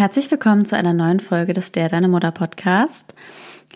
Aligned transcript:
Herzlich 0.00 0.30
willkommen 0.30 0.64
zu 0.64 0.78
einer 0.78 0.94
neuen 0.94 1.20
Folge 1.20 1.52
des 1.52 1.72
Der 1.72 1.90
Deine 1.90 2.08
Mutter 2.08 2.30
Podcast. 2.30 3.12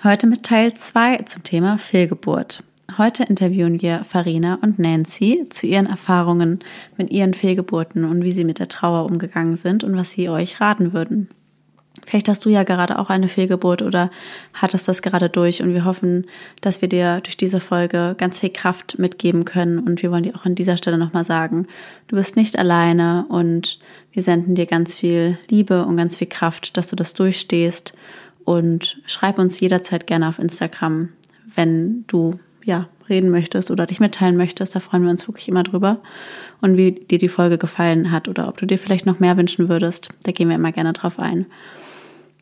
Heute 0.02 0.26
mit 0.26 0.42
Teil 0.42 0.72
2 0.72 1.18
zum 1.18 1.42
Thema 1.42 1.76
Fehlgeburt. 1.76 2.64
Heute 2.96 3.24
interviewen 3.24 3.82
wir 3.82 4.04
Farina 4.04 4.58
und 4.62 4.78
Nancy 4.78 5.46
zu 5.50 5.66
ihren 5.66 5.84
Erfahrungen 5.84 6.60
mit 6.96 7.10
ihren 7.10 7.34
Fehlgeburten 7.34 8.06
und 8.06 8.24
wie 8.24 8.32
sie 8.32 8.44
mit 8.44 8.58
der 8.58 8.68
Trauer 8.68 9.04
umgegangen 9.04 9.58
sind 9.58 9.84
und 9.84 9.98
was 9.98 10.12
sie 10.12 10.30
euch 10.30 10.62
raten 10.62 10.94
würden. 10.94 11.28
Vielleicht 12.04 12.28
hast 12.28 12.44
du 12.44 12.50
ja 12.50 12.64
gerade 12.64 12.98
auch 12.98 13.08
eine 13.08 13.28
Fehlgeburt 13.28 13.80
oder 13.80 14.10
hattest 14.52 14.88
das 14.88 15.00
gerade 15.00 15.28
durch 15.28 15.62
und 15.62 15.72
wir 15.74 15.84
hoffen, 15.84 16.26
dass 16.60 16.82
wir 16.82 16.88
dir 16.88 17.20
durch 17.20 17.36
diese 17.36 17.60
Folge 17.60 18.16
ganz 18.18 18.40
viel 18.40 18.50
Kraft 18.50 18.98
mitgeben 18.98 19.44
können 19.44 19.78
und 19.78 20.02
wir 20.02 20.10
wollen 20.10 20.24
dir 20.24 20.34
auch 20.34 20.44
an 20.44 20.56
dieser 20.56 20.76
Stelle 20.76 20.98
nochmal 20.98 21.24
sagen, 21.24 21.68
du 22.08 22.16
bist 22.16 22.34
nicht 22.34 22.58
alleine 22.58 23.26
und 23.28 23.78
wir 24.12 24.24
senden 24.24 24.56
dir 24.56 24.66
ganz 24.66 24.94
viel 24.94 25.38
Liebe 25.48 25.84
und 25.84 25.96
ganz 25.96 26.16
viel 26.16 26.26
Kraft, 26.26 26.76
dass 26.76 26.88
du 26.88 26.96
das 26.96 27.14
durchstehst 27.14 27.94
und 28.44 29.00
schreib 29.06 29.38
uns 29.38 29.60
jederzeit 29.60 30.08
gerne 30.08 30.28
auf 30.28 30.40
Instagram, 30.40 31.10
wenn 31.54 32.04
du 32.08 32.40
ja 32.64 32.88
reden 33.08 33.30
möchtest 33.30 33.70
oder 33.70 33.86
dich 33.86 34.00
mitteilen 34.00 34.36
möchtest. 34.36 34.74
Da 34.74 34.80
freuen 34.80 35.04
wir 35.04 35.10
uns 35.10 35.28
wirklich 35.28 35.48
immer 35.48 35.62
drüber. 35.62 36.00
Und 36.60 36.76
wie 36.76 36.92
dir 36.92 37.18
die 37.18 37.28
Folge 37.28 37.58
gefallen 37.58 38.10
hat 38.10 38.28
oder 38.28 38.48
ob 38.48 38.56
du 38.56 38.66
dir 38.66 38.78
vielleicht 38.78 39.06
noch 39.06 39.20
mehr 39.20 39.36
wünschen 39.36 39.68
würdest, 39.68 40.08
da 40.22 40.32
gehen 40.32 40.48
wir 40.48 40.56
immer 40.56 40.72
gerne 40.72 40.92
drauf 40.92 41.18
ein. 41.18 41.46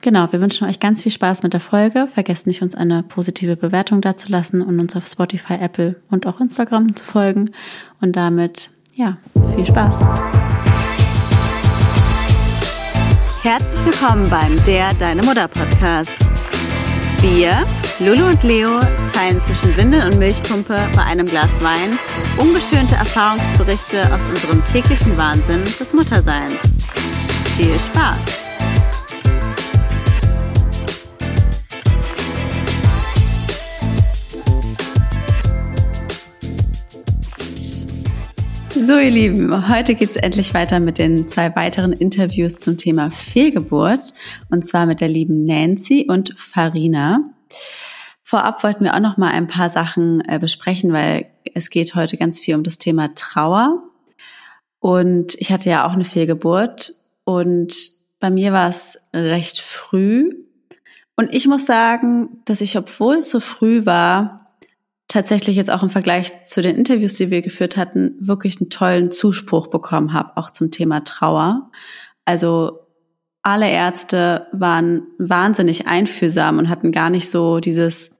Genau, 0.02 0.32
wir 0.32 0.40
wünschen 0.40 0.66
euch 0.68 0.80
ganz 0.80 1.00
viel 1.00 1.12
Spaß 1.12 1.44
mit 1.44 1.52
der 1.52 1.60
Folge. 1.60 2.08
Vergesst 2.12 2.48
nicht, 2.48 2.60
uns 2.60 2.74
eine 2.74 3.04
positive 3.04 3.56
Bewertung 3.56 4.00
dazulassen 4.00 4.60
und 4.60 4.80
uns 4.80 4.96
auf 4.96 5.06
Spotify, 5.06 5.54
Apple 5.54 5.94
und 6.10 6.26
auch 6.26 6.40
Instagram 6.40 6.96
zu 6.96 7.04
folgen. 7.04 7.52
Und 8.00 8.16
damit, 8.16 8.70
ja, 8.94 9.18
viel 9.54 9.64
Spaß. 9.64 9.94
Herzlich 13.42 13.86
willkommen 13.86 14.28
beim 14.28 14.56
Der 14.64 14.92
Deine 14.94 15.22
Mutter 15.22 15.46
Podcast. 15.46 16.32
Wir, 17.20 17.64
Lulu 18.00 18.28
und 18.28 18.42
Leo, 18.42 18.80
teilen 19.12 19.40
zwischen 19.40 19.76
Windel 19.76 20.04
und 20.04 20.18
Milchpumpe 20.18 20.76
bei 20.96 21.02
einem 21.04 21.26
Glas 21.26 21.62
Wein 21.62 21.96
ungeschönte 22.38 22.96
Erfahrungsberichte 22.96 24.12
aus 24.12 24.26
unserem 24.26 24.64
täglichen 24.64 25.16
Wahnsinn 25.16 25.62
des 25.62 25.94
Mutterseins. 25.94 26.78
Viel 27.56 27.78
Spaß! 27.78 28.41
So, 38.74 38.98
ihr 38.98 39.10
Lieben, 39.10 39.68
heute 39.68 39.94
geht 39.94 40.10
es 40.10 40.16
endlich 40.16 40.54
weiter 40.54 40.80
mit 40.80 40.96
den 40.96 41.28
zwei 41.28 41.54
weiteren 41.54 41.92
Interviews 41.92 42.58
zum 42.58 42.78
Thema 42.78 43.10
Fehlgeburt 43.10 44.14
und 44.50 44.64
zwar 44.64 44.86
mit 44.86 45.02
der 45.02 45.08
lieben 45.08 45.44
Nancy 45.44 46.06
und 46.08 46.34
Farina. 46.38 47.20
Vorab 48.22 48.64
wollten 48.64 48.84
wir 48.84 48.94
auch 48.94 49.00
noch 49.00 49.18
mal 49.18 49.30
ein 49.30 49.46
paar 49.46 49.68
Sachen 49.68 50.22
äh, 50.26 50.38
besprechen, 50.38 50.90
weil 50.90 51.26
es 51.52 51.68
geht 51.68 51.94
heute 51.94 52.16
ganz 52.16 52.40
viel 52.40 52.54
um 52.54 52.62
das 52.62 52.78
Thema 52.78 53.14
Trauer. 53.14 53.82
Und 54.80 55.34
ich 55.34 55.52
hatte 55.52 55.68
ja 55.68 55.86
auch 55.86 55.92
eine 55.92 56.06
Fehlgeburt 56.06 56.94
und 57.24 57.74
bei 58.20 58.30
mir 58.30 58.54
war 58.54 58.70
es 58.70 58.98
recht 59.14 59.60
früh. 59.60 60.34
Und 61.14 61.34
ich 61.34 61.46
muss 61.46 61.66
sagen, 61.66 62.40
dass 62.46 62.62
ich, 62.62 62.78
obwohl 62.78 63.16
es 63.16 63.30
so 63.30 63.38
früh 63.38 63.84
war, 63.84 64.41
tatsächlich 65.12 65.56
jetzt 65.56 65.70
auch 65.70 65.82
im 65.82 65.90
Vergleich 65.90 66.46
zu 66.46 66.62
den 66.62 66.76
Interviews, 66.76 67.14
die 67.14 67.30
wir 67.30 67.42
geführt 67.42 67.76
hatten, 67.76 68.14
wirklich 68.18 68.60
einen 68.60 68.70
tollen 68.70 69.10
Zuspruch 69.10 69.66
bekommen 69.68 70.12
habe, 70.12 70.36
auch 70.36 70.50
zum 70.50 70.70
Thema 70.70 71.04
Trauer. 71.04 71.70
Also 72.24 72.80
alle 73.42 73.68
Ärzte 73.70 74.46
waren 74.52 75.02
wahnsinnig 75.18 75.86
einfühlsam 75.86 76.58
und 76.58 76.68
hatten 76.68 76.92
gar 76.92 77.10
nicht 77.10 77.30
so 77.30 77.60
dieses, 77.60 78.12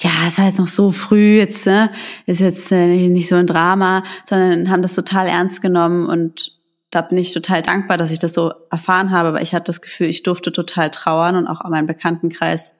ja, 0.00 0.10
es 0.26 0.38
war 0.38 0.46
jetzt 0.46 0.58
noch 0.58 0.68
so 0.68 0.92
früh, 0.92 1.36
jetzt 1.38 1.66
ne, 1.66 1.90
ist 2.26 2.40
jetzt 2.40 2.72
äh, 2.72 3.08
nicht 3.08 3.28
so 3.28 3.36
ein 3.36 3.46
Drama, 3.46 4.02
sondern 4.28 4.70
haben 4.70 4.82
das 4.82 4.94
total 4.94 5.26
ernst 5.26 5.60
genommen 5.60 6.06
und 6.06 6.58
da 6.90 7.02
bin 7.02 7.18
ich 7.18 7.32
total 7.32 7.62
dankbar, 7.62 7.96
dass 7.98 8.10
ich 8.10 8.18
das 8.18 8.32
so 8.32 8.52
erfahren 8.70 9.10
habe, 9.10 9.32
weil 9.32 9.42
ich 9.42 9.54
hatte 9.54 9.66
das 9.66 9.80
Gefühl, 9.80 10.08
ich 10.08 10.22
durfte 10.22 10.50
total 10.52 10.90
trauern 10.90 11.36
und 11.36 11.46
auch 11.46 11.62
mein 11.68 11.86
Bekanntenkreis 11.86 12.74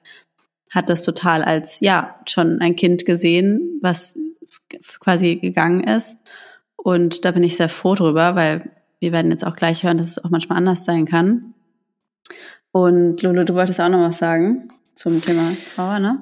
hat 0.71 0.89
das 0.89 1.03
total 1.03 1.43
als, 1.43 1.79
ja, 1.81 2.15
schon 2.27 2.59
ein 2.61 2.75
Kind 2.75 3.05
gesehen, 3.05 3.79
was 3.81 4.17
quasi 4.99 5.35
gegangen 5.35 5.83
ist. 5.83 6.17
Und 6.77 7.25
da 7.25 7.31
bin 7.31 7.43
ich 7.43 7.57
sehr 7.57 7.69
froh 7.69 7.93
drüber, 7.93 8.35
weil 8.35 8.71
wir 8.99 9.11
werden 9.11 9.31
jetzt 9.31 9.45
auch 9.45 9.55
gleich 9.55 9.83
hören, 9.83 9.97
dass 9.97 10.07
es 10.07 10.23
auch 10.23 10.29
manchmal 10.29 10.57
anders 10.57 10.85
sein 10.85 11.05
kann. 11.05 11.53
Und 12.71 13.21
Lolo, 13.21 13.43
du 13.43 13.53
wolltest 13.53 13.81
auch 13.81 13.89
noch 13.89 13.99
was 13.99 14.17
sagen 14.17 14.69
zum 14.95 15.21
Thema 15.21 15.51
Trauer, 15.75 15.99
ne? 15.99 16.19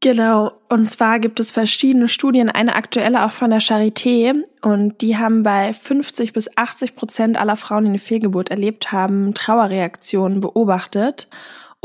Genau. 0.00 0.52
Und 0.68 0.90
zwar 0.90 1.18
gibt 1.18 1.40
es 1.40 1.50
verschiedene 1.50 2.08
Studien, 2.08 2.50
eine 2.50 2.76
aktuelle 2.76 3.24
auch 3.24 3.30
von 3.30 3.50
der 3.50 3.62
Charité. 3.62 4.34
Und 4.60 5.00
die 5.00 5.16
haben 5.16 5.42
bei 5.44 5.72
50 5.72 6.34
bis 6.34 6.50
80 6.58 6.94
Prozent 6.94 7.38
aller 7.38 7.56
Frauen, 7.56 7.84
die 7.84 7.90
eine 7.90 7.98
Fehlgeburt 7.98 8.50
erlebt 8.50 8.92
haben, 8.92 9.32
Trauerreaktionen 9.32 10.40
beobachtet 10.40 11.28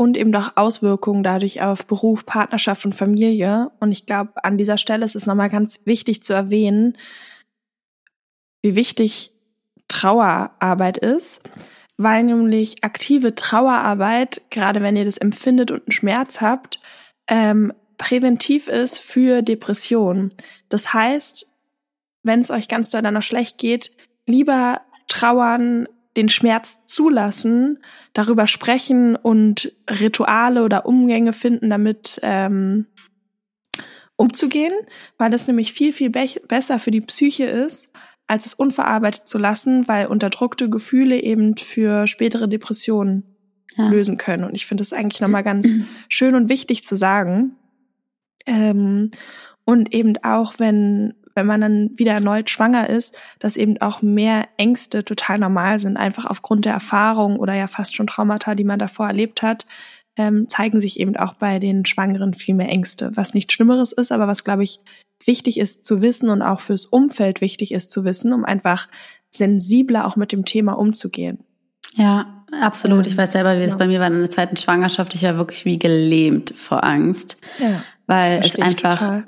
und 0.00 0.16
eben 0.16 0.32
doch 0.32 0.56
Auswirkungen 0.56 1.22
dadurch 1.22 1.60
auf 1.60 1.84
Beruf, 1.84 2.24
Partnerschaft 2.24 2.86
und 2.86 2.94
Familie. 2.94 3.70
Und 3.80 3.92
ich 3.92 4.06
glaube, 4.06 4.42
an 4.42 4.56
dieser 4.56 4.78
Stelle 4.78 5.04
ist 5.04 5.14
es 5.14 5.26
nochmal 5.26 5.50
ganz 5.50 5.78
wichtig 5.84 6.22
zu 6.22 6.32
erwähnen, 6.32 6.96
wie 8.62 8.76
wichtig 8.76 9.34
Trauerarbeit 9.88 10.96
ist, 10.96 11.42
weil 11.98 12.22
nämlich 12.22 12.82
aktive 12.82 13.34
Trauerarbeit, 13.34 14.40
gerade 14.48 14.80
wenn 14.80 14.96
ihr 14.96 15.04
das 15.04 15.18
empfindet 15.18 15.70
und 15.70 15.80
einen 15.80 15.92
Schmerz 15.92 16.40
habt, 16.40 16.80
ähm, 17.28 17.70
präventiv 17.98 18.68
ist 18.68 19.00
für 19.00 19.42
Depressionen. 19.42 20.30
Das 20.70 20.94
heißt, 20.94 21.52
wenn 22.22 22.40
es 22.40 22.50
euch 22.50 22.68
ganz 22.68 22.88
doll 22.88 23.02
danach 23.02 23.22
schlecht 23.22 23.58
geht, 23.58 23.94
lieber 24.24 24.80
trauern, 25.08 25.86
den 26.16 26.28
Schmerz 26.28 26.84
zulassen, 26.86 27.78
darüber 28.12 28.46
sprechen 28.46 29.16
und 29.16 29.72
Rituale 29.88 30.64
oder 30.64 30.86
Umgänge 30.86 31.32
finden, 31.32 31.70
damit 31.70 32.18
ähm, 32.22 32.86
umzugehen, 34.16 34.72
weil 35.18 35.30
das 35.30 35.46
nämlich 35.46 35.72
viel, 35.72 35.92
viel 35.92 36.10
be 36.10 36.26
besser 36.48 36.78
für 36.78 36.90
die 36.90 37.00
Psyche 37.00 37.44
ist, 37.44 37.90
als 38.26 38.46
es 38.46 38.54
unverarbeitet 38.54 39.28
zu 39.28 39.38
lassen, 39.38 39.88
weil 39.88 40.06
unterdrückte 40.06 40.68
Gefühle 40.68 41.20
eben 41.20 41.56
für 41.56 42.06
spätere 42.06 42.48
Depressionen 42.48 43.24
ja. 43.76 43.88
lösen 43.88 44.18
können. 44.18 44.44
Und 44.44 44.54
ich 44.54 44.66
finde 44.66 44.82
das 44.82 44.92
eigentlich 44.92 45.20
nochmal 45.20 45.42
ganz 45.42 45.74
schön 46.08 46.34
und 46.34 46.48
wichtig 46.48 46.84
zu 46.84 46.96
sagen. 46.96 47.56
Ähm, 48.46 49.10
und 49.64 49.94
eben 49.94 50.16
auch, 50.22 50.54
wenn 50.58 51.14
wenn 51.34 51.46
man 51.46 51.60
dann 51.60 51.90
wieder 51.94 52.12
erneut 52.12 52.50
schwanger 52.50 52.88
ist, 52.88 53.16
dass 53.38 53.56
eben 53.56 53.80
auch 53.80 54.02
mehr 54.02 54.48
Ängste 54.56 55.04
total 55.04 55.38
normal 55.38 55.78
sind, 55.78 55.96
einfach 55.96 56.26
aufgrund 56.26 56.64
der 56.64 56.72
Erfahrung 56.72 57.36
oder 57.36 57.54
ja 57.54 57.66
fast 57.66 57.96
schon 57.96 58.06
Traumata, 58.06 58.54
die 58.54 58.64
man 58.64 58.78
davor 58.78 59.06
erlebt 59.06 59.42
hat, 59.42 59.66
ähm, 60.16 60.48
zeigen 60.48 60.80
sich 60.80 60.98
eben 61.00 61.16
auch 61.16 61.34
bei 61.34 61.58
den 61.58 61.86
Schwangeren 61.86 62.34
viel 62.34 62.54
mehr 62.54 62.68
Ängste, 62.68 63.10
was 63.14 63.34
nichts 63.34 63.54
Schlimmeres 63.54 63.92
ist, 63.92 64.12
aber 64.12 64.26
was, 64.26 64.44
glaube 64.44 64.64
ich, 64.64 64.80
wichtig 65.24 65.58
ist 65.58 65.84
zu 65.84 66.02
wissen 66.02 66.30
und 66.30 66.42
auch 66.42 66.60
fürs 66.60 66.86
Umfeld 66.86 67.40
wichtig 67.40 67.72
ist 67.72 67.90
zu 67.90 68.04
wissen, 68.04 68.32
um 68.32 68.44
einfach 68.44 68.88
sensibler 69.30 70.06
auch 70.06 70.16
mit 70.16 70.32
dem 70.32 70.44
Thema 70.44 70.72
umzugehen. 70.72 71.38
Ja, 71.94 72.44
absolut. 72.60 73.06
Ich 73.06 73.16
weiß 73.16 73.32
selber, 73.32 73.56
wie 73.56 73.64
das 73.64 73.74
genau. 73.74 73.78
bei 73.78 73.86
mir 73.86 74.00
war 74.00 74.08
in 74.08 74.20
der 74.20 74.30
zweiten 74.30 74.56
Schwangerschaft. 74.56 75.14
Ich 75.14 75.22
war 75.22 75.36
wirklich 75.36 75.64
wie 75.64 75.78
gelähmt 75.78 76.54
vor 76.56 76.84
Angst, 76.84 77.36
ja, 77.58 77.82
weil 78.06 78.40
es 78.44 78.58
einfach 78.58 78.98
total 78.98 79.24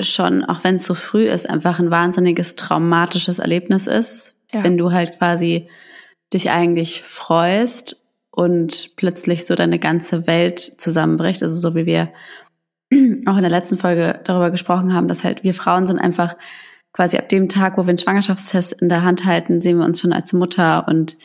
schon, 0.00 0.44
auch 0.44 0.64
wenn 0.64 0.76
es 0.76 0.86
so 0.86 0.94
früh 0.94 1.24
ist, 1.24 1.48
einfach 1.48 1.78
ein 1.78 1.90
wahnsinniges 1.90 2.56
traumatisches 2.56 3.38
Erlebnis 3.38 3.86
ist, 3.86 4.34
ja. 4.52 4.64
wenn 4.64 4.76
du 4.76 4.92
halt 4.92 5.18
quasi 5.18 5.68
dich 6.32 6.50
eigentlich 6.50 7.02
freust 7.02 8.02
und 8.30 8.96
plötzlich 8.96 9.46
so 9.46 9.54
deine 9.54 9.78
ganze 9.78 10.26
Welt 10.26 10.58
zusammenbricht. 10.58 11.42
Also 11.42 11.56
so 11.56 11.74
wie 11.74 11.86
wir 11.86 12.12
auch 13.26 13.36
in 13.36 13.42
der 13.42 13.50
letzten 13.50 13.78
Folge 13.78 14.20
darüber 14.24 14.50
gesprochen 14.50 14.92
haben, 14.92 15.08
dass 15.08 15.22
halt 15.22 15.44
wir 15.44 15.54
Frauen 15.54 15.86
sind 15.86 15.98
einfach 15.98 16.36
quasi 16.92 17.16
ab 17.16 17.28
dem 17.28 17.48
Tag, 17.48 17.76
wo 17.76 17.82
wir 17.82 17.90
einen 17.90 17.98
Schwangerschaftstest 17.98 18.72
in 18.72 18.88
der 18.88 19.02
Hand 19.02 19.24
halten, 19.24 19.60
sehen 19.60 19.78
wir 19.78 19.84
uns 19.84 20.00
schon 20.00 20.12
als 20.12 20.32
Mutter 20.32 20.86
und 20.88 21.16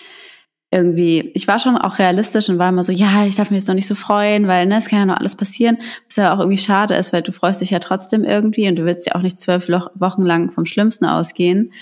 irgendwie, 0.72 1.32
ich 1.34 1.48
war 1.48 1.60
schon 1.60 1.78
auch 1.78 1.98
realistisch 1.98 2.50
und 2.50 2.60
war 2.60 2.70
immer 2.70 2.84
so, 2.84 2.92
ja, 2.92 3.26
ich 3.26 3.36
darf 3.36 3.50
mich 3.50 3.60
jetzt 3.60 3.68
noch 3.68 3.76
nicht 3.76 3.88
so 3.88 3.96
freuen, 3.96 4.48
weil 4.48 4.68
ne, 4.68 4.78
es 4.78 4.88
kann 4.88 5.00
ja 5.00 5.06
noch 5.06 5.18
alles 5.18 5.36
passieren, 5.36 5.80
was 6.08 6.18
ja 6.18 6.34
auch 6.34 6.40
irgendwie 6.40 6.60
schade 6.60 6.94
ist, 6.94 7.12
weil 7.12 7.24
du 7.24 7.32
freust 7.32 7.62
dich 7.62 7.72
ja 7.72 7.80
trotzdem 7.80 8.24
irgendwie 8.24 8.68
und 8.68 8.76
du 8.76 8.86
willst 8.86 9.08
ja 9.08 9.16
auch 9.16 9.22
nicht 9.22 9.42
zwölf 9.42 9.68
Wochen 9.68 10.24
lang 10.24 10.52
vom 10.52 10.66
Schlimmsten 10.66 11.06
ausgehen. 11.06 11.74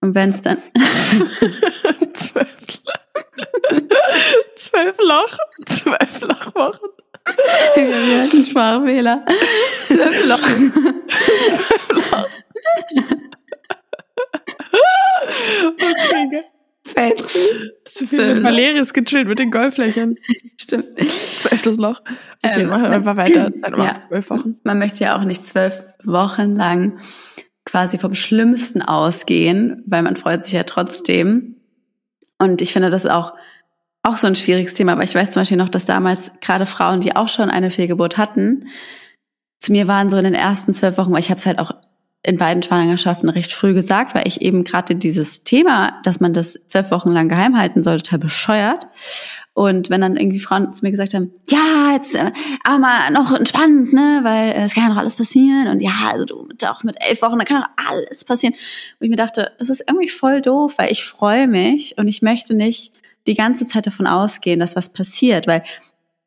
Und 0.00 0.14
wenn 0.14 0.30
es 0.30 0.40
dann 0.40 0.56
zwölf, 2.14 2.48
zwölf 4.56 4.96
Loch, 4.98 5.38
zwölf 5.66 6.20
Lochwochen. 6.22 6.90
Wir 7.74 8.22
hatten 8.22 8.44
Sprachfehler. 8.44 9.24
Zwölf 9.86 10.26
Loch. 10.26 10.38
zwölf 11.48 11.88
Loch. 11.90 12.28
okay, 15.66 16.44
Fancy. 16.86 17.38
Zu 17.84 18.06
viel 18.06 18.34
mit 18.34 18.42
Valeris 18.42 18.92
gechillt 18.92 19.26
mit 19.26 19.38
den 19.38 19.50
Golflöchern. 19.50 20.16
Stimmt. 20.60 20.86
Zwölftes 21.36 21.78
Loch. 21.78 22.02
Okay, 22.42 22.62
ähm, 22.62 22.68
machen 22.68 22.82
wir 22.82 22.90
einfach 22.90 23.16
weiter. 23.16 23.50
Dann 23.62 23.78
ja, 23.78 23.98
zwölf 24.06 24.30
Wochen. 24.30 24.56
Man 24.64 24.78
möchte 24.78 25.04
ja 25.04 25.18
auch 25.18 25.24
nicht 25.24 25.46
zwölf 25.46 25.82
Wochen 26.04 26.54
lang 26.54 26.98
quasi 27.64 27.98
vom 27.98 28.14
Schlimmsten 28.14 28.82
ausgehen, 28.82 29.82
weil 29.86 30.02
man 30.02 30.16
freut 30.16 30.44
sich 30.44 30.52
ja 30.52 30.64
trotzdem. 30.64 31.56
Und 32.38 32.60
ich 32.60 32.72
finde 32.72 32.90
das 32.90 33.06
auch, 33.06 33.32
auch 34.02 34.18
so 34.18 34.26
ein 34.26 34.34
schwieriges 34.34 34.74
Thema, 34.74 34.92
aber 34.92 35.04
ich 35.04 35.14
weiß 35.14 35.30
zum 35.30 35.40
Beispiel 35.40 35.56
noch, 35.56 35.70
dass 35.70 35.86
damals 35.86 36.30
gerade 36.42 36.66
Frauen, 36.66 37.00
die 37.00 37.16
auch 37.16 37.28
schon 37.28 37.48
eine 37.48 37.70
Fehlgeburt 37.70 38.18
hatten, 38.18 38.68
zu 39.58 39.72
mir 39.72 39.88
waren 39.88 40.10
so 40.10 40.18
in 40.18 40.24
den 40.24 40.34
ersten 40.34 40.74
zwölf 40.74 40.98
Wochen, 40.98 41.12
weil 41.12 41.20
ich 41.20 41.30
habe 41.30 41.38
es 41.38 41.46
halt 41.46 41.58
auch 41.58 41.72
in 42.26 42.38
beiden 42.38 42.62
Schwangerschaften 42.62 43.28
recht 43.28 43.52
früh 43.52 43.74
gesagt, 43.74 44.14
weil 44.14 44.26
ich 44.26 44.40
eben 44.40 44.64
gerade 44.64 44.96
dieses 44.96 45.44
Thema, 45.44 46.00
dass 46.04 46.20
man 46.20 46.32
das 46.32 46.58
zwölf 46.68 46.90
Wochen 46.90 47.10
lang 47.10 47.28
geheim 47.28 47.56
halten 47.56 47.82
soll, 47.82 47.98
total 47.98 48.18
bescheuert. 48.18 48.86
Und 49.52 49.90
wenn 49.90 50.00
dann 50.00 50.16
irgendwie 50.16 50.40
Frauen 50.40 50.72
zu 50.72 50.84
mir 50.84 50.90
gesagt 50.90 51.12
haben, 51.12 51.32
ja, 51.48 51.92
jetzt 51.92 52.14
äh, 52.14 52.32
aber 52.64 52.78
mal 52.78 53.10
noch 53.10 53.30
entspannt, 53.30 53.92
ne, 53.92 54.20
weil 54.22 54.52
äh, 54.52 54.64
es 54.64 54.74
kann 54.74 54.84
ja 54.84 54.88
noch 54.88 54.96
alles 54.96 55.16
passieren 55.16 55.68
und 55.68 55.80
ja, 55.80 55.92
also 56.10 56.24
du 56.24 56.48
auch 56.70 56.82
mit 56.82 56.96
elf 57.06 57.20
Wochen, 57.20 57.38
da 57.38 57.44
kann 57.44 57.60
noch 57.60 57.68
alles 57.76 58.24
passieren. 58.24 58.54
Und 58.54 59.04
ich 59.04 59.10
mir 59.10 59.16
dachte, 59.16 59.52
das 59.58 59.68
ist 59.68 59.84
irgendwie 59.86 60.08
voll 60.08 60.40
doof, 60.40 60.74
weil 60.78 60.90
ich 60.90 61.04
freue 61.04 61.46
mich 61.46 61.98
und 61.98 62.08
ich 62.08 62.22
möchte 62.22 62.54
nicht 62.54 62.94
die 63.26 63.34
ganze 63.34 63.66
Zeit 63.66 63.86
davon 63.86 64.06
ausgehen, 64.06 64.60
dass 64.60 64.76
was 64.76 64.92
passiert, 64.92 65.46
weil 65.46 65.62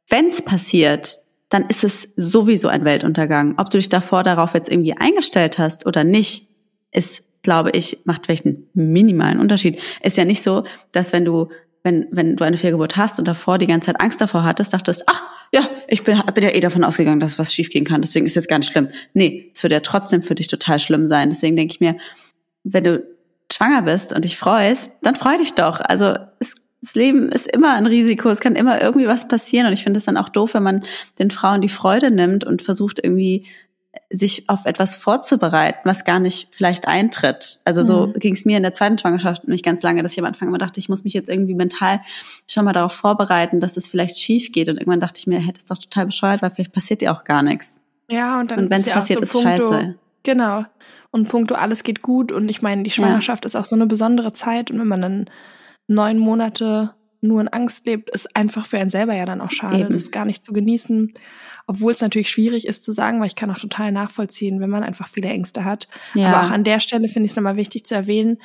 wenn 0.10 0.28
es 0.28 0.42
passiert, 0.44 1.20
dann 1.50 1.66
ist 1.68 1.84
es 1.84 2.14
sowieso 2.16 2.68
ein 2.68 2.86
Weltuntergang. 2.86 3.56
Ob 3.58 3.70
du 3.70 3.78
dich 3.78 3.90
davor 3.90 4.24
darauf 4.24 4.54
jetzt 4.54 4.70
irgendwie 4.70 4.98
eingestellt 4.98 5.58
hast 5.58 5.86
oder 5.86 6.04
nicht, 6.04 6.50
ist, 6.92 7.24
glaube 7.42 7.72
ich, 7.72 8.00
macht 8.06 8.26
vielleicht 8.26 8.46
einen 8.46 8.68
minimalen 8.74 9.40
Unterschied. 9.40 9.80
Ist 10.02 10.18
ja 10.18 10.26
nicht 10.26 10.42
so, 10.42 10.64
dass 10.92 11.14
wenn 11.14 11.24
du, 11.24 11.50
wenn, 11.84 12.08
wenn 12.12 12.36
du 12.36 12.44
eine 12.44 12.58
Fehlgeburt 12.58 12.98
hast 12.98 13.20
und 13.20 13.28
davor 13.28 13.58
die 13.58 13.68
ganze 13.68 13.88
Zeit 13.88 14.02
Angst 14.02 14.20
davor 14.20 14.44
hattest, 14.44 14.74
dachtest, 14.74 15.04
ach, 15.08 15.24
ja, 15.54 15.70
ich 15.88 16.04
bin, 16.04 16.22
bin 16.34 16.44
ja 16.44 16.50
eh 16.50 16.60
davon 16.60 16.84
ausgegangen, 16.84 17.22
dass 17.22 17.40
was 17.40 17.54
schiefgehen 17.54 17.86
kann, 17.86 18.02
deswegen 18.02 18.26
ist 18.26 18.36
jetzt 18.36 18.50
gar 18.50 18.60
nicht 18.60 18.70
schlimm. 18.70 18.90
Nee, 19.14 19.52
es 19.56 19.64
wird 19.64 19.72
ja 19.72 19.80
trotzdem 19.80 20.24
für 20.24 20.36
dich 20.36 20.48
total 20.48 20.80
schlimm 20.80 21.08
sein. 21.08 21.30
Deswegen 21.30 21.56
denke 21.56 21.74
ich 21.74 21.80
mir, 21.80 21.98
wenn 22.64 22.84
du 22.84 23.04
schwanger 23.52 23.84
bist 23.84 24.14
und 24.14 24.26
dich 24.26 24.38
freust, 24.38 24.96
dann 25.02 25.16
freu 25.16 25.38
dich 25.38 25.54
doch. 25.54 25.80
Also 25.80 26.16
es 26.40 26.56
das 26.82 26.96
Leben 26.96 27.30
ist 27.30 27.48
immer 27.48 27.74
ein 27.74 27.86
Risiko, 27.86 28.30
es 28.30 28.40
kann 28.40 28.56
immer 28.56 28.82
irgendwie 28.82 29.08
was 29.08 29.28
passieren 29.28 29.68
und 29.68 29.74
ich 29.74 29.84
finde 29.84 29.98
es 29.98 30.06
dann 30.06 30.18
auch 30.18 30.30
doof, 30.30 30.54
wenn 30.54 30.64
man 30.64 30.86
den 31.20 31.32
Frauen 31.32 31.62
die 31.62 31.70
Freude 31.70 32.12
nimmt 32.12 32.44
und 32.44 32.62
versucht 32.62 33.00
irgendwie 33.04 33.46
sich 34.10 34.50
auf 34.50 34.66
etwas 34.66 34.96
vorzubereiten, 34.96 35.80
was 35.84 36.06
gar 36.06 36.20
nicht 36.20 36.50
vielleicht 36.52 36.88
eintritt. 36.88 37.60
Also 37.66 37.84
so 37.84 38.08
mhm. 38.08 38.14
ging 38.14 38.34
es 38.34 38.46
mir 38.46 38.58
in 38.58 38.64
der 38.64 38.74
zweiten 38.74 38.98
Schwangerschaft 38.98 39.48
nicht 39.48 39.66
ganz 39.66 39.82
lange, 39.82 40.04
dass 40.04 40.14
ich 40.14 40.20
am 40.20 40.26
Anfang 40.26 40.48
immer 40.48 40.58
dachte, 40.58 40.80
ich 40.80 40.90
muss 40.90 41.04
mich 41.04 41.14
jetzt 41.14 41.30
irgendwie 41.30 41.56
mental 41.56 42.02
schon 42.48 42.66
mal 42.66 42.74
darauf 42.74 42.94
vorbereiten, 42.94 43.60
dass 43.60 43.76
es 43.76 43.90
vielleicht 43.90 44.20
schief 44.20 44.52
geht. 44.52 44.70
Und 44.70 44.78
irgendwann 44.78 45.00
dachte 45.00 45.20
ich 45.20 45.28
mir, 45.28 45.40
hätte 45.40 45.60
es 45.60 45.66
doch 45.66 45.78
total 45.78 46.06
bescheuert, 46.06 46.42
weil 46.42 46.52
vielleicht 46.52 46.74
passiert 46.74 47.02
dir 47.02 47.12
auch 47.12 47.24
gar 47.24 47.42
nichts. 47.42 47.82
Ja, 48.10 48.40
und 48.40 48.52
dann 48.52 48.60
und 48.60 48.70
wenn 48.70 48.82
es 48.82 48.90
passiert, 48.90 49.20
so 49.20 49.24
ist 49.26 49.32
Punkto, 49.32 49.72
scheiße. 49.72 49.96
Genau. 50.24 50.66
Und 51.12 51.30
Punkto, 51.30 51.56
alles 51.56 51.84
geht 51.84 52.02
gut. 52.02 52.32
Und 52.32 52.50
ich 52.50 52.62
meine, 52.62 52.84
die 52.84 52.92
Schwangerschaft 52.92 53.44
ja. 53.44 53.48
ist 53.48 53.56
auch 53.56 53.66
so 53.66 53.76
eine 53.76 53.88
besondere 53.88 54.34
Zeit. 54.34 54.72
Und 54.72 54.80
wenn 54.80 54.88
man 54.88 55.02
dann 55.02 55.30
neun 55.88 56.18
Monate 56.18 56.94
nur 57.22 57.42
in 57.42 57.48
Angst 57.48 57.86
lebt, 57.88 58.10
ist 58.12 58.36
einfach 58.36 58.68
für 58.68 58.78
einen 58.78 58.90
selber 58.90 59.16
ja 59.16 59.26
dann 59.26 59.42
auch 59.42 59.52
schade, 59.52 59.80
Eben. 59.80 59.94
das 59.94 60.12
gar 60.12 60.26
nicht 60.26 60.46
zu 60.46 60.54
genießen. 60.54 61.14
Obwohl 61.66 61.92
es 61.92 62.02
natürlich 62.02 62.30
schwierig 62.30 62.68
ist 62.68 62.84
zu 62.84 62.92
sagen, 62.92 63.20
weil 63.20 63.28
ich 63.28 63.36
kann 63.36 63.50
auch 63.50 63.58
total 63.58 63.92
nachvollziehen, 63.92 64.60
wenn 64.62 64.70
man 64.70 64.84
einfach 64.84 65.08
viele 65.10 65.30
Ängste 65.30 65.66
hat. 65.66 65.88
Ja. 66.14 66.28
Aber 66.28 66.48
auch 66.48 66.52
an 66.52 66.64
der 66.64 66.80
Stelle 66.80 67.08
finde 67.08 67.26
ich 67.26 67.32
es 67.32 67.36
nochmal 67.36 67.58
wichtig 67.58 67.86
zu 67.86 67.96
erwähnen, 67.96 68.38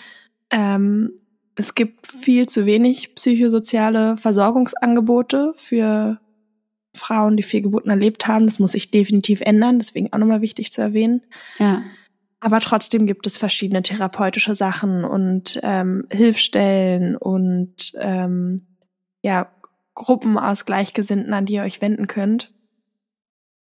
ähm, 0.50 1.12
es 1.54 1.74
gibt 1.74 2.06
viel 2.06 2.46
zu 2.48 2.64
wenig 2.64 3.14
psychosoziale 3.14 4.16
Versorgungsangebote 4.16 5.52
für 5.54 6.18
Frauen, 6.94 7.36
die 7.36 7.42
Fehlgeburten 7.42 7.90
erlebt 7.90 8.26
haben. 8.26 8.46
Das 8.46 8.58
muss 8.58 8.72
sich 8.72 8.90
definitiv 8.90 9.40
ändern, 9.42 9.78
deswegen 9.78 10.12
auch 10.12 10.18
nochmal 10.18 10.40
wichtig 10.40 10.72
zu 10.72 10.80
erwähnen. 10.80 11.22
Ja. 11.58 11.82
Aber 12.44 12.58
trotzdem 12.58 13.06
gibt 13.06 13.28
es 13.28 13.36
verschiedene 13.36 13.82
therapeutische 13.82 14.56
Sachen 14.56 15.04
und 15.04 15.60
ähm, 15.62 16.08
Hilfstellen 16.10 17.16
und 17.16 17.92
ähm, 17.94 18.66
ja, 19.22 19.46
Gruppen 19.94 20.36
aus 20.38 20.64
Gleichgesinnten, 20.64 21.34
an 21.34 21.46
die 21.46 21.54
ihr 21.54 21.62
euch 21.62 21.80
wenden 21.80 22.08
könnt. 22.08 22.52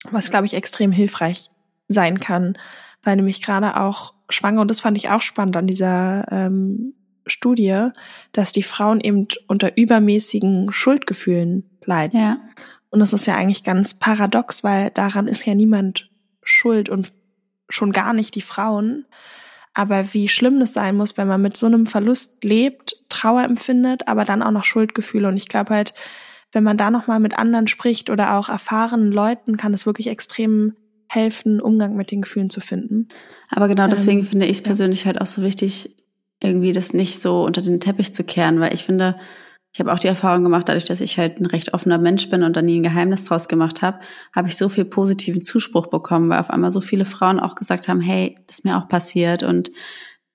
Was, 0.09 0.31
glaube 0.31 0.47
ich, 0.47 0.55
extrem 0.55 0.91
hilfreich 0.91 1.51
sein 1.87 2.19
kann, 2.19 2.57
weil 3.03 3.17
nämlich 3.17 3.43
gerade 3.43 3.79
auch 3.79 4.15
schwanger, 4.29 4.61
und 4.61 4.71
das 4.71 4.79
fand 4.79 4.97
ich 4.97 5.11
auch 5.11 5.21
spannend 5.21 5.57
an 5.57 5.67
dieser 5.67 6.25
ähm, 6.31 6.95
Studie, 7.27 7.89
dass 8.31 8.51
die 8.51 8.63
Frauen 8.63 8.99
eben 8.99 9.27
unter 9.47 9.77
übermäßigen 9.77 10.71
Schuldgefühlen 10.71 11.69
leiden. 11.85 12.19
Ja. 12.19 12.39
Und 12.89 12.99
das 12.99 13.13
ist 13.13 13.27
ja 13.27 13.35
eigentlich 13.35 13.63
ganz 13.63 13.99
paradox, 13.99 14.63
weil 14.63 14.89
daran 14.89 15.27
ist 15.27 15.45
ja 15.45 15.53
niemand 15.53 16.09
schuld 16.41 16.89
und 16.89 17.13
schon 17.69 17.91
gar 17.91 18.13
nicht 18.13 18.35
die 18.35 18.41
Frauen. 18.41 19.05
Aber 19.73 20.13
wie 20.13 20.29
schlimm 20.29 20.59
das 20.59 20.73
sein 20.73 20.95
muss, 20.95 21.17
wenn 21.17 21.27
man 21.27 21.41
mit 21.41 21.57
so 21.57 21.65
einem 21.65 21.85
Verlust 21.85 22.43
lebt, 22.43 22.95
Trauer 23.09 23.43
empfindet, 23.43 24.07
aber 24.07 24.23
dann 24.23 24.41
auch 24.41 24.51
noch 24.51 24.63
Schuldgefühle. 24.63 25.27
Und 25.27 25.35
ich 25.35 25.49
glaube 25.49 25.73
halt, 25.73 25.93
wenn 26.53 26.63
man 26.63 26.77
da 26.77 26.89
nochmal 26.89 27.19
mit 27.19 27.37
anderen 27.37 27.67
spricht 27.67 28.09
oder 28.09 28.35
auch 28.35 28.47
erfahrenen 28.47 29.11
Leuten, 29.11 29.57
kann 29.57 29.73
es 29.73 29.85
wirklich 29.85 30.07
extrem 30.07 30.75
helfen, 31.07 31.59
Umgang 31.59 31.95
mit 31.95 32.11
den 32.11 32.21
Gefühlen 32.21 32.49
zu 32.49 32.61
finden. 32.61 33.09
Aber 33.49 33.67
genau 33.67 33.87
deswegen 33.87 34.21
ähm, 34.21 34.25
finde 34.25 34.45
ich 34.45 34.57
es 34.57 34.63
persönlich 34.63 35.01
ja. 35.01 35.07
halt 35.07 35.21
auch 35.21 35.27
so 35.27 35.41
wichtig, 35.41 35.95
irgendwie 36.41 36.71
das 36.71 36.93
nicht 36.93 37.21
so 37.21 37.43
unter 37.43 37.61
den 37.61 37.79
Teppich 37.79 38.13
zu 38.13 38.23
kehren, 38.23 38.59
weil 38.59 38.73
ich 38.73 38.85
finde, 38.85 39.17
ich 39.75 39.79
habe 39.81 39.91
auch 39.91 39.99
die 39.99 40.07
Erfahrung 40.07 40.41
gemacht, 40.45 40.69
dadurch, 40.69 40.85
dass 40.85 41.01
ich 41.01 41.17
halt 41.17 41.41
ein 41.41 41.45
recht 41.45 41.73
offener 41.73 41.97
Mensch 41.97 42.29
bin 42.29 42.43
und 42.43 42.55
da 42.55 42.61
nie 42.61 42.79
ein 42.79 42.83
Geheimnis 42.83 43.25
draus 43.25 43.49
gemacht 43.49 43.81
habe, 43.81 43.99
habe 44.33 44.47
ich 44.47 44.55
so 44.55 44.69
viel 44.69 44.85
positiven 44.85 45.43
Zuspruch 45.43 45.87
bekommen, 45.87 46.29
weil 46.29 46.39
auf 46.39 46.49
einmal 46.49 46.71
so 46.71 46.79
viele 46.79 47.03
Frauen 47.03 47.41
auch 47.41 47.55
gesagt 47.55 47.89
haben, 47.89 47.99
hey, 47.99 48.37
das 48.47 48.59
ist 48.59 48.63
mir 48.63 48.77
auch 48.77 48.87
passiert 48.87 49.43
und 49.43 49.73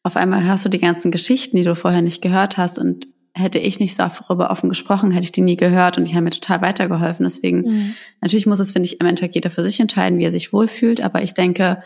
auf 0.02 0.16
einmal 0.16 0.44
hörst 0.44 0.66
du 0.66 0.68
die 0.68 0.78
ganzen 0.78 1.10
Geschichten, 1.10 1.56
die 1.56 1.62
du 1.62 1.74
vorher 1.74 2.02
nicht 2.02 2.20
gehört 2.20 2.58
hast 2.58 2.78
und 2.78 3.08
hätte 3.32 3.58
ich 3.58 3.80
nicht 3.80 3.96
so 3.96 4.06
darüber 4.06 4.50
offen 4.50 4.68
gesprochen, 4.68 5.10
hätte 5.10 5.24
ich 5.24 5.32
die 5.32 5.40
nie 5.40 5.56
gehört 5.56 5.96
und 5.96 6.06
die 6.06 6.14
haben 6.14 6.24
mir 6.24 6.30
total 6.30 6.60
weitergeholfen. 6.60 7.24
Deswegen, 7.24 7.62
mhm. 7.62 7.94
natürlich 8.20 8.44
muss 8.44 8.60
es, 8.60 8.72
finde 8.72 8.88
ich, 8.88 9.00
im 9.00 9.06
Endeffekt 9.06 9.36
jeder 9.36 9.48
für 9.48 9.62
sich 9.62 9.80
entscheiden, 9.80 10.18
wie 10.18 10.24
er 10.24 10.32
sich 10.32 10.52
wohlfühlt, 10.52 11.00
aber 11.00 11.22
ich 11.22 11.32
denke, 11.32 11.82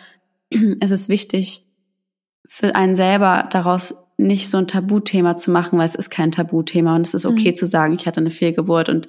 es 0.80 0.90
ist 0.90 1.08
wichtig, 1.08 1.68
für 2.48 2.74
einen 2.74 2.96
selber 2.96 3.48
daraus 3.52 4.03
nicht 4.16 4.48
so 4.50 4.58
ein 4.58 4.66
Tabuthema 4.66 5.36
zu 5.36 5.50
machen, 5.50 5.78
weil 5.78 5.86
es 5.86 5.94
ist 5.94 6.10
kein 6.10 6.30
Tabuthema 6.30 6.94
und 6.94 7.06
es 7.06 7.14
ist 7.14 7.26
okay 7.26 7.50
mhm. 7.50 7.56
zu 7.56 7.66
sagen, 7.66 7.94
ich 7.94 8.06
hatte 8.06 8.20
eine 8.20 8.30
Fehlgeburt 8.30 8.88
und 8.88 9.08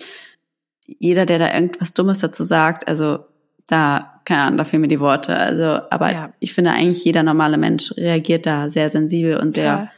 jeder, 0.87 1.25
der 1.25 1.39
da 1.39 1.53
irgendwas 1.53 1.93
Dummes 1.93 2.19
dazu 2.19 2.43
sagt, 2.43 2.87
also 2.87 3.19
da, 3.67 4.21
keine 4.25 4.43
Ahnung, 4.43 4.57
da 4.57 4.63
fehlen 4.63 4.81
mir 4.81 4.87
die 4.87 4.99
Worte. 4.99 5.35
Also, 5.35 5.79
aber 5.89 6.11
ja. 6.11 6.33
ich 6.39 6.53
finde 6.53 6.71
eigentlich 6.71 7.03
jeder 7.03 7.23
normale 7.23 7.57
Mensch 7.57 7.91
reagiert 7.97 8.45
da 8.45 8.69
sehr 8.69 8.89
sensibel 8.89 9.37
und 9.37 9.55
sehr 9.55 9.89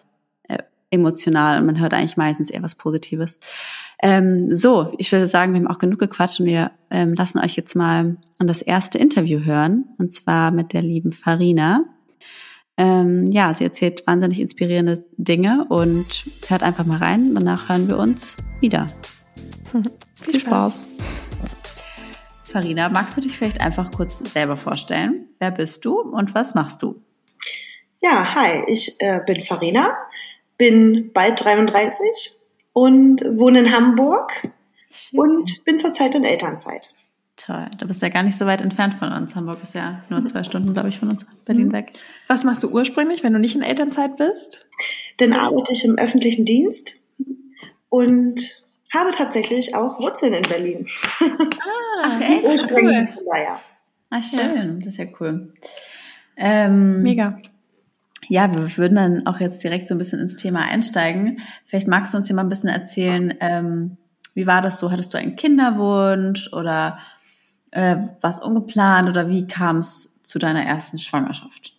äh, 0.48 0.60
emotional 0.90 1.60
und 1.60 1.66
man 1.66 1.80
hört 1.80 1.94
eigentlich 1.94 2.18
meistens 2.18 2.50
eher 2.50 2.64
was 2.64 2.76
Positives. 2.76 3.40
Ähm, 4.02 4.56
so, 4.56 4.94
ich 4.98 5.12
würde 5.12 5.28
sagen, 5.28 5.54
wir 5.54 5.60
haben 5.60 5.68
auch 5.68 5.80
genug 5.80 6.00
gequatscht 6.00 6.40
und 6.40 6.46
wir 6.46 6.72
ähm, 6.90 7.14
lassen 7.14 7.40
euch 7.40 7.56
jetzt 7.56 7.76
mal 7.76 8.18
an 8.40 8.48
das 8.48 8.62
erste 8.62 8.98
Interview 8.98 9.44
hören 9.44 9.86
und 9.98 10.14
zwar 10.14 10.52
mit 10.52 10.72
der 10.72 10.82
lieben 10.82 11.12
Farina. 11.12 11.84
Ähm, 12.78 13.26
ja, 13.28 13.54
sie 13.54 13.64
erzählt 13.64 14.06
wahnsinnig 14.06 14.40
inspirierende 14.40 15.04
Dinge 15.18 15.66
und 15.70 16.26
hört 16.48 16.62
einfach 16.62 16.86
mal 16.86 16.98
rein. 16.98 17.34
Danach 17.34 17.70
hören 17.70 17.90
wir 17.90 17.98
uns 17.98 18.38
wieder. 18.60 18.86
Viel 20.22 20.40
Spaß. 20.40 20.86
Farina, 22.44 22.90
magst 22.90 23.18
du 23.18 23.22
dich 23.22 23.36
vielleicht 23.36 23.62
einfach 23.62 23.92
kurz 23.92 24.20
selber 24.20 24.58
vorstellen? 24.58 25.28
Wer 25.40 25.52
bist 25.52 25.84
du 25.86 26.00
und 26.00 26.34
was 26.34 26.56
machst 26.56 26.82
du? 26.82 27.02
Ja, 28.00 28.36
hi, 28.36 28.64
ich 28.68 28.96
äh, 29.00 29.20
bin 29.26 29.44
Farina, 29.44 29.98
bin 30.58 31.12
bald 31.14 31.44
33 31.44 32.36
und 32.74 33.22
wohne 33.38 33.60
in 33.60 33.72
Hamburg 33.72 34.50
Schön. 34.92 35.20
und 35.20 35.66
bin 35.66 35.80
zurzeit 35.80 36.14
in 36.16 36.24
Elternzeit. 36.24 36.94
Toll. 37.38 37.68
Du 37.78 37.88
bist 37.88 38.02
ja 38.02 38.10
gar 38.10 38.24
nicht 38.24 38.36
so 38.36 38.48
weit 38.48 38.62
entfernt 38.62 38.96
von 38.96 39.12
uns. 39.12 39.36
Hamburg 39.36 39.60
ist 39.62 39.76
ja 39.76 40.04
nur 40.10 40.26
zwei 40.26 40.44
Stunden, 40.44 40.74
glaube 40.74 40.90
ich, 40.90 40.98
von 40.98 41.10
uns 41.10 41.26
Berlin 41.46 41.68
mhm. 41.68 41.74
weg. 41.74 41.94
Was 42.28 42.44
machst 42.44 42.64
du 42.64 42.70
ursprünglich, 42.70 43.24
wenn 43.24 43.34
du 43.34 43.40
nicht 43.40 43.56
in 43.56 43.62
Elternzeit 43.62 44.18
bist? 44.18 44.70
Dann 45.18 45.34
arbeite 45.34 45.72
ich 45.72 45.86
im 45.86 45.98
öffentlichen 45.98 46.46
Dienst 46.46 46.96
und 47.90 48.42
habe 48.94 49.12
tatsächlich 49.12 49.76
auch 49.76 50.00
Wurzeln 50.00 50.34
in 50.34 50.44
Berlin. 50.44 50.88
Ah, 52.04 52.20
echt? 52.20 52.44
Ursprünglich. 52.44 53.10
Cool. 53.18 53.38
Ja. 53.38 53.54
Ah, 54.12 54.22
schön. 54.22 54.80
Das 54.80 54.90
ist 54.90 54.98
ja 54.98 55.06
cool. 55.20 55.52
Ähm, 56.38 57.02
Mega. 57.02 57.40
Ja, 58.30 58.54
wir 58.54 58.78
würden 58.78 58.96
dann 58.96 59.26
auch 59.26 59.40
jetzt 59.40 59.64
direkt 59.64 59.88
so 59.88 59.96
ein 59.96 59.98
bisschen 59.98 60.20
ins 60.20 60.36
Thema 60.36 60.62
einsteigen. 60.62 61.40
Vielleicht 61.66 61.88
magst 61.88 62.14
du 62.14 62.18
uns 62.18 62.28
hier 62.28 62.36
mal 62.36 62.44
ein 62.44 62.50
bisschen 62.50 62.70
erzählen, 62.70 63.34
ähm, 63.40 63.98
wie 64.34 64.46
war 64.46 64.62
das 64.62 64.80
so? 64.80 64.92
Hattest 64.92 65.14
du 65.14 65.18
einen 65.18 65.36
Kinderwunsch 65.36 66.54
oder 66.54 67.00
äh, 67.72 67.98
was 68.22 68.40
ungeplant 68.42 69.10
oder 69.10 69.30
wie 69.30 69.48
kam 69.48 69.78
es 69.78 70.20
zu 70.24 70.40
deiner 70.40 70.64
ersten 70.64 70.98
Schwangerschaft? 70.98 71.74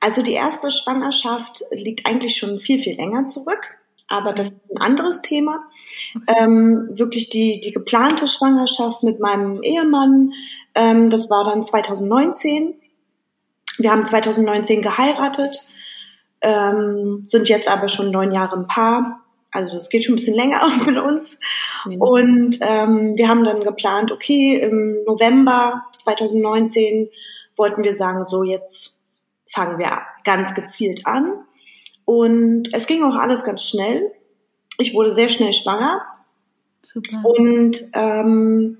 Also 0.00 0.22
die 0.22 0.32
erste 0.32 0.70
Schwangerschaft 0.70 1.64
liegt 1.70 2.06
eigentlich 2.06 2.36
schon 2.36 2.60
viel, 2.60 2.82
viel 2.82 2.96
länger 2.96 3.26
zurück. 3.26 3.76
aber 4.10 4.32
das 4.32 4.48
ist 4.48 4.70
ein 4.70 4.80
anderes 4.80 5.20
Thema. 5.20 5.64
Ähm, 6.26 6.88
wirklich 6.92 7.28
die, 7.28 7.60
die 7.60 7.72
geplante 7.72 8.26
Schwangerschaft 8.26 9.02
mit 9.02 9.20
meinem 9.20 9.62
Ehemann, 9.62 10.30
ähm, 10.74 11.10
das 11.10 11.28
war 11.28 11.44
dann 11.44 11.62
2019. 11.62 12.74
Wir 13.76 13.90
haben 13.90 14.06
2019 14.06 14.80
geheiratet, 14.80 15.62
ähm, 16.40 17.24
sind 17.26 17.50
jetzt 17.50 17.68
aber 17.68 17.88
schon 17.88 18.10
neun 18.10 18.30
Jahre 18.30 18.56
ein 18.56 18.66
Paar. 18.66 19.24
Also 19.50 19.76
es 19.76 19.88
geht 19.88 20.04
schon 20.04 20.14
ein 20.14 20.16
bisschen 20.16 20.34
länger 20.34 20.62
auch 20.66 20.86
mit 20.86 20.96
uns. 20.96 21.38
Mhm. 21.84 22.00
Und 22.00 22.58
ähm, 22.60 23.16
wir 23.16 23.28
haben 23.28 23.44
dann 23.44 23.62
geplant, 23.62 24.12
okay, 24.12 24.56
im 24.56 25.04
November 25.04 25.84
2019 25.96 27.08
wollten 27.56 27.82
wir 27.84 27.94
sagen, 27.94 28.24
so 28.26 28.42
jetzt 28.42 28.96
fangen 29.50 29.78
wir 29.78 30.02
ganz 30.24 30.54
gezielt 30.54 31.06
an. 31.06 31.44
Und 32.04 32.72
es 32.72 32.86
ging 32.86 33.02
auch 33.02 33.16
alles 33.16 33.44
ganz 33.44 33.64
schnell. 33.64 34.12
Ich 34.78 34.94
wurde 34.94 35.12
sehr 35.12 35.28
schnell 35.28 35.52
schwanger. 35.52 36.02
Super. 36.82 37.22
Und 37.24 37.80
ähm, 37.92 38.78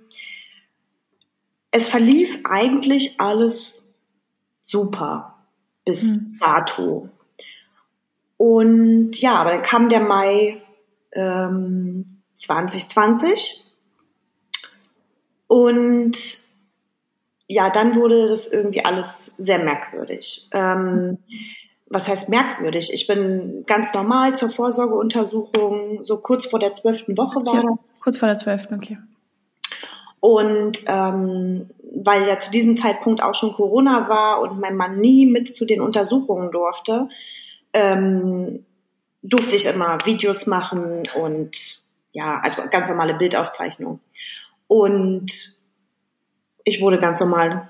es 1.70 1.88
verlief 1.88 2.38
eigentlich 2.44 3.20
alles 3.20 3.84
super 4.62 5.44
bis 5.84 6.18
mhm. 6.18 6.38
dato. 6.40 7.08
Und 8.38 9.20
ja, 9.20 9.34
aber 9.34 9.50
dann 9.50 9.62
kam 9.62 9.90
der 9.90 10.00
Mai 10.00 10.62
ähm, 11.12 12.22
2020 12.36 13.64
und 15.48 16.16
ja, 17.48 17.70
dann 17.70 17.96
wurde 17.96 18.28
das 18.28 18.46
irgendwie 18.46 18.84
alles 18.84 19.34
sehr 19.38 19.58
merkwürdig. 19.58 20.46
Ähm, 20.52 21.18
was 21.86 22.06
heißt 22.06 22.28
merkwürdig? 22.28 22.92
Ich 22.92 23.06
bin 23.06 23.64
ganz 23.66 23.92
normal 23.94 24.36
zur 24.36 24.50
Vorsorgeuntersuchung, 24.50 26.04
so 26.04 26.18
kurz 26.18 26.46
vor 26.46 26.58
der 26.58 26.74
zwölften 26.74 27.16
Woche 27.16 27.36
war 27.46 27.62
das. 27.62 27.84
Kurz 28.00 28.18
vor 28.18 28.28
der 28.28 28.36
zwölften, 28.36 28.74
okay. 28.74 28.98
Und 30.20 30.80
ähm, 30.86 31.70
weil 31.94 32.26
ja 32.26 32.38
zu 32.38 32.50
diesem 32.50 32.76
Zeitpunkt 32.76 33.22
auch 33.22 33.34
schon 33.34 33.52
Corona 33.52 34.08
war 34.08 34.42
und 34.42 34.60
mein 34.60 34.76
Mann 34.76 35.00
nie 35.00 35.26
mit 35.26 35.54
zu 35.54 35.64
den 35.64 35.80
Untersuchungen 35.80 36.50
durfte, 36.50 37.08
ähm, 37.72 38.64
durfte 39.22 39.56
ich 39.56 39.66
immer 39.66 39.98
Videos 40.04 40.46
machen 40.46 41.02
und 41.14 41.80
ja, 42.12 42.40
also 42.42 42.62
ganz 42.70 42.88
normale 42.88 43.14
Bildaufzeichnung. 43.14 44.00
Und 44.66 45.56
ich 46.64 46.80
wurde 46.80 46.98
ganz 46.98 47.20
normal 47.20 47.68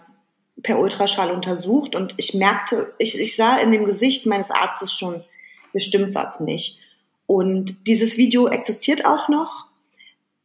per 0.63 0.79
Ultraschall 0.79 1.31
untersucht 1.31 1.95
und 1.95 2.15
ich 2.17 2.35
merkte, 2.35 2.93
ich, 2.99 3.19
ich 3.19 3.37
sah 3.37 3.59
in 3.59 3.71
dem 3.71 3.85
Gesicht 3.85 4.27
meines 4.27 4.51
Arztes 4.51 4.93
schon, 4.93 5.23
bestimmt 5.73 6.15
was 6.15 6.41
nicht. 6.41 6.81
Und 7.27 7.87
dieses 7.87 8.17
Video 8.17 8.49
existiert 8.49 9.05
auch 9.05 9.29
noch, 9.29 9.67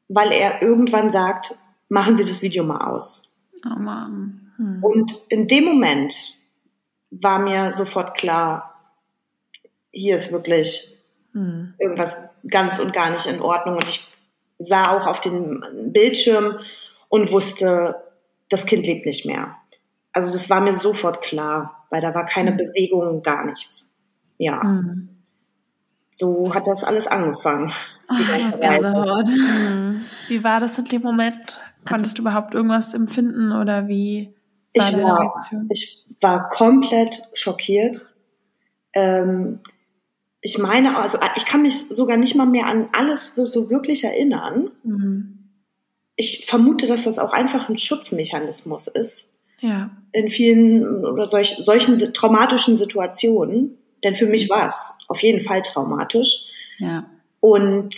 weil 0.08 0.32
er 0.32 0.62
irgendwann 0.62 1.12
sagt, 1.12 1.56
machen 1.90 2.16
Sie 2.16 2.26
das 2.26 2.42
Video 2.42 2.64
mal 2.64 2.86
aus. 2.86 3.32
Oh 3.66 3.80
Mann. 3.80 4.52
Hm. 4.58 4.84
Und 4.84 5.14
in 5.30 5.48
dem 5.48 5.64
Moment 5.64 6.36
war 7.10 7.40
mir 7.40 7.72
sofort 7.72 8.16
klar, 8.16 8.73
hier 9.94 10.16
ist 10.16 10.34
wirklich 10.34 10.98
hm. 11.32 11.76
irgendwas 11.80 12.26
ganz 12.50 12.80
und 12.80 12.92
gar 12.92 13.12
nicht 13.12 13.26
in 13.28 13.42
Ordnung. 13.42 13.76
Und 13.76 13.88
ich 13.88 14.06
sah 14.60 14.92
auch 14.92 15.08
auf 15.08 15.22
den 15.22 15.64
Bildschirm 15.94 16.60
und 17.08 17.32
wusste, 17.32 17.96
das 18.50 18.66
Kind 18.66 18.86
lebt 18.86 19.06
nicht 19.06 19.26
mehr. 19.26 19.56
Also 20.12 20.32
das 20.32 20.50
war 20.50 20.60
mir 20.62 20.74
sofort 20.74 21.22
klar, 21.22 21.86
weil 21.90 22.02
da 22.02 22.14
war 22.14 22.26
keine 22.26 22.52
hm. 22.52 22.58
Bewegung, 22.58 23.24
gar 23.24 23.46
nichts. 23.46 23.96
Ja. 24.38 24.62
Hm. 24.62 25.10
So 26.12 26.54
hat 26.54 26.68
das 26.68 26.84
alles 26.84 27.08
angefangen. 27.08 27.72
Ach, 28.08 28.20
hm. 28.20 30.02
Wie 30.28 30.44
war 30.44 30.60
das 30.60 30.78
in 30.78 30.86
dem 30.86 31.02
Moment? 31.02 31.62
Konntest 31.86 32.16
also, 32.16 32.16
du 32.16 32.22
überhaupt 32.22 32.54
irgendwas 32.54 32.94
empfinden 32.94 33.52
oder 33.52 33.88
wie 33.88 34.34
war 34.76 34.90
ich 34.90 35.04
war, 35.04 35.20
Reaktion? 35.20 35.70
Ich 35.72 36.06
war 36.22 36.48
komplett 36.50 37.24
schockiert. 37.34 38.14
Ähm, 38.94 39.60
ich 40.46 40.58
meine, 40.58 40.98
also 40.98 41.18
ich 41.38 41.46
kann 41.46 41.62
mich 41.62 41.88
sogar 41.88 42.18
nicht 42.18 42.36
mal 42.36 42.46
mehr 42.46 42.68
an 42.68 42.90
alles 42.92 43.34
so 43.34 43.70
wirklich 43.70 44.04
erinnern. 44.04 44.72
Mhm. 44.84 45.40
Ich 46.18 46.46
vermute, 46.46 46.86
dass 46.86 47.06
das 47.06 47.18
auch 47.18 47.32
einfach 47.32 47.70
ein 47.70 47.78
Schutzmechanismus 47.78 48.88
ist. 48.88 49.32
Ja. 49.62 49.92
In 50.12 50.30
vielen 50.30 51.06
oder 51.06 51.26
solch, 51.26 51.56
solchen 51.60 51.96
traumatischen 52.14 52.76
Situationen. 52.76 53.78
Denn 54.04 54.16
für 54.16 54.26
mich 54.26 54.50
war 54.50 54.68
es 54.68 54.92
auf 55.08 55.24
jeden 55.24 55.40
Fall 55.40 55.62
traumatisch. 55.62 56.52
Ja. 56.78 57.06
Und 57.40 57.96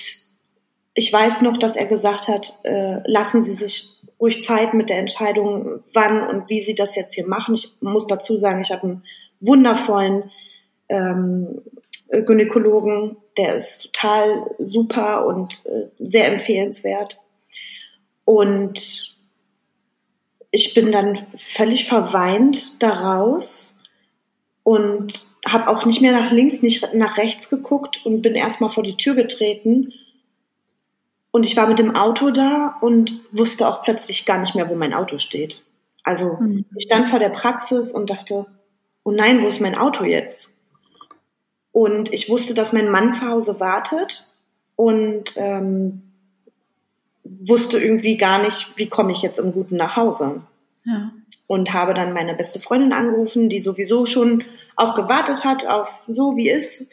ich 0.94 1.12
weiß 1.12 1.42
noch, 1.42 1.58
dass 1.58 1.76
er 1.76 1.88
gesagt 1.88 2.28
hat, 2.28 2.60
äh, 2.62 3.00
lassen 3.10 3.42
Sie 3.42 3.54
sich 3.54 3.90
ruhig 4.20 4.44
Zeit 4.44 4.76
mit 4.76 4.92
der 4.92 5.00
Entscheidung, 5.00 5.80
wann 5.94 6.28
und 6.28 6.48
wie 6.52 6.60
Sie 6.60 6.76
das 6.76 6.96
jetzt 6.96 7.16
hier 7.16 7.28
machen. 7.28 7.56
Ich 7.56 7.72
muss 7.82 8.06
dazu 8.06 8.38
sagen, 8.38 8.62
ich 8.62 8.72
habe 8.72 8.84
einen 8.84 9.04
wundervollen 9.40 10.30
ähm, 10.90 11.62
äh, 11.66 11.85
Gynäkologen, 12.10 13.18
der 13.38 13.56
ist 13.56 13.94
total 13.94 14.56
super 14.60 15.26
und 15.26 15.66
äh, 15.66 15.88
sehr 16.00 16.32
empfehlenswert. 16.32 17.20
Und 18.24 19.16
ich 20.52 20.74
bin 20.74 20.92
dann 20.92 21.26
völlig 21.36 21.86
verweint 21.86 22.82
daraus 22.82 23.76
und 24.64 25.32
habe 25.46 25.68
auch 25.68 25.86
nicht 25.86 26.02
mehr 26.02 26.12
nach 26.12 26.32
links, 26.32 26.62
nicht 26.62 26.94
nach 26.94 27.18
rechts 27.18 27.50
geguckt 27.50 28.06
und 28.06 28.22
bin 28.22 28.36
erstmal 28.36 28.70
vor 28.70 28.84
die 28.84 28.98
Tür 28.98 29.16
getreten. 29.16 29.94
Und 31.32 31.44
ich 31.44 31.58
war 31.58 31.68
mit 31.68 31.78
dem 31.78 31.96
Auto 31.96 32.32
da 32.32 32.78
und 32.82 33.20
wusste 33.32 33.68
auch 33.68 33.84
plötzlich 33.84 34.26
gar 34.26 34.40
nicht 34.40 34.56
mehr, 34.56 34.70
wo 34.70 34.76
mein 34.76 34.94
Auto 34.94 35.18
steht. 35.18 35.64
Also 36.04 36.38
mhm. 36.40 36.66
ich 36.76 36.86
stand 36.86 37.08
vor 37.08 37.20
der 37.20 37.30
Praxis 37.30 37.92
und 37.92 38.10
dachte, 38.10 38.46
oh 39.04 39.12
nein, 39.12 39.44
wo 39.44 39.48
ist 39.48 39.60
mein 39.60 39.76
Auto 39.76 40.06
jetzt? 40.06 40.55
Und 41.76 42.14
ich 42.14 42.30
wusste, 42.30 42.54
dass 42.54 42.72
mein 42.72 42.90
Mann 42.90 43.12
zu 43.12 43.30
Hause 43.30 43.60
wartet 43.60 44.30
und 44.78 45.34
ähm, 45.36 46.04
wusste 47.26 47.78
irgendwie 47.82 48.16
gar 48.16 48.42
nicht, 48.42 48.72
wie 48.78 48.88
komme 48.88 49.12
ich 49.12 49.22
jetzt 49.22 49.40
im 49.40 49.52
Guten 49.52 49.76
nach 49.76 49.98
Hause. 49.98 50.44
Ja. 50.86 51.12
Und 51.48 51.74
habe 51.74 51.94
dann 51.94 52.14
meine 52.14 52.34
beste 52.34 52.62
Freundin 52.62 52.94
angerufen, 52.94 53.50
die 53.50 53.60
sowieso 53.60 54.06
schon 54.06 54.46
auch 54.78 54.96
gewartet 54.96 55.44
hat 55.44 55.68
auf 55.68 56.02
so 56.08 56.38
wie 56.38 56.50
ist. 56.50 56.88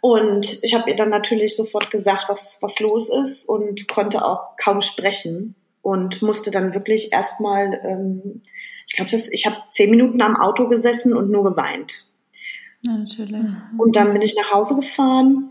Und 0.00 0.64
ich 0.64 0.72
habe 0.72 0.88
ihr 0.88 0.96
dann 0.96 1.10
natürlich 1.10 1.54
sofort 1.54 1.90
gesagt, 1.90 2.30
was, 2.30 2.56
was 2.62 2.80
los 2.80 3.10
ist 3.10 3.46
und 3.46 3.86
konnte 3.86 4.24
auch 4.24 4.56
kaum 4.56 4.80
sprechen 4.80 5.54
und 5.82 6.22
musste 6.22 6.50
dann 6.50 6.72
wirklich 6.72 7.12
erstmal, 7.12 7.78
ähm, 7.84 8.40
ich 8.86 8.94
glaube, 8.94 9.14
ich 9.14 9.44
habe 9.44 9.56
zehn 9.72 9.90
Minuten 9.90 10.22
am 10.22 10.36
Auto 10.36 10.68
gesessen 10.68 11.14
und 11.14 11.30
nur 11.30 11.44
geweint. 11.44 12.07
Ja, 12.82 12.92
natürlich. 12.92 13.44
Und 13.76 13.96
dann 13.96 14.12
bin 14.12 14.22
ich 14.22 14.36
nach 14.36 14.52
Hause 14.52 14.76
gefahren 14.76 15.50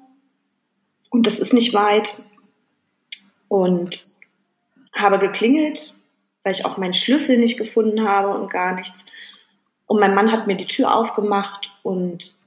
und 1.10 1.27
das 1.27 1.39
ist 1.39 1.53
nicht 1.53 1.74
weit 1.74 2.24
und 3.48 4.07
habe 4.93 5.19
geklingelt, 5.19 5.93
weil 6.43 6.53
ich 6.53 6.65
auch 6.65 6.77
meinen 6.77 6.93
Schlüssel 6.93 7.38
nicht 7.38 7.57
gefunden 7.57 8.07
habe 8.07 8.29
und 8.29 8.50
gar 8.50 8.75
nichts. 8.75 9.05
Und 9.86 10.00
mein 10.00 10.15
Mann 10.15 10.31
hat 10.31 10.48
mir 10.48 10.55
die 10.55 10.67
Tür 10.67 10.96
aufgemacht 10.96 11.72
und 11.84 12.38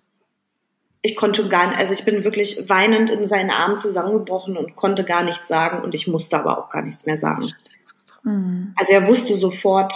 ich 1.03 1.17
konnte 1.17 1.49
gar 1.49 1.69
nicht, 1.69 1.79
also 1.79 1.95
ich 1.95 2.05
bin 2.05 2.25
wirklich 2.25 2.69
weinend 2.69 3.11
in 3.11 3.27
seinen 3.27 3.51
Armen 3.51 3.81
zusammengebrochen 3.81 4.57
und 4.57 4.77
konnte 4.77 5.05
gar 5.05 5.23
nichts 5.23 5.49
sagen 5.49 5.83
und 5.83 5.95
ich 5.95 6.07
musste 6.07 6.39
aber 6.39 6.59
auch 6.59 6.69
gar 6.69 6.83
nichts 6.83 7.07
mehr 7.07 7.17
sagen. 7.17 7.51
Mhm. 8.23 8.75
Also 8.77 8.93
er 8.93 9.07
wusste 9.07 9.37
sofort, 9.37 9.95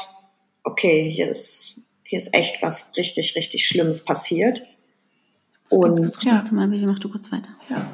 okay, 0.62 1.10
hier 1.10 1.28
ist, 1.28 1.80
hier 2.04 2.16
ist 2.16 2.32
echt 2.32 2.62
was 2.62 2.92
richtig, 2.96 3.36
richtig 3.36 3.66
Schlimmes 3.66 4.04
passiert. 4.04 4.66
Und 5.70 6.22
ja. 6.22 6.42
mach 6.86 6.98
du 6.98 7.08
kurz 7.08 7.32
weiter. 7.32 7.50
Ja. 7.68 7.86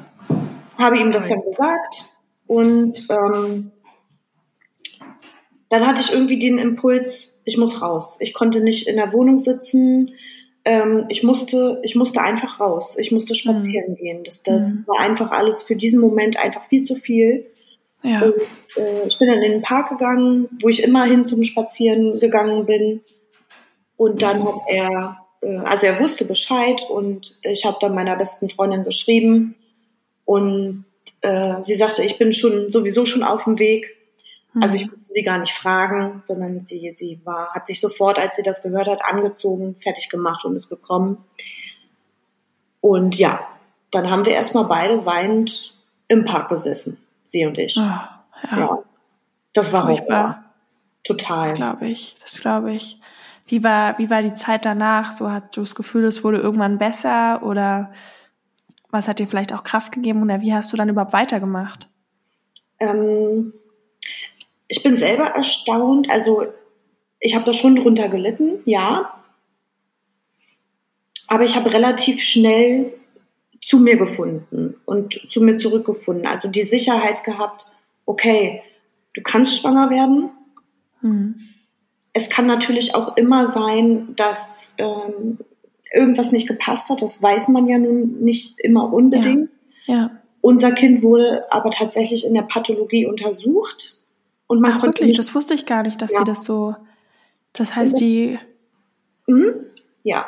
Habe 0.77 0.99
ihm 0.99 1.11
das 1.11 1.27
dann 1.27 1.41
gesagt 1.41 2.15
und 2.47 3.07
ähm, 3.09 3.71
dann 5.69 5.87
hatte 5.87 6.01
ich 6.01 6.11
irgendwie 6.11 6.37
den 6.37 6.57
Impuls, 6.57 7.41
ich 7.45 7.57
muss 7.57 7.81
raus. 7.81 8.17
Ich 8.19 8.33
konnte 8.33 8.61
nicht 8.61 8.87
in 8.87 8.97
der 8.97 9.13
Wohnung 9.13 9.37
sitzen. 9.37 10.11
Ähm, 10.65 11.05
ich 11.07 11.23
musste, 11.23 11.79
ich 11.83 11.95
musste 11.95 12.21
einfach 12.21 12.59
raus. 12.59 12.97
Ich 12.99 13.11
musste 13.11 13.35
spazieren 13.35 13.91
mhm. 13.91 13.95
gehen. 13.95 14.23
Das, 14.25 14.43
das 14.43 14.81
mhm. 14.81 14.87
war 14.87 14.99
einfach 14.99 15.31
alles 15.31 15.63
für 15.63 15.77
diesen 15.77 16.01
Moment 16.01 16.37
einfach 16.37 16.65
viel 16.65 16.83
zu 16.83 16.95
viel. 16.95 17.45
Ja. 18.03 18.21
Und, 18.21 18.33
äh, 18.75 19.07
ich 19.07 19.17
bin 19.17 19.29
dann 19.29 19.41
in 19.41 19.51
den 19.53 19.61
Park 19.61 19.91
gegangen, 19.91 20.49
wo 20.61 20.67
ich 20.67 20.83
immer 20.83 21.05
hin 21.05 21.23
zum 21.23 21.45
Spazieren 21.45 22.19
gegangen 22.19 22.65
bin. 22.65 22.99
Und 23.95 24.21
dann 24.21 24.43
hat 24.43 24.59
er 24.67 25.20
also 25.41 25.87
er 25.87 25.99
wusste 25.99 26.25
Bescheid 26.25 26.81
und 26.89 27.37
ich 27.41 27.65
habe 27.65 27.77
dann 27.79 27.95
meiner 27.95 28.15
besten 28.15 28.49
Freundin 28.49 28.83
geschrieben 28.83 29.55
und 30.25 30.85
äh, 31.21 31.61
sie 31.61 31.75
sagte, 31.75 32.03
ich 32.03 32.17
bin 32.17 32.31
schon 32.31 32.71
sowieso 32.71 33.05
schon 33.05 33.23
auf 33.23 33.45
dem 33.45 33.57
Weg. 33.57 33.97
Mhm. 34.53 34.63
Also 34.63 34.75
ich 34.75 34.89
musste 34.89 35.13
sie 35.13 35.23
gar 35.23 35.39
nicht 35.39 35.53
fragen, 35.53 36.21
sondern 36.21 36.59
sie, 36.59 36.91
sie 36.91 37.19
war, 37.23 37.53
hat 37.53 37.67
sich 37.67 37.81
sofort, 37.81 38.19
als 38.19 38.35
sie 38.35 38.43
das 38.43 38.61
gehört 38.61 38.87
hat, 38.87 39.03
angezogen, 39.03 39.75
fertig 39.75 40.09
gemacht 40.09 40.45
und 40.45 40.55
ist 40.55 40.69
gekommen. 40.69 41.23
Und 42.81 43.17
ja, 43.17 43.47
dann 43.91 44.09
haben 44.09 44.25
wir 44.25 44.33
erstmal 44.33 44.65
beide 44.65 45.05
weinend 45.05 45.75
im 46.07 46.25
Park 46.25 46.49
gesessen, 46.49 46.97
sie 47.23 47.45
und 47.45 47.57
ich. 47.57 47.77
Oh, 47.77 47.81
ja. 47.81 48.21
Ja. 48.51 48.83
Das 49.53 49.73
war 49.73 49.85
Furchtbar. 49.85 50.23
Horror. 50.23 50.43
Total. 51.03 51.49
Das 51.49 51.53
glaube 51.55 51.87
ich. 51.87 52.15
Das 52.21 52.39
glaube 52.39 52.73
ich. 52.73 52.99
Wie 53.51 53.65
war, 53.65 53.97
wie 53.97 54.09
war 54.09 54.21
die 54.21 54.33
Zeit 54.33 54.63
danach? 54.63 55.11
So 55.11 55.29
hast 55.29 55.57
du 55.57 55.61
das 55.61 55.75
Gefühl, 55.75 56.05
es 56.05 56.23
wurde 56.23 56.37
irgendwann 56.37 56.77
besser 56.77 57.43
oder 57.43 57.91
was 58.89 59.09
hat 59.09 59.19
dir 59.19 59.27
vielleicht 59.27 59.53
auch 59.53 59.65
Kraft 59.65 59.91
gegeben 59.91 60.21
oder 60.21 60.39
wie 60.39 60.53
hast 60.53 60.71
du 60.71 60.77
dann 60.77 60.87
überhaupt 60.87 61.11
weitergemacht? 61.11 61.89
Ähm, 62.79 63.51
ich 64.69 64.81
bin 64.83 64.95
selber 64.95 65.25
erstaunt. 65.25 66.09
Also 66.09 66.45
ich 67.19 67.35
habe 67.35 67.43
da 67.43 67.51
schon 67.51 67.75
drunter 67.75 68.07
gelitten, 68.07 68.59
ja. 68.63 69.21
Aber 71.27 71.43
ich 71.43 71.57
habe 71.57 71.73
relativ 71.73 72.21
schnell 72.21 72.93
zu 73.61 73.79
mir 73.79 73.97
gefunden 73.97 74.75
und 74.85 75.13
zu 75.29 75.41
mir 75.41 75.57
zurückgefunden. 75.57 76.25
Also 76.25 76.47
die 76.47 76.63
Sicherheit 76.63 77.25
gehabt, 77.25 77.65
okay, 78.05 78.63
du 79.13 79.21
kannst 79.21 79.59
schwanger 79.59 79.89
werden. 79.89 80.29
Mhm. 81.01 81.50
Es 82.13 82.29
kann 82.29 82.45
natürlich 82.45 82.93
auch 82.95 83.15
immer 83.17 83.45
sein, 83.47 84.13
dass 84.15 84.75
ähm, 84.77 85.37
irgendwas 85.93 86.31
nicht 86.31 86.47
gepasst 86.47 86.89
hat. 86.89 87.01
Das 87.01 87.21
weiß 87.21 87.47
man 87.49 87.67
ja 87.67 87.77
nun 87.77 88.19
nicht 88.21 88.59
immer 88.59 88.91
unbedingt. 88.91 89.49
Ja. 89.85 90.11
Unser 90.41 90.71
Kind 90.71 91.03
wurde 91.03 91.45
aber 91.51 91.69
tatsächlich 91.71 92.25
in 92.25 92.33
der 92.33 92.41
Pathologie 92.41 93.05
untersucht. 93.05 94.01
Und 94.47 94.59
man 94.59 94.71
Ach, 94.71 94.79
konnte 94.81 94.99
wirklich? 94.99 95.09
nicht, 95.09 95.19
Das 95.19 95.33
wusste 95.35 95.53
ich 95.53 95.65
gar 95.65 95.83
nicht, 95.83 96.01
dass 96.01 96.11
Ja. 96.11 96.19
sie 96.19 96.23
das 96.25 96.43
so. 96.43 96.75
Das 97.53 97.75
heißt, 97.75 97.99
die, 97.99 98.39
Mhm. 99.27 99.65
Ja, 100.03 100.25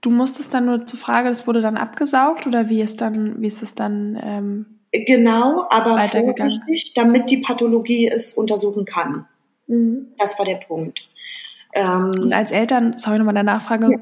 du 0.00 0.10
musstest 0.10 0.52
dann 0.52 0.66
nur 0.66 0.84
zur 0.84 0.98
Frage, 0.98 1.28
das 1.28 1.46
wurde 1.46 1.60
dann 1.60 1.76
abgesaugt 1.76 2.46
oder 2.46 2.68
wie 2.68 2.82
ist 2.82 3.00
dann, 3.00 3.40
wie 3.40 3.46
ist 3.46 3.62
es 3.62 3.74
dann? 3.74 4.18
Ähm, 4.22 4.66
genau, 4.92 5.66
aber 5.70 5.98
vorsichtig, 6.00 6.92
damit 6.94 7.30
die 7.30 7.38
Pathologie 7.38 8.08
es 8.08 8.32
untersuchen 8.34 8.84
kann. 8.84 9.26
Das 10.18 10.38
war 10.38 10.46
der 10.46 10.56
Punkt. 10.56 11.08
Ähm, 11.74 12.12
und 12.20 12.32
als 12.32 12.52
Eltern, 12.52 12.96
sorry 12.98 13.18
nochmal 13.18 13.34
der 13.34 13.42
Nachfrage, 13.42 13.90
Ja. 13.92 13.98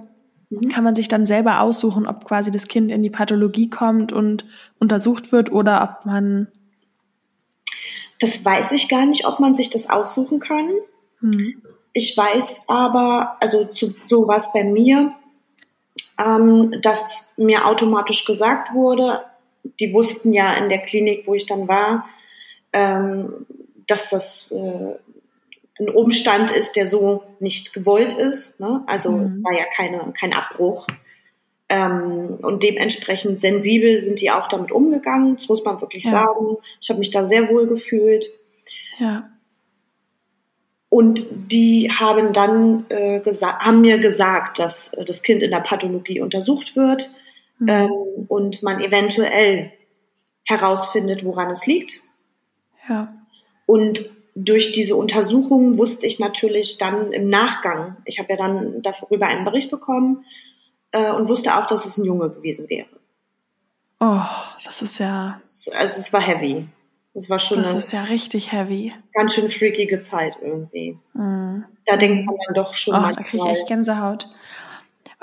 Mhm. 0.51 0.69
kann 0.69 0.85
man 0.85 0.95
sich 0.95 1.09
dann 1.09 1.25
selber 1.27 1.61
aussuchen, 1.61 2.07
ob 2.07 2.25
quasi 2.27 2.51
das 2.51 2.69
Kind 2.69 2.91
in 2.91 3.03
die 3.03 3.11
Pathologie 3.11 3.71
kommt 3.71 4.13
und 4.13 4.45
untersucht 4.79 5.33
wird 5.33 5.51
oder 5.51 5.83
ob 5.83 6.07
man. 6.07 6.49
das 8.21 8.45
weiß 8.45 8.73
ich 8.73 8.89
gar 8.89 9.07
nicht, 9.07 9.27
ob 9.27 9.41
man 9.41 9.55
sich 9.55 9.71
das 9.71 9.89
aussuchen 9.91 10.39
kann. 10.41 10.71
Hm, 11.21 11.63
Ich 11.95 12.17
weiß 12.17 12.65
aber, 12.69 13.37
also 13.41 13.65
zu, 13.65 13.95
so 14.05 14.29
war 14.29 14.37
es 14.37 14.53
bei 14.53 14.65
mir, 14.65 15.13
ähm, 16.19 16.75
dass 16.83 17.33
mir 17.37 17.67
automatisch 17.67 18.25
gesagt 18.25 18.73
wurde, 18.75 19.21
die 19.81 19.93
wussten 19.93 20.33
ja 20.33 20.53
in 20.55 20.69
der 20.69 20.81
Klinik, 20.81 21.27
wo 21.27 21.35
ich 21.35 21.47
dann 21.47 21.67
war, 21.69 22.07
ähm, 22.73 23.47
dass 23.87 24.11
das 24.11 24.53
äh, 24.53 24.97
ein 25.81 25.89
Umstand 25.89 26.51
ist, 26.51 26.77
der 26.77 26.87
so 26.87 27.25
nicht 27.41 27.73
gewollt 27.73 28.13
ist. 28.13 28.61
Ne? 28.61 28.83
Also 28.87 29.11
Mhm. 29.13 29.25
es 29.25 29.43
war 29.43 29.53
ja 29.53 29.65
keine, 29.75 30.13
kein 30.19 30.33
Abbruch. 30.33 30.87
Ähm, 31.69 32.39
und 32.43 32.63
dementsprechend 32.63 33.41
sensibel 33.41 33.99
sind 33.99 34.21
die 34.21 34.31
auch 34.31 34.49
damit 34.49 34.71
umgegangen, 34.71 35.35
das 35.37 35.49
muss 35.49 35.65
man 35.65 35.81
wirklich 35.81 36.05
Ja. 36.05 36.11
sagen. 36.11 36.57
Ich 36.81 36.89
habe 36.91 36.99
mich 37.01 37.11
da 37.11 37.25
sehr 37.25 37.49
wohl 37.49 37.67
gefühlt. 37.67 38.27
ja. 38.99 39.31
Und 40.91 41.27
die 41.53 41.91
haben 41.91 42.33
dann 42.33 42.87
äh, 42.89 43.21
haben 43.25 43.81
mir 43.81 43.99
gesagt, 43.99 44.61
dass 44.61 44.93
das 45.07 45.23
Kind 45.23 45.43
in 45.43 45.51
der 45.51 45.59
Pathologie 45.61 46.21
untersucht 46.21 46.77
wird 46.77 47.11
Hm. 47.59 47.69
ähm, 47.69 47.91
und 48.29 48.63
man 48.63 48.81
eventuell 48.81 49.73
herausfindet, 50.45 51.25
woran 51.25 51.51
es 51.51 51.67
liegt. 51.67 52.01
ja. 52.89 53.13
Und 53.67 54.13
durch 54.35 54.73
diese 54.73 54.97
Untersuchung 54.97 55.79
wusste 55.79 56.07
ich 56.07 56.19
natürlich 56.19 56.79
dann 56.79 57.13
im 57.13 57.29
Nachgang, 57.29 57.97
ich 58.05 58.19
habe 58.19 58.31
ja 58.31 58.37
dann 58.37 58.83
darüber 58.83 59.27
einen 59.27 59.45
Bericht 59.45 59.71
bekommen 59.71 60.25
äh, 60.91 61.11
und 61.13 61.29
wusste 61.29 61.57
auch, 61.57 61.67
dass 61.67 61.85
es 61.87 61.99
ein 61.99 62.05
Junge 62.05 62.31
gewesen 62.31 62.69
wäre. 62.69 62.89
Oh, 64.01 64.21
das 64.65 64.83
ist 64.83 64.99
ja, 64.99 65.41
Also 65.79 65.99
es 66.01 66.13
war 66.13 66.21
heavy. 66.21 66.67
Es 67.17 67.31
war 67.31 67.39
schon 67.39 67.59
das 67.59 67.71
eine 67.71 67.79
ist 67.79 67.93
ja 67.93 68.03
richtig 68.03 68.51
heavy. 68.51 68.93
ganz 69.13 69.35
schön 69.35 69.49
freakige 69.49 70.01
Zeit 70.01 70.35
irgendwie. 70.43 70.99
Hm. 71.13 71.65
Da 71.87 71.97
denkt 71.97 72.27
man 72.27 72.35
dann 72.47 72.55
doch 72.55 72.75
schon 72.75 72.95
Oh, 72.95 72.97
da 72.97 73.03
manchmal. 73.03 73.25
kriege 73.25 73.45
ich 73.45 73.51
echt 73.53 73.69
Gänsehaut. 73.69 74.29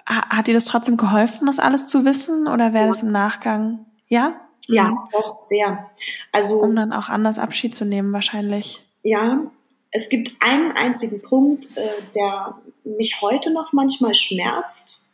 Ha- 0.07 0.29
Hat 0.29 0.47
dir 0.47 0.53
das 0.53 0.63
trotzdem 0.65 0.95
geholfen, 0.95 1.47
das 1.47 1.59
alles 1.59 1.88
zu 1.88 2.05
wissen? 2.05 2.47
Oder 2.47 2.71
wäre 2.73 2.86
Ja. 2.86 2.89
das 2.91 3.01
im 3.03 3.12
Nachgang? 3.12 3.86
Ja? 4.07 4.36
ja, 4.67 4.86
Mhm. 4.86 4.99
doch, 5.12 5.39
sehr. 5.39 5.89
Also 6.31 6.62
Um 6.62 6.77
dann 6.77 6.93
auch 6.93 7.09
anders 7.09 7.38
Abschied 7.39 7.75
zu 7.75 7.83
nehmen, 7.83 8.13
wahrscheinlich. 8.13 8.81
Ja, 9.03 9.51
es 9.91 10.09
gibt 10.09 10.31
einen 10.39 10.71
einzigen 10.71 11.21
Punkt, 11.21 11.65
äh, 11.75 11.87
der 12.15 12.55
mich 12.83 13.21
heute 13.21 13.51
noch 13.51 13.73
manchmal 13.73 14.15
schmerzt, 14.15 15.07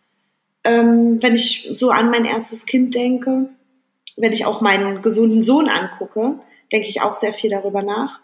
ähm, 0.64 1.22
wenn 1.22 1.36
ich 1.36 1.70
so 1.76 1.90
an 1.90 2.10
mein 2.10 2.26
erstes 2.26 2.66
Kind 2.66 2.94
denke, 2.94 3.50
wenn 4.18 4.34
ich 4.34 4.46
auch 4.46 4.62
meinen 4.62 5.02
gesunden 5.02 5.42
Sohn 5.42 5.70
angucke, 5.70 6.40
denke 6.72 6.88
ich 6.88 7.02
auch 7.02 7.16
sehr 7.16 7.34
viel 7.34 7.50
darüber 7.50 7.82
nach, 7.82 8.20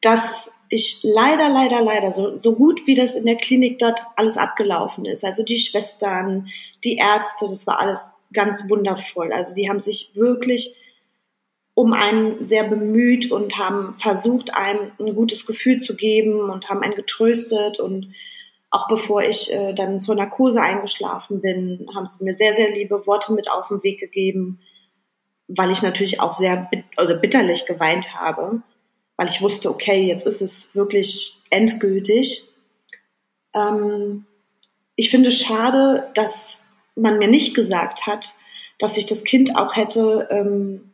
dass 0.00 0.60
ich 0.68 1.00
leider, 1.02 1.48
leider, 1.48 1.80
leider, 1.80 2.12
so, 2.12 2.36
so 2.36 2.54
gut 2.54 2.86
wie 2.86 2.94
das 2.94 3.14
in 3.14 3.24
der 3.24 3.36
Klinik 3.36 3.78
dort 3.78 4.00
alles 4.16 4.36
abgelaufen 4.36 5.04
ist, 5.04 5.24
also 5.24 5.42
die 5.42 5.58
Schwestern, 5.58 6.48
die 6.84 6.96
Ärzte, 6.96 7.46
das 7.48 7.66
war 7.66 7.78
alles 7.78 8.10
ganz 8.32 8.68
wundervoll. 8.68 9.32
Also 9.32 9.54
die 9.54 9.68
haben 9.68 9.80
sich 9.80 10.10
wirklich 10.14 10.74
um 11.74 11.92
einen 11.92 12.44
sehr 12.44 12.64
bemüht 12.64 13.30
und 13.30 13.56
haben 13.56 13.94
versucht, 13.96 14.54
einem 14.54 14.92
ein 14.98 15.14
gutes 15.14 15.46
Gefühl 15.46 15.80
zu 15.80 15.96
geben 15.96 16.50
und 16.50 16.68
haben 16.68 16.82
einen 16.82 16.94
getröstet. 16.94 17.80
Und 17.80 18.12
auch 18.70 18.88
bevor 18.88 19.22
ich 19.22 19.52
äh, 19.52 19.72
dann 19.72 20.00
zur 20.00 20.14
Narkose 20.14 20.60
eingeschlafen 20.60 21.40
bin, 21.40 21.88
haben 21.94 22.06
sie 22.06 22.24
mir 22.24 22.34
sehr, 22.34 22.52
sehr 22.52 22.70
liebe 22.70 23.06
Worte 23.06 23.32
mit 23.32 23.50
auf 23.50 23.68
den 23.68 23.82
Weg 23.82 24.00
gegeben, 24.00 24.60
weil 25.48 25.70
ich 25.70 25.82
natürlich 25.82 26.20
auch 26.20 26.34
sehr 26.34 26.68
bit 26.70 26.84
also 26.96 27.16
bitterlich 27.16 27.64
geweint 27.64 28.14
habe, 28.14 28.62
weil 29.16 29.28
ich 29.28 29.40
wusste, 29.40 29.70
okay, 29.70 30.06
jetzt 30.06 30.26
ist 30.26 30.42
es 30.42 30.74
wirklich 30.74 31.36
endgültig. 31.48 32.44
Ähm, 33.54 34.26
ich 34.94 35.10
finde 35.10 35.30
es 35.30 35.40
schade, 35.40 36.10
dass 36.14 36.68
man 36.96 37.18
mir 37.18 37.28
nicht 37.28 37.54
gesagt 37.54 38.06
hat, 38.06 38.34
dass 38.78 38.98
ich 38.98 39.06
das 39.06 39.24
Kind 39.24 39.56
auch 39.56 39.74
hätte 39.74 40.28
ähm, 40.30 40.91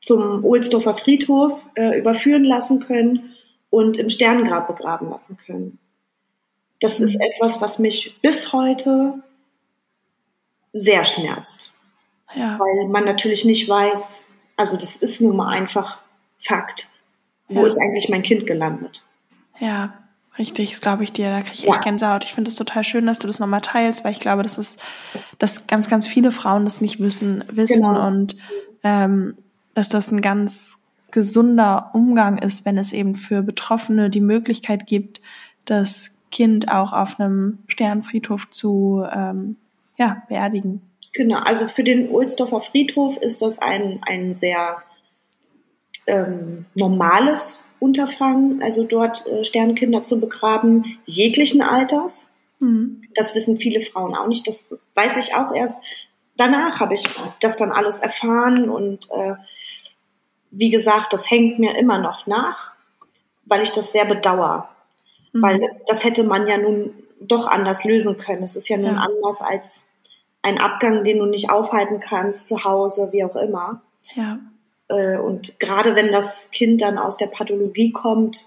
zum 0.00 0.44
Ohlsdorfer 0.44 0.94
Friedhof 0.94 1.64
äh, 1.74 1.98
überführen 1.98 2.44
lassen 2.44 2.80
können 2.80 3.34
und 3.70 3.96
im 3.96 4.08
Sternengrab 4.08 4.66
begraben 4.68 5.10
lassen 5.10 5.36
können. 5.36 5.78
Das 6.80 7.00
ist 7.00 7.16
etwas, 7.16 7.60
was 7.60 7.78
mich 7.78 8.18
bis 8.22 8.52
heute 8.52 9.14
sehr 10.72 11.04
schmerzt, 11.04 11.72
Ja. 12.34 12.58
weil 12.58 12.88
man 12.88 13.04
natürlich 13.04 13.44
nicht 13.44 13.68
weiß, 13.68 14.26
also 14.56 14.76
das 14.76 14.96
ist 14.96 15.20
nun 15.20 15.36
mal 15.36 15.48
einfach 15.50 16.00
Fakt. 16.38 16.90
Wo 17.48 17.60
Ja. 17.60 17.66
ist 17.66 17.78
eigentlich 17.78 18.08
mein 18.08 18.22
Kind 18.22 18.46
gelandet? 18.46 19.04
Ja, 19.58 19.94
richtig, 20.38 20.70
das 20.72 20.80
glaube 20.82 21.02
ich 21.04 21.12
dir. 21.12 21.30
Da 21.30 21.40
kriege 21.40 21.54
ich 21.54 21.62
Ja. 21.62 21.74
echt 21.74 21.82
Gänsehaut. 21.82 22.24
Ich 22.24 22.34
finde 22.34 22.50
es 22.50 22.56
total 22.56 22.84
schön, 22.84 23.06
dass 23.06 23.18
du 23.18 23.26
das 23.26 23.38
nochmal 23.38 23.62
teilst, 23.62 24.04
weil 24.04 24.12
ich 24.12 24.20
glaube, 24.20 24.42
das 24.42 24.58
ist, 24.58 24.82
dass 25.38 25.66
ganz, 25.66 25.88
ganz 25.88 26.06
viele 26.06 26.30
Frauen 26.30 26.64
das 26.64 26.80
nicht 26.82 27.00
wissen, 27.00 27.42
wissen 27.50 27.82
Genau. 27.82 28.06
und 28.06 28.36
ähm, 28.84 29.36
dass 29.76 29.90
das 29.90 30.10
ein 30.10 30.22
ganz 30.22 30.82
gesunder 31.10 31.90
Umgang 31.92 32.38
ist, 32.38 32.64
wenn 32.64 32.78
es 32.78 32.94
eben 32.94 33.14
für 33.14 33.42
Betroffene 33.42 34.08
die 34.08 34.22
Möglichkeit 34.22 34.86
gibt, 34.86 35.20
das 35.66 36.22
Kind 36.32 36.72
auch 36.72 36.94
auf 36.94 37.20
einem 37.20 37.58
Sternfriedhof 37.68 38.48
zu 38.50 39.04
ähm, 39.14 39.56
ja, 39.98 40.22
beerdigen. 40.28 40.80
Genau, 41.12 41.40
also 41.40 41.68
für 41.68 41.84
den 41.84 42.08
Ohlsdorfer 42.08 42.62
Friedhof 42.62 43.18
ist 43.18 43.42
das 43.42 43.58
ein, 43.58 44.00
ein 44.06 44.34
sehr 44.34 44.78
ähm, 46.06 46.64
normales 46.74 47.70
Unterfangen, 47.78 48.62
also 48.62 48.84
dort 48.84 49.26
äh, 49.26 49.44
Sternkinder 49.44 50.04
zu 50.04 50.18
begraben, 50.18 50.98
jeglichen 51.04 51.60
Alters. 51.60 52.32
Mhm. 52.60 53.02
Das 53.14 53.34
wissen 53.34 53.58
viele 53.58 53.82
Frauen 53.82 54.14
auch 54.14 54.26
nicht. 54.26 54.48
Das 54.48 54.78
weiß 54.94 55.18
ich 55.18 55.34
auch 55.34 55.54
erst. 55.54 55.82
Danach 56.38 56.80
habe 56.80 56.94
ich 56.94 57.04
das 57.40 57.58
dann 57.58 57.72
alles 57.72 57.98
erfahren 57.98 58.70
und 58.70 59.08
äh, 59.14 59.34
wie 60.58 60.70
gesagt, 60.70 61.12
das 61.12 61.30
hängt 61.30 61.58
mir 61.58 61.76
immer 61.78 61.98
noch 61.98 62.26
nach, 62.26 62.72
weil 63.44 63.62
ich 63.62 63.70
das 63.72 63.92
sehr 63.92 64.04
bedauere. 64.04 64.68
Mhm. 65.32 65.42
Weil 65.42 65.60
das 65.86 66.04
hätte 66.04 66.24
man 66.24 66.46
ja 66.46 66.56
nun 66.58 66.94
doch 67.20 67.46
anders 67.46 67.84
lösen 67.84 68.16
können. 68.18 68.42
Es 68.42 68.56
ist 68.56 68.68
ja 68.68 68.76
nun 68.76 68.94
Ja. 68.94 69.00
anders 69.00 69.40
als 69.40 69.88
ein 70.42 70.58
Abgang, 70.58 71.04
den 71.04 71.18
du 71.18 71.26
nicht 71.26 71.50
aufhalten 71.50 72.00
kannst, 72.00 72.46
zu 72.48 72.64
Hause, 72.64 73.08
wie 73.12 73.24
auch 73.24 73.36
immer. 73.36 73.82
Ja, 74.14 74.38
Äh, 74.88 75.16
Und 75.18 75.58
gerade 75.58 75.96
wenn 75.96 76.12
das 76.12 76.50
Kind 76.52 76.80
dann 76.80 76.96
aus 76.96 77.16
der 77.16 77.26
Pathologie 77.26 77.90
kommt, 77.90 78.38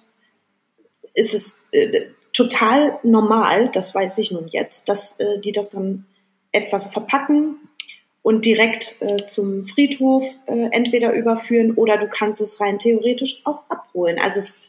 ist 1.13 1.33
es 1.33 1.67
äh, 1.71 2.05
total 2.31 2.97
normal, 3.03 3.69
das 3.69 3.93
weiß 3.93 4.17
ich 4.19 4.31
nun 4.31 4.47
jetzt, 4.47 4.87
dass 4.87 5.19
äh, 5.19 5.39
die 5.41 5.51
das 5.51 5.69
dann 5.71 6.05
etwas 6.53 6.87
verpacken 6.93 7.57
und 8.21 8.45
direkt 8.45 9.01
äh, 9.01 9.25
zum 9.25 9.67
Friedhof 9.67 10.23
äh, 10.45 10.69
entweder 10.71 11.13
überführen 11.13 11.73
oder 11.75 11.97
du 11.97 12.07
kannst 12.07 12.41
es 12.41 12.59
rein 12.59 12.79
theoretisch 12.79 13.41
auch 13.45 13.63
abholen. 13.69 14.19
Also 14.19 14.39
es 14.39 14.61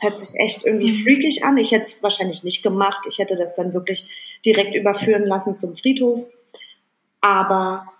hört 0.00 0.18
sich 0.18 0.38
echt 0.40 0.64
irgendwie 0.64 0.92
mhm. 0.92 1.02
freakig 1.02 1.44
an. 1.44 1.56
Ich 1.56 1.72
hätte 1.72 1.84
es 1.84 2.02
wahrscheinlich 2.02 2.44
nicht 2.44 2.62
gemacht. 2.62 3.06
Ich 3.08 3.18
hätte 3.18 3.36
das 3.36 3.56
dann 3.56 3.72
wirklich 3.72 4.08
direkt 4.44 4.74
überführen 4.74 5.24
lassen 5.24 5.56
zum 5.56 5.76
Friedhof. 5.76 6.24
Aber 7.20 7.92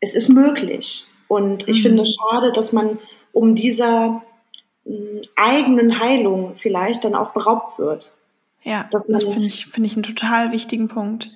es 0.00 0.14
ist 0.14 0.28
möglich. 0.28 1.04
Und 1.28 1.68
ich 1.68 1.78
mhm. 1.78 1.82
finde 1.82 2.02
es 2.02 2.16
schade, 2.16 2.52
dass 2.52 2.72
man 2.72 2.98
um 3.32 3.54
dieser 3.54 4.22
mh, 4.84 5.22
eigenen 5.36 6.00
Heilung 6.00 6.54
vielleicht 6.56 7.04
dann 7.04 7.14
auch 7.14 7.32
beraubt 7.32 7.78
wird. 7.78 8.12
Ja, 8.62 8.88
das 8.90 9.06
finde 9.06 9.46
ich, 9.46 9.66
finde 9.66 9.88
ich 9.88 9.94
einen 9.94 10.04
total 10.04 10.52
wichtigen 10.52 10.88
Punkt. 10.88 11.30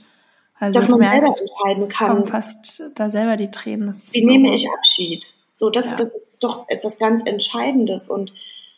Also 0.58 0.78
dass 0.78 0.88
man 0.88 1.00
selber 1.00 1.26
entscheiden 1.26 1.88
kann. 1.88 2.24
fast 2.24 2.82
da 2.94 3.10
selber 3.10 3.36
die 3.36 3.50
Tränen. 3.50 3.88
Wie 3.88 4.22
so 4.22 4.30
nehme 4.30 4.54
ich 4.54 4.68
Abschied? 4.70 5.34
So, 5.52 5.70
das, 5.70 5.90
ja. 5.90 5.96
das 5.96 6.10
ist 6.10 6.42
doch 6.42 6.68
etwas 6.68 6.98
ganz 6.98 7.22
Entscheidendes 7.24 8.08
und 8.08 8.32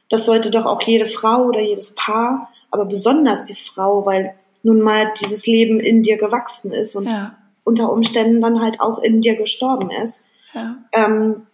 das 0.09 0.27
sollte 0.27 0.51
doch 0.51 0.65
auch 0.65 0.81
jede 0.83 1.07
Frau 1.07 1.45
oder 1.45 1.61
jedes 1.61 1.95
Paar, 1.95 2.51
aber 2.71 2.85
besonders 2.85 3.45
die 3.45 3.55
Frau, 3.55 4.07
weil 4.07 4.35
nun 4.63 4.81
mal 4.81 5.13
dieses 5.21 5.47
Leben 5.47 5.81
in 5.81 6.03
dir 6.03 6.19
gewachsen 6.19 6.73
ist 6.73 6.95
und 6.95 7.07
ja. 7.07 7.37
unter 7.65 7.93
Umständen 7.93 8.41
dann 8.41 8.61
halt 8.61 8.81
auch 8.81 8.99
in 8.99 9.21
dir 9.21 9.37
gestorben 9.37 9.91
ist. 9.91 10.25
Ja. 10.55 10.77
Ähm, 10.93 11.48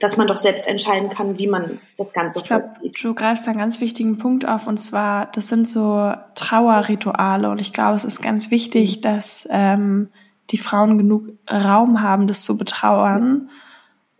dass 0.00 0.16
man 0.16 0.28
doch 0.28 0.36
selbst 0.36 0.66
entscheiden 0.66 1.08
kann, 1.08 1.38
wie 1.38 1.48
man 1.48 1.80
das 1.96 2.12
Ganze 2.12 2.38
ich 2.38 2.44
glaub, 2.44 2.76
Du 3.02 3.14
greifst 3.14 3.48
einen 3.48 3.58
ganz 3.58 3.80
wichtigen 3.80 4.18
Punkt 4.18 4.46
auf 4.46 4.66
und 4.66 4.78
zwar, 4.78 5.26
das 5.26 5.48
sind 5.48 5.68
so 5.68 6.12
Trauerrituale 6.34 7.50
und 7.50 7.60
ich 7.60 7.72
glaube, 7.72 7.96
es 7.96 8.04
ist 8.04 8.22
ganz 8.22 8.50
wichtig, 8.50 8.98
mhm. 8.98 9.02
dass 9.02 9.48
ähm, 9.50 10.08
die 10.50 10.58
Frauen 10.58 10.98
genug 10.98 11.28
Raum 11.50 12.00
haben, 12.00 12.26
das 12.26 12.42
zu 12.42 12.56
betrauern. 12.56 13.50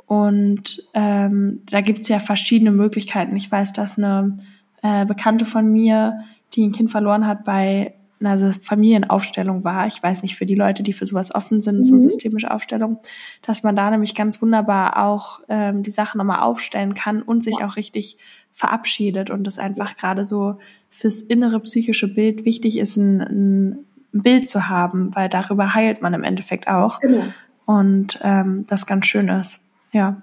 Und 0.06 0.82
ähm, 0.94 1.62
da 1.70 1.80
gibt's 1.80 2.08
ja 2.08 2.18
verschiedene 2.18 2.70
Möglichkeiten. 2.70 3.36
Ich 3.36 3.50
weiß, 3.50 3.72
dass 3.72 3.98
eine 3.98 4.38
äh, 4.82 5.04
Bekannte 5.06 5.44
von 5.44 5.70
mir, 5.70 6.24
die 6.54 6.66
ein 6.66 6.72
Kind 6.72 6.90
verloren 6.90 7.26
hat, 7.26 7.44
bei 7.44 7.94
einer 8.20 8.52
Familienaufstellung 8.52 9.64
war. 9.64 9.87
Ich 9.87 10.02
weiß 10.02 10.22
nicht, 10.22 10.37
für 10.37 10.46
die 10.46 10.54
Leute, 10.54 10.83
die 10.83 10.92
für 10.92 11.07
sowas 11.07 11.35
offen 11.35 11.61
sind, 11.61 11.78
mhm. 11.78 11.85
so 11.85 11.98
systemische 11.98 12.50
Aufstellung, 12.50 12.98
dass 13.42 13.62
man 13.62 13.76
da 13.76 13.90
nämlich 13.90 14.14
ganz 14.14 14.42
wunderbar 14.42 15.04
auch 15.04 15.40
ähm, 15.48 15.83
die 15.83 15.90
Sachen 15.90 16.18
nochmal 16.18 16.40
aufstellen 16.40 16.94
kann 16.94 17.22
und 17.22 17.42
sich 17.42 17.59
ja. 17.61 17.66
auch 17.66 17.76
richtig 17.76 18.18
verabschiedet 18.52 19.31
und 19.31 19.46
es 19.46 19.59
einfach 19.59 19.96
gerade 19.96 20.24
so 20.24 20.59
fürs 20.90 21.20
innere 21.20 21.61
psychische 21.61 22.12
Bild 22.12 22.44
wichtig 22.44 22.78
ist, 22.78 22.96
ein, 22.96 23.20
ein 23.20 23.85
Bild 24.12 24.48
zu 24.48 24.68
haben, 24.68 25.14
weil 25.14 25.28
darüber 25.28 25.74
heilt 25.74 26.02
man 26.02 26.14
im 26.14 26.24
Endeffekt 26.24 26.66
auch. 26.66 27.00
Genau. 27.00 27.24
Und 27.66 28.18
ähm, 28.22 28.64
das 28.66 28.87
ganz 28.87 29.07
schön 29.07 29.28
ist. 29.28 29.61
Ja. 29.92 30.22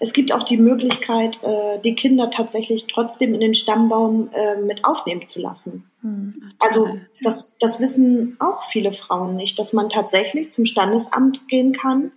Es 0.00 0.12
gibt 0.12 0.32
auch 0.32 0.42
die 0.42 0.56
Möglichkeit, 0.56 1.42
äh, 1.42 1.78
die 1.84 1.94
Kinder 1.94 2.30
tatsächlich 2.30 2.86
trotzdem 2.86 3.34
in 3.34 3.40
den 3.40 3.54
Stammbaum 3.54 4.30
äh, 4.32 4.60
mit 4.60 4.84
aufnehmen 4.84 5.26
zu 5.26 5.40
lassen. 5.40 5.90
Hm, 6.02 6.52
also 6.58 6.98
das, 7.22 7.54
das 7.58 7.80
wissen 7.80 8.36
auch 8.40 8.64
viele 8.64 8.92
Frauen 8.92 9.36
nicht, 9.36 9.58
dass 9.58 9.72
man 9.72 9.88
tatsächlich 9.88 10.52
zum 10.52 10.66
Standesamt 10.66 11.48
gehen 11.48 11.72
kann 11.72 12.12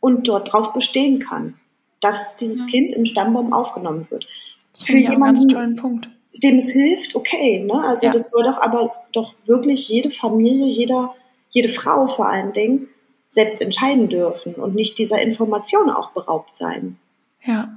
und 0.00 0.28
dort 0.28 0.52
drauf 0.52 0.72
bestehen 0.72 1.20
kann, 1.20 1.54
dass 2.00 2.36
dieses 2.36 2.60
ja. 2.60 2.66
Kind 2.66 2.92
im 2.92 3.06
Stammbaum 3.06 3.52
aufgenommen 3.52 4.06
wird. 4.10 4.26
Das 4.72 4.84
Für 4.84 4.98
jemanden, 4.98 6.08
dem 6.42 6.58
es 6.58 6.70
hilft, 6.70 7.14
okay. 7.14 7.60
Ne? 7.60 7.74
Also 7.74 8.06
ja. 8.06 8.12
das 8.12 8.30
soll 8.30 8.44
doch 8.44 8.58
aber 8.58 8.92
doch 9.12 9.34
wirklich 9.44 9.88
jede 9.88 10.10
Familie, 10.10 10.66
jeder, 10.66 11.14
jede 11.50 11.68
Frau 11.68 12.06
vor 12.06 12.28
allen 12.28 12.52
Dingen 12.52 12.88
selbst 13.28 13.60
entscheiden 13.62 14.08
dürfen 14.08 14.54
und 14.54 14.74
nicht 14.74 14.98
dieser 14.98 15.22
Information 15.22 15.88
auch 15.88 16.10
beraubt 16.10 16.54
sein. 16.56 16.98
Ja. 17.44 17.76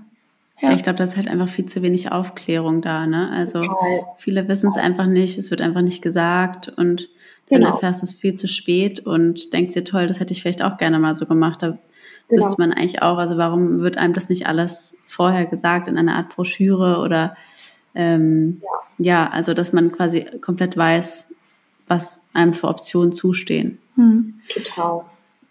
Ja. 0.61 0.71
Ich 0.71 0.83
glaube, 0.83 0.97
da 0.97 1.03
ist 1.03 1.17
halt 1.17 1.27
einfach 1.27 1.49
viel 1.49 1.65
zu 1.65 1.81
wenig 1.81 2.11
Aufklärung 2.11 2.81
da, 2.81 3.05
ne? 3.07 3.29
Also 3.31 3.61
Total. 3.61 4.05
viele 4.17 4.47
wissen 4.47 4.69
es 4.69 4.77
einfach 4.77 5.05
nicht, 5.05 5.37
es 5.37 5.51
wird 5.51 5.61
einfach 5.61 5.81
nicht 5.81 6.01
gesagt 6.01 6.69
und 6.69 7.09
dann 7.49 7.59
genau. 7.59 7.73
erfährst 7.73 8.01
du 8.01 8.05
es 8.05 8.13
viel 8.13 8.35
zu 8.35 8.47
spät 8.47 8.99
und 8.99 9.53
denkst 9.53 9.73
dir, 9.73 9.83
toll, 9.83 10.07
das 10.07 10.19
hätte 10.19 10.33
ich 10.33 10.41
vielleicht 10.41 10.63
auch 10.63 10.77
gerne 10.77 10.97
mal 10.97 11.13
so 11.13 11.25
gemacht. 11.25 11.61
Da 11.61 11.77
genau. 12.29 12.45
wüsste 12.45 12.61
man 12.61 12.71
eigentlich 12.71 13.01
auch, 13.01 13.17
also 13.17 13.37
warum 13.37 13.81
wird 13.81 13.97
einem 13.97 14.13
das 14.13 14.29
nicht 14.29 14.47
alles 14.47 14.95
vorher 15.05 15.45
gesagt 15.45 15.89
in 15.89 15.97
einer 15.97 16.15
Art 16.15 16.29
Broschüre 16.33 16.99
oder 16.99 17.35
ähm, 17.93 18.61
ja. 18.97 19.25
ja, 19.25 19.29
also 19.29 19.53
dass 19.53 19.73
man 19.73 19.91
quasi 19.91 20.25
komplett 20.41 20.77
weiß, 20.77 21.27
was 21.87 22.21
einem 22.33 22.53
für 22.53 22.67
Optionen 22.67 23.13
zustehen. 23.13 23.77
Hm. 23.95 24.35
Total. 24.53 25.05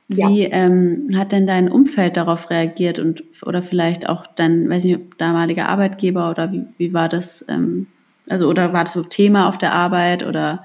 Wie 0.09 0.43
ja. 0.43 0.49
ähm, 0.53 1.13
hat 1.17 1.33
denn 1.33 1.47
dein 1.47 1.71
Umfeld 1.71 2.17
darauf 2.17 2.51
reagiert 2.51 2.99
und 2.99 3.25
oder 3.43 3.63
vielleicht 3.63 4.09
auch 4.09 4.27
dein, 4.27 4.69
weiß 4.69 4.85
nicht, 4.85 5.01
damaliger 5.17 5.69
Arbeitgeber 5.69 6.31
oder 6.31 6.53
wie, 6.53 6.67
wie 6.77 6.93
war 6.93 7.09
das? 7.09 7.45
Ähm, 7.49 7.87
also 8.29 8.49
oder 8.49 8.73
war 8.73 8.85
das 8.85 8.93
so 8.93 9.03
Thema 9.03 9.49
auf 9.49 9.57
der 9.57 9.73
Arbeit 9.73 10.25
oder 10.25 10.65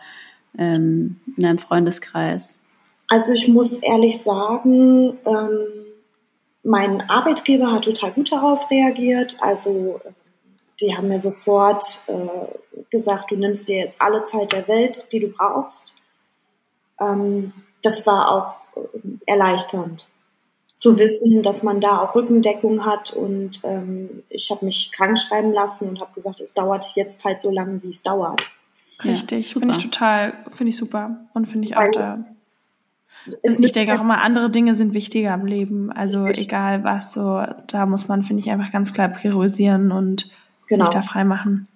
ähm, 0.58 1.21
in 1.38 1.43
deinem 1.43 1.58
Freundeskreis? 1.58 2.60
Also 3.08 3.32
ich 3.32 3.47
muss 3.47 3.82
ehrlich 3.82 4.21
sagen, 4.21 5.17
ähm, 5.25 5.58
mein 6.63 7.10
Arbeitgeber 7.10 7.71
hat 7.71 7.86
total 7.86 8.12
gut 8.12 8.32
darauf 8.32 8.69
reagiert. 8.69 9.38
Also 9.39 10.02
die 10.82 10.95
haben 10.95 11.08
mir 11.08 11.19
sofort 11.19 12.04
äh, 12.08 12.84
gesagt, 12.89 13.32
du 13.32 13.36
nimmst 13.36 13.67
dir 13.69 13.78
jetzt 13.78 14.02
alle 14.02 14.23
Zeit 14.23 14.52
der 14.52 14.67
Welt, 14.67 15.06
die 15.12 15.19
du 15.19 15.30
brauchst. 15.30 15.95
Ähm, 16.99 17.54
das 17.82 18.06
war 18.06 18.32
auch 18.32 18.78
äh, 18.78 19.32
erleichternd 19.32 20.08
zu 20.80 20.98
wissen, 20.98 21.44
dass 21.44 21.62
man 21.62 21.82
da 21.82 22.00
auch 22.00 22.15
Rückendeckung 22.15 22.86
hat. 22.86 23.12
Und 23.12 23.62
ähm, 23.63 24.24
ich 24.30 24.50
habe 24.50 24.65
mich 24.65 24.92
krank 24.92 25.20
schreiben 25.20 25.54
lassen 25.54 25.89
und 25.89 26.00
habe 26.00 26.13
gesagt, 26.13 26.39
es 26.39 26.54
dauert 26.54 26.94
jetzt 26.96 27.26
halt 27.26 27.42
so 27.42 27.52
lange, 27.52 27.84
wie 27.84 27.89
es 27.89 28.02
dauert. 28.02 28.42
Richtig, 29.04 29.54
ja, 29.54 29.60
finde 29.60 29.76
ich 29.76 29.84
total, 29.84 30.34
finde 30.52 30.70
ich 30.72 30.78
super 30.78 31.18
und 31.34 31.48
finde 31.48 31.68
ich 31.68 31.78
auch 31.78 31.92
da. 31.92 32.24
Ich 33.44 33.72
denke 33.74 33.96
auch 33.96 34.02
immer, 34.02 34.22
andere 34.22 34.50
Dinge 34.50 34.76
sind 34.76 34.94
wichtiger 34.94 35.34
im 35.34 35.46
Leben. 35.46 35.92
Also 35.92 36.24
richtig. 36.24 36.46
egal 36.46 36.84
was, 36.84 37.13
so 37.13 37.44
da 37.68 37.86
muss 37.86 38.08
man, 38.08 38.24
finde 38.24 38.42
ich, 38.42 38.50
einfach 38.50 38.72
ganz 38.72 38.94
klar 38.94 39.10
priorisieren 39.10 39.92
und 39.92 40.30
genau. 40.68 40.86
sich 40.86 40.94
da 40.94 41.02
frei 41.02 41.26
machen. 41.26 41.68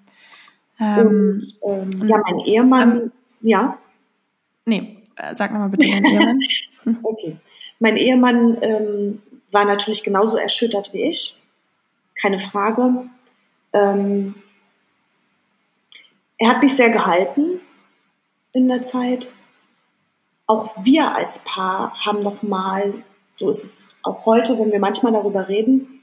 Ähm, 0.80 1.44
und, 1.60 2.02
ähm, 2.02 2.08
ja, 2.08 2.18
mein 2.26 2.40
Ehemann, 2.40 2.92
ähm, 2.92 3.12
ja. 3.42 3.78
Nee, 4.66 5.03
sag 5.34 5.52
nochmal 5.52 5.70
bitte 5.70 5.88
deinen 5.88 6.06
Ehemann. 6.06 6.40
okay. 7.04 7.38
Mein 7.80 7.98
Ehemann 7.98 8.58
ähm, 8.62 9.22
war 9.52 9.66
natürlich 9.66 10.04
genauso 10.04 10.38
erschüttert 10.38 10.94
wie 10.94 11.04
ich. 11.04 11.36
Keine 12.16 12.40
Frage. 12.40 13.08
Ähm, 13.74 14.36
er 16.38 16.50
hat 16.50 16.62
mich 16.62 16.76
sehr 16.76 16.90
gehalten 16.90 17.60
in 18.52 18.68
der 18.68 18.82
Zeit. 18.82 19.34
Auch 20.46 20.76
wir 20.84 21.16
als 21.16 21.40
Paar 21.40 21.94
haben 22.06 22.22
noch 22.22 22.44
mal, 22.44 22.94
so 23.36 23.50
ist 23.50 23.64
es 23.64 23.96
auch 24.04 24.26
heute, 24.26 24.60
wenn 24.60 24.72
wir 24.72 24.80
manchmal 24.80 25.14
darüber 25.14 25.48
reden, 25.48 26.02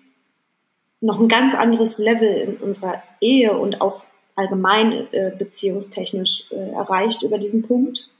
noch 1.01 1.20
ein 1.20 1.29
ganz 1.29 1.55
anderes 1.55 1.99
Level 1.99 2.29
in 2.29 2.57
unserer 2.57 3.03
Ehe 3.20 3.57
und 3.57 3.81
auch 3.81 4.05
allgemein 4.37 5.12
äh, 5.12 5.33
beziehungstechnisch 5.37 6.53
äh, 6.53 6.70
erreicht 6.73 7.23
über 7.23 7.38
diesen 7.38 7.66
Punkt 7.66 8.11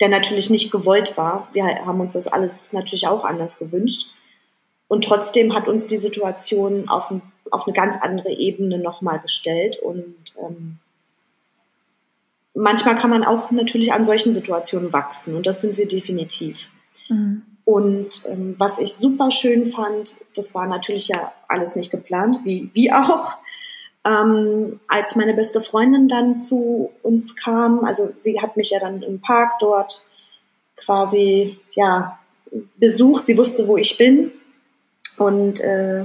der 0.00 0.08
natürlich 0.08 0.50
nicht 0.50 0.70
gewollt 0.70 1.16
war. 1.16 1.48
Wir 1.52 1.64
haben 1.64 2.00
uns 2.00 2.14
das 2.14 2.26
alles 2.26 2.72
natürlich 2.72 3.06
auch 3.06 3.24
anders 3.24 3.58
gewünscht. 3.58 4.12
Und 4.88 5.04
trotzdem 5.04 5.54
hat 5.54 5.68
uns 5.68 5.86
die 5.86 5.96
Situation 5.96 6.88
auf, 6.88 7.10
ein, 7.10 7.22
auf 7.50 7.66
eine 7.66 7.74
ganz 7.74 7.96
andere 8.00 8.30
Ebene 8.30 8.78
nochmal 8.78 9.18
gestellt. 9.20 9.78
Und 9.78 10.14
ähm, 10.40 10.78
manchmal 12.54 12.96
kann 12.96 13.10
man 13.10 13.24
auch 13.24 13.50
natürlich 13.50 13.92
an 13.92 14.04
solchen 14.04 14.32
Situationen 14.32 14.92
wachsen. 14.92 15.36
Und 15.36 15.46
das 15.46 15.60
sind 15.60 15.76
wir 15.76 15.88
definitiv. 15.88 16.68
Mhm. 17.08 17.42
Und 17.64 18.26
ähm, 18.28 18.56
was 18.58 18.78
ich 18.78 18.94
super 18.94 19.30
schön 19.30 19.66
fand, 19.66 20.16
das 20.36 20.54
war 20.54 20.66
natürlich 20.66 21.08
ja 21.08 21.32
alles 21.48 21.76
nicht 21.76 21.90
geplant, 21.90 22.40
wie, 22.44 22.70
wie 22.74 22.92
auch. 22.92 23.36
Ähm, 24.06 24.80
als 24.86 25.16
meine 25.16 25.34
beste 25.34 25.60
Freundin 25.60 26.08
dann 26.08 26.38
zu 26.40 26.90
uns 27.02 27.36
kam, 27.36 27.84
also 27.84 28.12
sie 28.16 28.40
hat 28.40 28.56
mich 28.56 28.70
ja 28.70 28.78
dann 28.78 29.02
im 29.02 29.20
Park 29.20 29.54
dort 29.60 30.04
quasi 30.76 31.58
ja 31.72 32.18
besucht. 32.76 33.26
Sie 33.26 33.38
wusste, 33.38 33.66
wo 33.68 33.76
ich 33.76 33.96
bin. 33.96 34.32
Und 35.18 35.60
äh, 35.60 36.04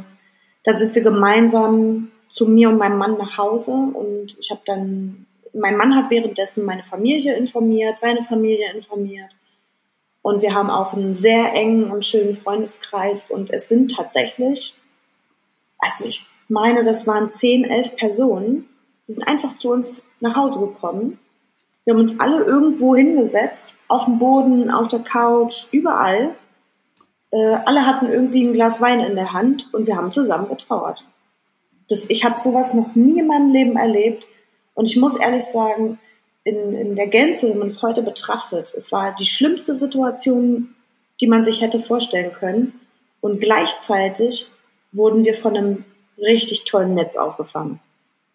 dann 0.64 0.78
sind 0.78 0.96
wir 0.96 1.02
gemeinsam 1.02 2.12
zu 2.30 2.48
mir 2.48 2.70
und 2.70 2.78
meinem 2.78 2.98
Mann 2.98 3.18
nach 3.18 3.38
Hause. 3.38 3.72
Und 3.72 4.38
ich 4.40 4.52
habe 4.52 4.62
dann, 4.66 5.26
mein 5.54 5.78
Mann 5.78 5.96
hat 5.96 6.10
währenddessen 6.10 6.66
meine 6.66 6.84
Familie 6.84 7.36
informiert, 7.36 8.00
seine 8.00 8.24
Familie 8.24 8.72
informiert. 8.74 9.32
Und 10.22 10.42
wir 10.42 10.54
haben 10.54 10.70
auch 10.70 10.94
einen 10.94 11.16
sehr 11.16 11.54
engen 11.54 11.92
und 11.92 12.06
schönen 12.06 12.36
Freundeskreis. 12.36 13.32
Und 13.32 13.52
es 13.52 13.68
sind 13.70 13.96
tatsächlich, 13.96 14.76
also 15.80 16.06
ich 16.06 16.26
meine, 16.50 16.84
das 16.84 17.08
waren 17.08 17.32
zehn, 17.32 17.64
elf 17.64 17.96
Personen, 17.96 18.68
die 19.08 19.14
sind 19.14 19.28
einfach 19.28 19.58
zu 19.58 19.72
uns 19.72 20.04
nach 20.20 20.36
Hause 20.36 20.60
gekommen. 20.60 21.20
Wir 21.84 21.94
haben 21.94 22.02
uns 22.02 22.20
alle 22.20 22.44
irgendwo 22.44 22.96
hingesetzt 22.96 23.74
auf 23.88 24.06
dem 24.06 24.20
Boden, 24.20 24.70
auf 24.70 24.88
der 24.88 25.00
Couch, 25.00 25.72
überall. 25.72 26.36
Äh, 27.32 27.58
alle 27.66 27.86
hatten 27.86 28.08
irgendwie 28.08 28.46
ein 28.46 28.54
Glas 28.54 28.82
Wein 28.82 29.00
in 29.00 29.16
der 29.16 29.34
Hand 29.34 29.74
und 29.74 29.88
wir 29.88 29.96
haben 29.96 30.12
zusammen 30.12 30.48
getrauert. 30.48 31.06
Das, 31.88 32.10
ich 32.10 32.24
habe 32.24 32.40
sowas 32.40 32.74
noch 32.74 32.96
nie 32.96 33.20
in 33.20 33.28
meinem 33.28 33.52
Leben 33.52 33.78
erlebt. 33.78 34.28
Und 34.76 34.86
ich 34.86 34.98
muss 34.98 35.18
ehrlich 35.18 35.46
sagen, 35.46 36.00
in, 36.44 36.74
in 36.74 36.96
der 36.96 37.08
Gänze, 37.08 37.50
wenn 37.50 37.58
man 37.58 37.68
es 37.68 37.82
heute 37.82 38.02
betrachtet, 38.02 38.74
es 38.76 38.92
war 38.92 39.16
die 39.16 39.26
schlimmste 39.26 39.76
Situation, 39.76 40.76
die 41.20 41.28
man 41.28 41.44
sich 41.44 41.62
hätte 41.62 41.80
vorstellen 41.80 42.32
können. 42.32 42.80
Und 43.22 43.42
gleichzeitig 43.42 44.50
wurden 44.92 45.26
wir 45.26 45.34
von 45.34 45.58
einem 45.58 45.86
richtig 46.22 46.66
tollen 46.66 46.94
Netz 46.94 47.16
aufgefangen. 47.16 47.80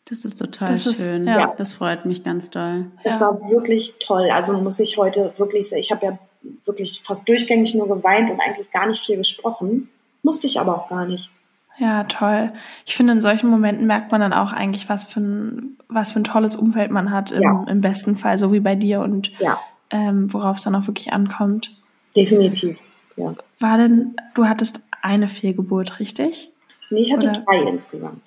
Das 0.08 0.24
ist 0.24 0.38
total 0.38 0.68
das 0.68 0.82
schön. 0.82 1.26
Ist, 1.26 1.28
ja. 1.28 1.54
Das 1.56 1.72
freut 1.72 2.04
mich 2.04 2.22
ganz 2.22 2.50
doll. 2.50 2.86
Das 3.02 3.14
ja. 3.14 3.20
war 3.22 3.50
wirklich 3.50 3.94
toll. 4.00 4.30
Also 4.30 4.52
muss 4.52 4.78
ich 4.78 4.98
heute 4.98 5.32
wirklich, 5.38 5.72
ich 5.72 5.90
habe 5.90 6.06
ja 6.06 6.18
wirklich 6.66 7.02
fast 7.02 7.26
durchgängig 7.28 7.74
nur 7.74 7.88
geweint 7.88 8.30
und 8.30 8.40
eigentlich 8.40 8.70
gar 8.70 8.86
nicht 8.86 9.04
viel 9.04 9.16
gesprochen. 9.16 9.88
Musste 10.22 10.46
ich 10.46 10.60
aber 10.60 10.76
auch 10.76 10.88
gar 10.88 11.06
nicht. 11.06 11.30
Ja, 11.78 12.04
toll. 12.04 12.52
Ich 12.86 12.96
finde, 12.96 13.14
in 13.14 13.20
solchen 13.20 13.50
Momenten 13.50 13.86
merkt 13.86 14.12
man 14.12 14.20
dann 14.20 14.32
auch 14.32 14.52
eigentlich, 14.52 14.88
was 14.88 15.04
für 15.04 15.20
ein, 15.20 15.78
was 15.88 16.12
für 16.12 16.20
ein 16.20 16.24
tolles 16.24 16.54
Umfeld 16.54 16.90
man 16.90 17.10
hat, 17.10 17.32
im, 17.32 17.42
ja. 17.42 17.64
im 17.68 17.80
besten 17.80 18.16
Fall, 18.16 18.38
so 18.38 18.52
wie 18.52 18.60
bei 18.60 18.76
dir 18.76 19.00
und 19.00 19.32
ja. 19.40 19.58
ähm, 19.90 20.32
worauf 20.32 20.58
es 20.58 20.64
dann 20.64 20.74
auch 20.76 20.86
wirklich 20.86 21.12
ankommt. 21.12 21.74
Definitiv, 22.16 22.78
ja. 23.16 23.34
War 23.58 23.78
denn, 23.78 24.14
du 24.34 24.46
hattest 24.46 24.80
eine 25.02 25.26
Fehlgeburt, 25.26 25.98
richtig? 25.98 26.52
Nee, 26.90 27.02
ich 27.02 27.12
hatte 27.12 27.28
Oder? 27.28 27.40
drei 27.40 27.62
insgesamt. 27.62 28.22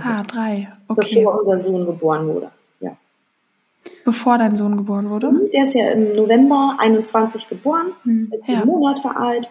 Ah, 0.00 0.22
drei. 0.24 0.68
Okay. 0.88 1.14
Bevor 1.14 1.38
unser 1.38 1.58
Sohn 1.58 1.86
geboren 1.86 2.26
wurde. 2.26 2.50
Ja. 2.80 2.96
Bevor 4.04 4.38
dein 4.38 4.56
Sohn 4.56 4.76
geboren 4.76 5.10
wurde? 5.10 5.30
Mhm, 5.30 5.50
der 5.52 5.62
ist 5.62 5.74
ja 5.74 5.90
im 5.90 6.16
November 6.16 6.76
21 6.78 7.48
geboren, 7.48 7.92
hm. 8.02 8.20
ist 8.20 8.32
jetzt 8.32 8.48
ja. 8.48 8.64
Monate 8.64 9.14
alt. 9.14 9.50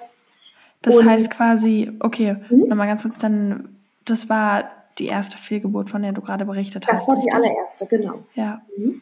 Das 0.82 0.98
Und 0.98 1.10
heißt 1.10 1.32
quasi, 1.32 1.91
okay, 2.00 2.38
hm? 2.50 2.68
nochmal 2.68 2.88
ganz 2.88 3.04
kurz, 3.04 3.18
dann, 3.18 3.70
das 4.04 4.30
war 4.30 4.65
die 5.00 5.08
erste 5.08 5.38
Fehlgeburt, 5.38 5.89
von 5.89 6.02
der 6.02 6.12
du 6.12 6.22
gerade 6.22 6.46
berichtet 6.46 6.84
das 6.84 6.94
hast. 6.94 7.02
Das 7.02 7.08
war 7.08 7.15
die 7.15 7.22
richtig? 7.22 7.34
allererste, 7.34 7.86
genau. 7.86 8.20
Ja. 8.36 8.62
Mhm. 8.78 9.02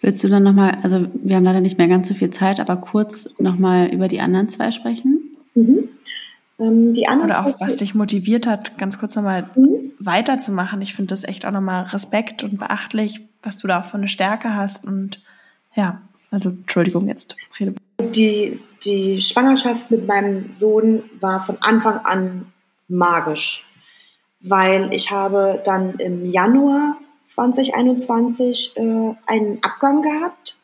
Willst 0.00 0.22
du 0.22 0.28
dann 0.28 0.42
nochmal, 0.42 0.78
also 0.82 1.06
wir 1.14 1.36
haben 1.36 1.44
leider 1.44 1.60
nicht 1.60 1.78
mehr 1.78 1.88
ganz 1.88 2.08
so 2.08 2.14
viel 2.14 2.30
Zeit, 2.30 2.60
aber 2.60 2.76
kurz 2.76 3.28
nochmal 3.38 3.88
über 3.88 4.08
die 4.08 4.20
anderen 4.20 4.48
zwei 4.48 4.70
sprechen? 4.70 5.36
Mhm. 5.54 5.88
Ähm, 6.58 6.94
die 6.94 7.06
anderen 7.08 7.30
Oder 7.30 7.46
auch, 7.46 7.60
was 7.60 7.76
dich 7.76 7.94
motiviert 7.94 8.46
hat, 8.46 8.78
ganz 8.78 8.98
kurz 8.98 9.14
nochmal 9.16 9.50
mhm. 9.54 9.92
weiterzumachen. 9.98 10.80
Ich 10.82 10.94
finde 10.94 11.10
das 11.10 11.24
echt 11.24 11.44
auch 11.44 11.50
nochmal 11.50 11.84
Respekt 11.84 12.44
und 12.44 12.58
beachtlich, 12.58 13.26
was 13.42 13.58
du 13.58 13.68
da 13.68 13.80
auch 13.80 13.84
für 13.84 13.98
eine 13.98 14.08
Stärke 14.08 14.54
hast. 14.54 14.86
Und 14.86 15.22
ja, 15.74 16.00
also 16.30 16.50
Entschuldigung 16.50 17.08
jetzt. 17.08 17.36
Rede. 17.58 17.74
Die, 18.00 18.60
die 18.84 19.20
Schwangerschaft 19.20 19.90
mit 19.90 20.06
meinem 20.06 20.50
Sohn 20.50 21.02
war 21.20 21.44
von 21.44 21.58
Anfang 21.60 21.98
an 22.04 22.52
magisch, 22.88 23.68
weil 24.40 24.92
ich 24.92 25.10
habe 25.10 25.60
dann 25.64 25.94
im 25.94 26.30
Januar 26.30 26.96
2021 27.24 28.76
äh, 28.76 29.14
einen 29.26 29.62
Abgang 29.62 30.02
gehabt 30.02 30.56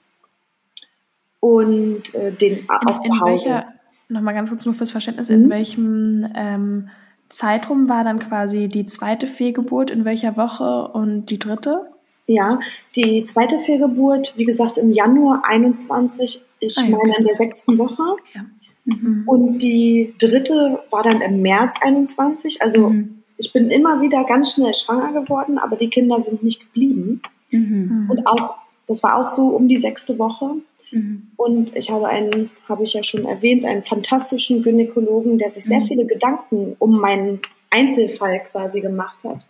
und 1.41 2.15
äh, 2.15 2.33
den 2.33 2.69
auch 2.69 2.97
in, 2.97 3.03
zu 3.03 3.21
Hause. 3.21 3.45
Welcher, 3.51 3.72
Nochmal 4.13 4.35
ganz 4.35 4.51
kurz 4.51 4.65
nur 4.65 4.75
fürs 4.75 4.91
Verständnis, 4.91 5.29
mhm. 5.29 5.35
in 5.35 5.51
welchem 5.51 6.33
ähm, 6.35 6.89
Zeitraum 7.29 7.89
war 7.89 8.05
dann 8.05 8.19
quasi 8.19 8.69
die 8.69 8.87
zweite 8.87 9.27
Fehlgeburt, 9.27 9.91
in 9.91 10.05
welcher 10.05 10.37
Woche 10.37 10.89
und 10.89 11.27
die 11.27 11.39
dritte? 11.39 11.91
Ja, 12.27 12.61
die 12.95 13.25
zweite 13.25 13.59
Fehlgeburt, 13.59 14.35
wie 14.37 14.45
gesagt, 14.45 14.79
im 14.79 14.93
Januar 14.93 15.43
21, 15.45 16.45
ich 16.61 16.79
ah, 16.79 16.83
ja, 16.83 16.91
meine 16.91 17.11
okay. 17.11 17.15
in 17.19 17.25
der 17.25 17.35
sechsten 17.35 17.79
Woche. 17.79 18.17
Ja. 18.35 18.45
Mhm. 18.85 19.25
Und 19.27 19.63
die 19.63 20.15
dritte 20.19 20.81
war 20.91 21.03
dann 21.03 21.21
im 21.21 21.43
März 21.43 21.77
21. 21.81 22.63
Also 22.63 22.91
mhm. 22.91 23.23
ich 23.39 23.53
bin 23.53 23.71
immer 23.71 24.01
wieder 24.01 24.25
ganz 24.25 24.53
schnell 24.53 24.75
schwanger 24.75 25.21
geworden, 25.21 25.59
aber 25.59 25.77
die 25.77 25.89
Kinder 25.89 26.21
sind 26.21 26.43
nicht 26.43 26.61
geblieben. 26.61 27.23
Mhm. 27.51 28.09
Und 28.11 28.27
auch, 28.27 28.57
das 28.87 29.03
war 29.03 29.17
auch 29.17 29.29
so 29.29 29.49
um 29.49 29.69
die 29.69 29.79
sechste 29.79 30.19
Woche. 30.19 30.57
Mhm. 30.93 31.33
Und 31.37 31.75
ich 31.75 31.91
habe 31.91 32.09
einen, 32.09 32.51
habe 32.69 32.85
ich 32.85 32.93
ja 32.93 33.03
schon 33.03 33.25
erwähnt, 33.25 33.65
einen 33.65 33.83
fantastischen 33.83 34.63
Gynäkologen, 34.63 35.39
der 35.39 35.51
sich 35.51 35.65
sehr 35.65 35.81
mhm. 35.81 35.87
viele 35.87 36.07
Gedanken 36.07 36.77
um 36.79 37.01
meinen 37.01 37.41
Einzelfall 37.71 38.41
quasi 38.51 38.81
gemacht 38.81 39.25
hat 39.25 39.41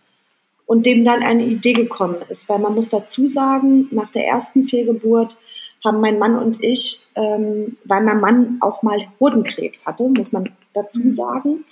und 0.65 0.85
dem 0.85 1.03
dann 1.05 1.21
eine 1.21 1.45
Idee 1.45 1.73
gekommen 1.73 2.17
ist. 2.29 2.49
Weil 2.49 2.59
man 2.59 2.73
muss 2.73 2.89
dazu 2.89 3.27
sagen, 3.27 3.87
nach 3.91 4.09
der 4.11 4.25
ersten 4.25 4.65
Fehlgeburt 4.65 5.37
haben 5.83 5.99
mein 5.99 6.17
Mann 6.17 6.37
und 6.37 6.63
ich, 6.63 7.07
ähm, 7.15 7.77
weil 7.83 8.03
mein 8.03 8.21
Mann 8.21 8.57
auch 8.61 8.81
mal 8.83 9.05
Hodenkrebs 9.19 9.85
hatte, 9.85 10.07
muss 10.07 10.31
man 10.31 10.49
dazu 10.73 11.01
mhm. 11.01 11.11
sagen, 11.11 11.65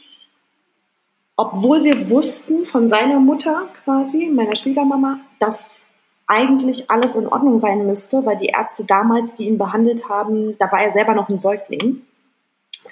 obwohl 1.37 1.83
wir 1.83 2.09
wussten 2.09 2.65
von 2.65 2.87
seiner 2.87 3.19
Mutter 3.19 3.69
quasi, 3.83 4.27
meiner 4.27 4.55
Schwiegermama, 4.55 5.19
dass 5.39 5.90
eigentlich 6.27 6.89
alles 6.89 7.15
in 7.15 7.27
Ordnung 7.27 7.59
sein 7.59 7.85
müsste, 7.85 8.25
weil 8.25 8.37
die 8.37 8.47
Ärzte 8.47 8.85
damals, 8.85 9.35
die 9.35 9.47
ihn 9.47 9.57
behandelt 9.57 10.09
haben, 10.09 10.57
da 10.57 10.71
war 10.71 10.81
er 10.81 10.91
selber 10.91 11.13
noch 11.13 11.29
ein 11.29 11.39
Säugling, 11.39 12.01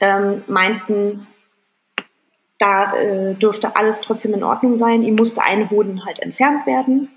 ähm, 0.01 0.43
meinten, 0.47 1.27
da 2.57 2.93
äh, 2.93 3.35
dürfte 3.35 3.75
alles 3.75 4.01
trotzdem 4.01 4.33
in 4.33 4.43
Ordnung 4.43 4.77
sein. 4.77 5.01
Ihm 5.01 5.15
musste 5.15 5.41
ein 5.41 5.69
Hoden 5.69 6.05
halt 6.05 6.19
entfernt 6.19 6.65
werden. 6.65 7.09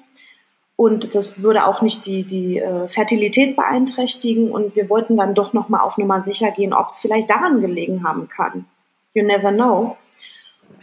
Und 0.77 1.15
das 1.15 1.43
würde 1.43 1.67
auch 1.67 1.83
nicht 1.83 2.07
die, 2.07 2.25
die 2.25 2.59
äh, 2.59 2.89
Fertilität 2.89 3.57
beeinträchtigen. 3.57 4.51
Und 4.51 4.77
wir 4.77 4.89
wollten 4.89 5.17
dann 5.17 5.35
doch 5.35 5.53
nochmal 5.53 5.81
auf 5.81 5.99
Nummer 5.99 6.21
sicher 6.23 6.51
gehen, 6.53 6.73
ob 6.73 6.89
es 6.89 6.99
vielleicht 6.99 7.29
daran 7.29 7.61
gelegen 7.61 8.05
haben 8.05 8.29
kann. 8.29 8.67
You 9.15 9.25
never 9.25 9.53
know. 9.53 9.97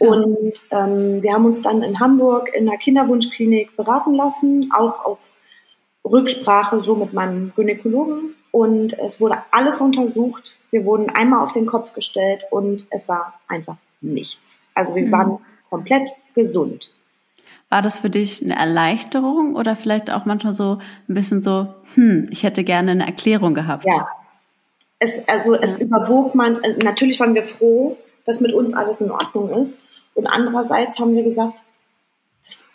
Und 0.00 0.54
ähm, 0.70 1.22
wir 1.22 1.34
haben 1.34 1.44
uns 1.44 1.60
dann 1.60 1.82
in 1.82 2.00
Hamburg 2.00 2.50
in 2.54 2.64
der 2.64 2.78
Kinderwunschklinik 2.78 3.76
beraten 3.76 4.14
lassen, 4.14 4.72
auch 4.74 5.04
auf 5.04 5.36
Rücksprache 6.04 6.80
so 6.80 6.94
mit 6.94 7.12
meinem 7.12 7.52
Gynäkologen. 7.54 8.34
Und 8.50 8.98
es 8.98 9.20
wurde 9.20 9.38
alles 9.50 9.82
untersucht. 9.82 10.56
Wir 10.70 10.86
wurden 10.86 11.10
einmal 11.10 11.44
auf 11.44 11.52
den 11.52 11.66
Kopf 11.66 11.92
gestellt 11.92 12.44
und 12.50 12.86
es 12.90 13.10
war 13.10 13.34
einfach 13.46 13.76
nichts. 14.00 14.62
Also 14.74 14.94
wir 14.94 15.06
mhm. 15.06 15.12
waren 15.12 15.38
komplett 15.68 16.10
gesund. 16.34 16.90
War 17.68 17.82
das 17.82 17.98
für 17.98 18.10
dich 18.10 18.42
eine 18.42 18.58
Erleichterung 18.58 19.54
oder 19.54 19.76
vielleicht 19.76 20.10
auch 20.10 20.24
manchmal 20.24 20.54
so 20.54 20.78
ein 21.08 21.14
bisschen 21.14 21.42
so, 21.42 21.74
hm, 21.94 22.26
ich 22.30 22.42
hätte 22.42 22.64
gerne 22.64 22.92
eine 22.92 23.06
Erklärung 23.06 23.52
gehabt? 23.52 23.84
Ja. 23.84 24.08
Es, 24.98 25.28
also 25.28 25.54
es 25.54 25.78
ja. 25.78 25.86
überwog 25.86 26.34
man, 26.34 26.62
äh, 26.64 26.82
natürlich 26.82 27.20
waren 27.20 27.34
wir 27.34 27.44
froh, 27.44 27.98
dass 28.24 28.40
mit 28.40 28.54
uns 28.54 28.72
alles 28.72 29.02
in 29.02 29.10
Ordnung 29.10 29.50
ist. 29.60 29.78
Und 30.14 30.26
andererseits 30.26 30.98
haben 30.98 31.14
wir 31.14 31.22
gesagt, 31.22 31.62
das, 32.44 32.70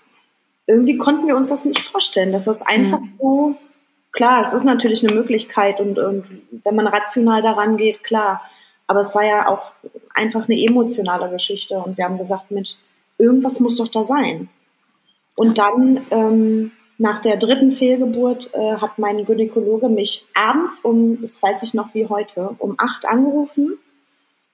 irgendwie 0.67 0.97
konnten 0.97 1.27
wir 1.27 1.35
uns 1.35 1.49
das 1.49 1.65
nicht 1.65 1.79
vorstellen, 1.79 2.31
dass 2.31 2.45
das 2.45 2.61
einfach 2.61 3.01
ja. 3.01 3.11
so, 3.11 3.55
klar, 4.11 4.41
es 4.41 4.53
ist 4.53 4.63
natürlich 4.63 5.05
eine 5.05 5.15
Möglichkeit 5.15 5.79
und, 5.79 5.99
und 5.99 6.25
wenn 6.63 6.75
man 6.75 6.87
rational 6.87 7.41
daran 7.41 7.77
geht, 7.77 8.03
klar. 8.03 8.41
Aber 8.87 8.99
es 8.99 9.13
war 9.15 9.25
ja 9.25 9.47
auch 9.47 9.73
einfach 10.13 10.47
eine 10.47 10.59
emotionale 10.59 11.29
Geschichte 11.29 11.77
und 11.77 11.97
wir 11.97 12.05
haben 12.05 12.17
gesagt, 12.17 12.51
Mensch, 12.51 12.75
irgendwas 13.17 13.59
muss 13.59 13.75
doch 13.77 13.87
da 13.87 14.05
sein. 14.05 14.49
Und 15.35 15.57
dann 15.57 16.05
ähm, 16.11 16.71
nach 16.97 17.19
der 17.21 17.37
dritten 17.37 17.73
Fehlgeburt 17.73 18.53
äh, 18.53 18.77
hat 18.77 18.97
mein 18.97 19.25
Gynäkologe 19.25 19.89
mich 19.89 20.25
abends 20.33 20.79
um, 20.79 21.21
das 21.21 21.43
weiß 21.43 21.63
ich 21.63 21.73
noch 21.73 21.93
wie 21.93 22.07
heute, 22.07 22.55
um 22.59 22.75
acht 22.77 23.05
angerufen 23.07 23.77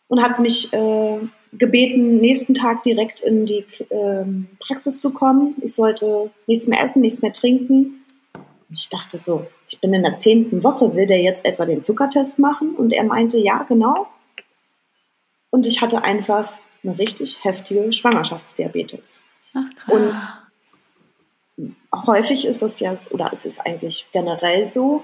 und 0.08 0.24
hat 0.24 0.40
mich 0.40 0.74
äh, 0.74 1.20
gebeten, 1.54 2.18
nächsten 2.18 2.54
Tag 2.54 2.84
direkt 2.84 3.20
in 3.22 3.46
die 3.46 3.66
ähm, 3.90 4.48
Praxis 4.60 5.02
zu 5.02 5.12
kommen. 5.12 5.56
Ich 5.62 5.76
sollte 5.76 6.32
nichts 6.48 6.68
mehr 6.68 6.82
essen, 6.82 7.02
nichts 7.02 7.22
mehr 7.22 7.34
trinken. 7.34 8.06
Ich 8.74 8.90
dachte 8.90 9.18
so, 9.18 9.48
ich 9.70 9.80
bin 9.82 9.94
in 9.94 10.04
der 10.04 10.16
zehnten 10.16 10.64
Woche, 10.64 10.96
will 10.96 11.08
der 11.08 11.22
jetzt 11.22 11.46
etwa 11.46 11.66
den 11.66 11.84
Zuckertest 11.84 12.40
machen? 12.40 12.76
Und 12.76 12.94
er 12.94 13.04
meinte, 13.04 13.38
ja, 13.38 13.64
genau. 13.64 14.08
Und 15.50 15.68
ich 15.68 15.82
hatte 15.82 16.04
einfach 16.04 16.54
eine 16.84 16.98
richtig 16.98 17.44
heftige 17.44 17.92
Schwangerschaftsdiabetes. 17.92 19.22
Ach, 19.54 19.76
krass. 19.76 20.42
Und 21.58 21.76
häufig 22.08 22.46
ist 22.46 22.62
es 22.62 22.80
ja, 22.80 22.94
oder 23.12 23.32
es 23.34 23.46
ist 23.46 23.60
eigentlich 23.60 24.06
generell 24.14 24.66
so, 24.66 25.04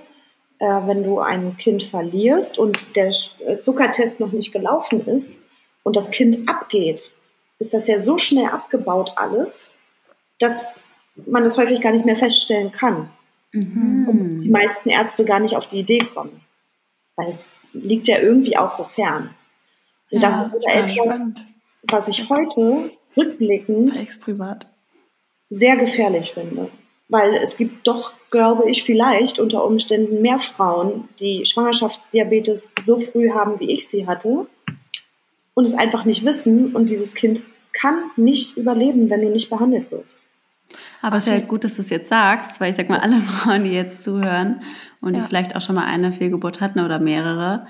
äh, 0.60 0.66
wenn 0.66 1.04
du 1.04 1.20
ein 1.20 1.58
Kind 1.58 1.84
verlierst 1.84 2.58
und 2.58 2.96
der 2.96 3.12
Zuckertest 3.60 4.22
noch 4.22 4.32
nicht 4.32 4.54
gelaufen 4.54 5.06
ist, 5.06 5.42
und 5.88 5.96
das 5.96 6.12
Kind 6.12 6.50
abgeht, 6.50 7.12
ist 7.60 7.74
das 7.74 7.88
ja 7.88 7.98
so 7.98 8.18
schnell 8.18 8.48
abgebaut 8.48 9.14
alles, 9.16 9.72
dass 10.38 10.82
man 11.26 11.46
das 11.46 11.58
häufig 11.58 11.80
gar 11.80 11.94
nicht 11.94 12.06
mehr 12.06 12.18
feststellen 12.18 12.74
kann. 12.74 13.10
Mhm. 13.54 14.10
Und 14.10 14.40
die 14.40 14.50
meisten 14.50 14.90
Ärzte 14.90 15.24
gar 15.24 15.40
nicht 15.40 15.56
auf 15.56 15.66
die 15.66 15.80
Idee 15.80 16.00
kommen. 16.00 16.42
Weil 17.16 17.30
es 17.30 17.54
liegt 17.72 18.10
ja 18.10 18.20
irgendwie 18.20 18.58
auch 18.58 18.76
so 18.76 18.84
fern. 18.84 19.34
Und 20.12 20.22
ja, 20.22 20.28
das 20.28 20.48
ist 20.48 20.58
etwas, 20.66 20.94
spannend. 20.94 21.46
was 21.84 22.10
ich 22.10 22.30
heute 22.30 22.92
rückblickend 23.16 23.98
sehr 25.50 25.78
gefährlich 25.78 26.34
finde. 26.34 26.70
weil 27.08 27.36
es 27.36 27.56
gibt 27.56 27.88
doch, 27.88 28.14
glaube 28.30 28.70
ich, 28.70 28.84
vielleicht 28.84 29.40
unter 29.40 29.64
Umständen 29.64 30.22
mehr 30.22 30.40
Frauen, 30.40 31.08
die 31.22 31.46
Schwangerschaftsdiabetes 31.46 32.74
so 32.78 32.98
früh 32.98 33.32
haben, 33.32 33.62
wie 33.62 33.72
ich 33.72 33.88
sie 33.88 34.06
hatte 34.06 34.48
und 35.58 35.66
es 35.66 35.74
einfach 35.74 36.06
nicht 36.06 36.24
wissen 36.24 36.76
und 36.76 36.88
dieses 36.92 37.16
Kind 37.16 37.42
kann 37.74 37.96
nicht 38.16 38.58
überleben, 38.58 39.10
wenn 39.10 39.22
du 39.22 39.30
nicht 39.32 39.50
behandelt 39.50 39.90
wirst. 39.92 40.22
Aber 41.02 41.18
es 41.18 41.26
ist 41.26 41.34
ja 41.34 41.40
gut, 41.40 41.64
dass 41.64 41.78
du 41.78 41.82
es 41.82 41.90
jetzt 41.90 42.10
sagst, 42.10 42.62
weil 42.62 42.70
ich 42.70 42.78
sag 42.78 42.90
mal, 42.90 43.00
alle 43.02 43.20
Frauen, 43.22 43.64
die 43.64 43.72
jetzt 43.72 44.04
zuhören 44.04 44.62
und 45.02 45.16
ja. 45.16 45.22
die 45.22 45.28
vielleicht 45.28 45.56
auch 45.56 45.62
schon 45.62 45.74
mal 45.74 45.86
eine 45.86 46.14
Fehlgeburt 46.14 46.62
hatten 46.62 46.80
oder 46.80 47.00
mehrere, 47.00 47.66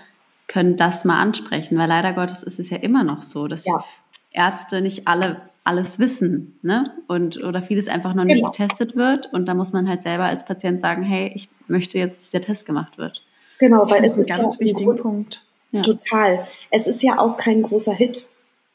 können 0.47 0.75
das 0.75 1.05
mal 1.05 1.21
ansprechen, 1.21 1.77
weil 1.77 1.87
leider 1.87 2.11
Gottes 2.11 2.43
ist 2.43 2.59
es 2.59 2.69
ja 2.69 2.75
immer 2.75 3.05
noch 3.05 3.21
so, 3.21 3.47
dass 3.47 3.65
ja. 3.65 3.81
Ärzte 4.31 4.81
nicht 4.81 5.07
alle 5.07 5.37
alles 5.63 5.97
wissen, 5.97 6.59
ne? 6.63 6.83
Und 7.07 7.41
oder 7.41 7.61
vieles 7.61 7.87
einfach 7.87 8.13
noch 8.13 8.25
nicht 8.25 8.39
genau. 8.39 8.51
getestet 8.51 8.97
wird 8.97 9.31
und 9.31 9.45
da 9.45 9.53
muss 9.53 9.71
man 9.71 9.87
halt 9.87 10.01
selber 10.01 10.25
als 10.25 10.43
Patient 10.43 10.81
sagen, 10.81 11.03
hey, 11.03 11.31
ich 11.33 11.47
möchte 11.67 11.97
jetzt, 11.97 12.19
dass 12.19 12.31
der 12.31 12.41
Test 12.41 12.65
gemacht 12.65 12.97
wird. 12.97 13.23
Genau, 13.59 13.89
weil 13.89 14.03
es 14.03 14.17
ist 14.17 14.29
ein 14.29 14.39
ganz 14.39 14.59
ja 14.59 14.65
wichtiger 14.65 14.93
Punkt. 14.93 15.46
Ja. 15.71 15.81
Total. 15.81 16.47
Es 16.71 16.87
ist 16.87 17.01
ja 17.01 17.19
auch 17.19 17.37
kein 17.37 17.61
großer 17.61 17.93
Hit. 17.93 18.25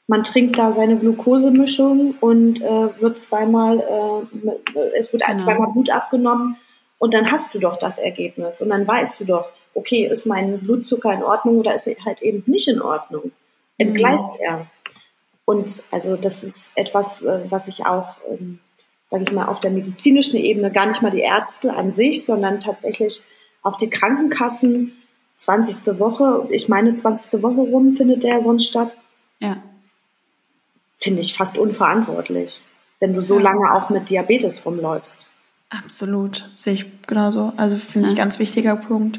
Man 0.06 0.24
trinkt 0.24 0.58
da 0.58 0.72
seine 0.72 0.96
Glukosemischung 0.96 2.14
und 2.20 2.60
äh, 2.60 3.00
wird 3.00 3.18
zweimal, 3.18 3.78
äh, 3.80 4.50
es 4.98 5.12
wird 5.12 5.24
genau. 5.24 5.38
zweimal 5.38 5.72
Blut 5.72 5.90
abgenommen 5.90 6.56
und 6.98 7.14
dann 7.14 7.30
hast 7.30 7.54
du 7.54 7.58
doch 7.58 7.78
das 7.78 7.98
Ergebnis 7.98 8.60
und 8.60 8.68
dann 8.70 8.86
weißt 8.86 9.20
du 9.20 9.24
doch, 9.24 9.48
okay, 9.74 10.06
ist 10.06 10.26
mein 10.26 10.60
Blutzucker 10.60 11.12
in 11.12 11.22
Ordnung 11.22 11.58
oder 11.58 11.74
ist 11.74 11.86
er 11.86 11.96
halt 12.04 12.22
eben 12.22 12.42
nicht 12.46 12.68
in 12.68 12.82
Ordnung? 12.82 13.32
Entgleist 13.78 14.34
mhm. 14.34 14.46
er? 14.46 14.66
Und 15.44 15.82
also 15.90 16.16
das 16.16 16.44
ist 16.44 16.72
etwas, 16.76 17.22
äh, 17.22 17.40
was 17.50 17.68
ich 17.68 17.86
auch, 17.86 18.16
ähm, 18.30 18.60
sage 19.04 19.24
ich 19.24 19.32
mal, 19.32 19.46
auf 19.46 19.60
der 19.60 19.70
medizinischen 19.70 20.38
Ebene 20.38 20.70
gar 20.70 20.86
nicht 20.86 21.02
mal 21.02 21.10
die 21.10 21.20
Ärzte 21.20 21.74
an 21.74 21.92
sich, 21.92 22.24
sondern 22.24 22.60
tatsächlich 22.60 23.22
auch 23.62 23.76
die 23.76 23.90
Krankenkassen. 23.90 25.01
20. 25.42 25.98
Woche, 25.98 26.46
ich 26.50 26.68
meine 26.68 26.94
20. 26.94 27.42
Woche 27.42 27.62
rum 27.62 27.96
findet 27.96 28.22
der 28.22 28.40
sonst 28.42 28.66
statt. 28.66 28.96
Ja. 29.40 29.56
Finde 30.96 31.20
ich 31.20 31.34
fast 31.34 31.58
unverantwortlich, 31.58 32.60
wenn 33.00 33.12
du 33.12 33.22
so 33.22 33.38
ja. 33.38 33.42
lange 33.42 33.72
auch 33.72 33.90
mit 33.90 34.08
Diabetes 34.08 34.64
rumläufst. 34.64 35.26
Absolut, 35.68 36.48
sehe 36.54 36.74
ich 36.74 37.06
genauso. 37.06 37.54
Also 37.56 37.76
finde 37.76 38.10
ich 38.10 38.14
ganz 38.14 38.38
wichtiger 38.38 38.76
Punkt. 38.76 39.18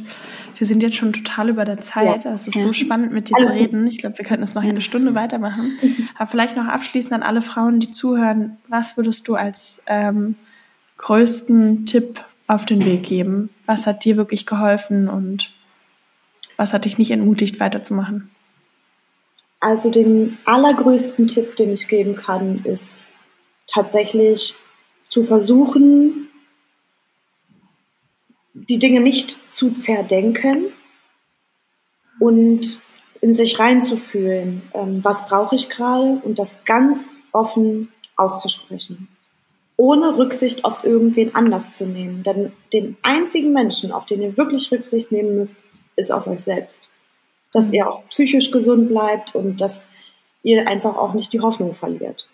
Wir 0.55 0.65
sind 0.65 0.81
jetzt 0.81 0.95
schon 0.95 1.11
total 1.11 1.49
über 1.49 1.65
der 1.65 1.81
Zeit. 1.81 2.23
Ja. 2.23 2.31
Es 2.31 2.47
ist 2.47 2.55
ja. 2.55 2.61
so 2.61 2.71
spannend, 2.71 3.11
mit 3.11 3.29
dir 3.29 3.35
also, 3.35 3.49
zu 3.49 3.55
reden. 3.55 3.87
Ich 3.87 3.97
glaube, 3.97 4.17
wir 4.17 4.23
könnten 4.23 4.43
es 4.43 4.55
noch 4.55 4.63
eine 4.63 4.79
Stunde 4.79 5.15
weitermachen. 5.15 5.77
Aber 6.15 6.27
vielleicht 6.27 6.55
noch 6.55 6.67
abschließend 6.67 7.11
an 7.11 7.23
alle 7.23 7.41
Frauen, 7.41 7.81
die 7.81 7.91
zuhören. 7.91 8.57
Was 8.69 8.95
würdest 8.95 9.27
du 9.27 9.35
als 9.35 9.81
ähm, 9.87 10.35
größten 10.99 11.85
Tipp 11.85 12.23
auf 12.47 12.65
den 12.65 12.85
Weg 12.85 13.03
geben? 13.03 13.49
Was 13.65 13.87
hat 13.87 14.05
dir 14.05 14.15
wirklich 14.15 14.45
geholfen 14.45 15.09
und 15.09 15.51
was 16.57 16.73
hat 16.73 16.85
dich 16.85 16.97
nicht 16.97 17.11
entmutigt, 17.11 17.59
weiterzumachen? 17.59 18.29
Also 19.59 19.89
den 19.89 20.37
allergrößten 20.45 21.27
Tipp, 21.27 21.55
den 21.55 21.71
ich 21.71 21.87
geben 21.87 22.15
kann, 22.15 22.63
ist 22.65 23.07
tatsächlich 23.67 24.55
zu 25.07 25.23
versuchen, 25.23 26.27
die 28.53 28.79
Dinge 28.79 28.99
nicht 28.99 29.39
zu 29.49 29.71
zerdenken 29.71 30.65
und 32.19 32.81
in 33.21 33.33
sich 33.33 33.57
reinzufühlen, 33.57 34.63
ähm, 34.73 34.99
was 35.03 35.27
brauche 35.27 35.55
ich 35.55 35.69
gerade 35.69 36.21
und 36.23 36.39
das 36.39 36.65
ganz 36.65 37.13
offen 37.31 37.91
auszusprechen, 38.15 39.07
ohne 39.77 40.17
Rücksicht 40.17 40.65
auf 40.65 40.83
irgendwen 40.83 41.33
anders 41.35 41.77
zu 41.77 41.85
nehmen. 41.85 42.23
Denn 42.23 42.51
den 42.73 42.97
einzigen 43.01 43.53
Menschen, 43.53 43.91
auf 43.91 44.05
den 44.05 44.21
ihr 44.21 44.37
wirklich 44.37 44.71
Rücksicht 44.71 45.11
nehmen 45.11 45.37
müsst, 45.37 45.63
ist 45.95 46.11
auf 46.11 46.27
euch 46.27 46.41
selbst. 46.41 46.89
Dass 47.51 47.69
mhm. 47.69 47.73
ihr 47.75 47.89
auch 47.89 48.07
psychisch 48.09 48.51
gesund 48.51 48.89
bleibt 48.89 49.35
und 49.35 49.61
dass 49.61 49.89
ihr 50.43 50.67
einfach 50.67 50.97
auch 50.97 51.13
nicht 51.13 51.33
die 51.33 51.41
Hoffnung 51.41 51.73
verliert. 51.73 52.27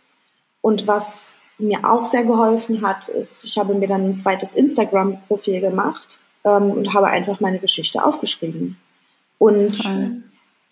Und 0.62 0.88
was 0.88 1.36
mir 1.58 1.90
auch 1.90 2.06
sehr 2.06 2.24
geholfen 2.24 2.82
hat, 2.86 3.08
ist, 3.10 3.44
ich 3.44 3.58
habe 3.58 3.74
mir 3.74 3.88
dann 3.88 4.06
ein 4.06 4.16
zweites 4.16 4.56
Instagram-Profil 4.56 5.62
gemacht 5.62 6.20
ähm, 6.44 6.72
und 6.72 6.94
habe 6.94 7.08
einfach 7.08 7.40
meine 7.40 7.60
Geschichte 7.60 8.04
aufgeschrieben. 8.04 8.78
Und 9.38 9.84
Toll. 9.84 10.24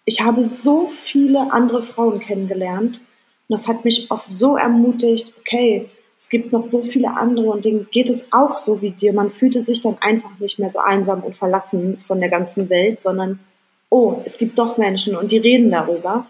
ich 0.06 0.22
habe 0.22 0.44
so 0.44 0.88
viele 0.88 1.52
andere 1.52 1.82
Frauen 1.82 2.20
kennengelernt 2.20 3.00
und 3.00 3.54
das 3.54 3.68
hat 3.68 3.86
mich 3.86 4.12
oft 4.12 4.34
so 4.34 4.58
ermutigt, 4.58 5.34
okay, 5.40 5.90
es 6.18 6.30
gibt 6.30 6.52
noch 6.52 6.64
so 6.64 6.82
viele 6.82 7.16
andere 7.16 7.48
und 7.48 7.64
denen 7.64 7.88
geht 7.92 8.10
es 8.10 8.34
auch 8.34 8.58
so 8.58 8.82
wie 8.82 8.92
dir. 8.92 9.14
Man 9.14 9.30
fühlte 9.30 9.62
sich 9.62 9.82
dann 9.82 9.98
einfach 10.02 10.40
nicht 10.40 10.58
mehr 10.58 10.70
so 10.70 10.80
einsam 10.80 11.24
und 11.24 11.38
verlassen 11.38 12.00
von 12.00 12.20
der 12.20 12.30
ganzen 12.30 12.70
Welt, 12.70 13.02
sondern, 13.02 13.40
oh, 13.90 14.22
es 14.26 14.38
gibt 14.38 14.58
doch 14.58 14.78
Menschen 14.78 15.16
und 15.16 15.32
die 15.32 15.38
reden 15.38 15.70
darüber 15.70 16.26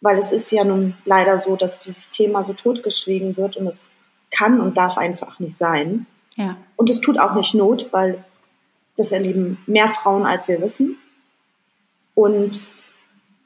weil 0.00 0.18
es 0.18 0.32
ist 0.32 0.50
ja 0.50 0.64
nun 0.64 0.94
leider 1.04 1.38
so, 1.38 1.56
dass 1.56 1.78
dieses 1.78 2.10
Thema 2.10 2.44
so 2.44 2.52
totgeschwiegen 2.52 3.36
wird 3.36 3.56
und 3.56 3.66
es 3.66 3.92
kann 4.30 4.60
und 4.60 4.78
darf 4.78 4.96
einfach 4.96 5.38
nicht 5.40 5.56
sein. 5.56 6.06
Ja. 6.36 6.56
Und 6.76 6.88
es 6.88 7.00
tut 7.00 7.18
auch 7.18 7.34
nicht 7.34 7.54
Not, 7.54 7.88
weil 7.92 8.24
das 8.96 9.12
erleben 9.12 9.58
mehr 9.66 9.88
Frauen, 9.88 10.24
als 10.24 10.48
wir 10.48 10.60
wissen. 10.60 10.96
Und 12.14 12.70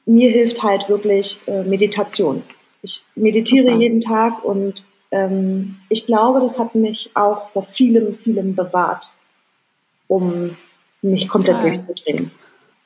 mir 0.05 0.29
hilft 0.29 0.63
halt 0.63 0.87
wirklich 0.87 1.39
äh, 1.47 1.63
Meditation. 1.63 2.43
Ich 2.81 3.03
meditiere 3.15 3.67
Super. 3.67 3.79
jeden 3.79 4.01
Tag 4.01 4.43
und 4.43 4.85
ähm, 5.11 5.77
ich 5.89 6.05
glaube, 6.05 6.39
das 6.39 6.59
hat 6.59 6.75
mich 6.75 7.11
auch 7.13 7.49
vor 7.49 7.63
vielem, 7.63 8.13
vielem 8.15 8.55
bewahrt, 8.55 9.11
um 10.07 10.57
nicht 11.01 11.29
komplett 11.29 11.57
Total. 11.57 11.71
durchzudrehen. 11.71 12.31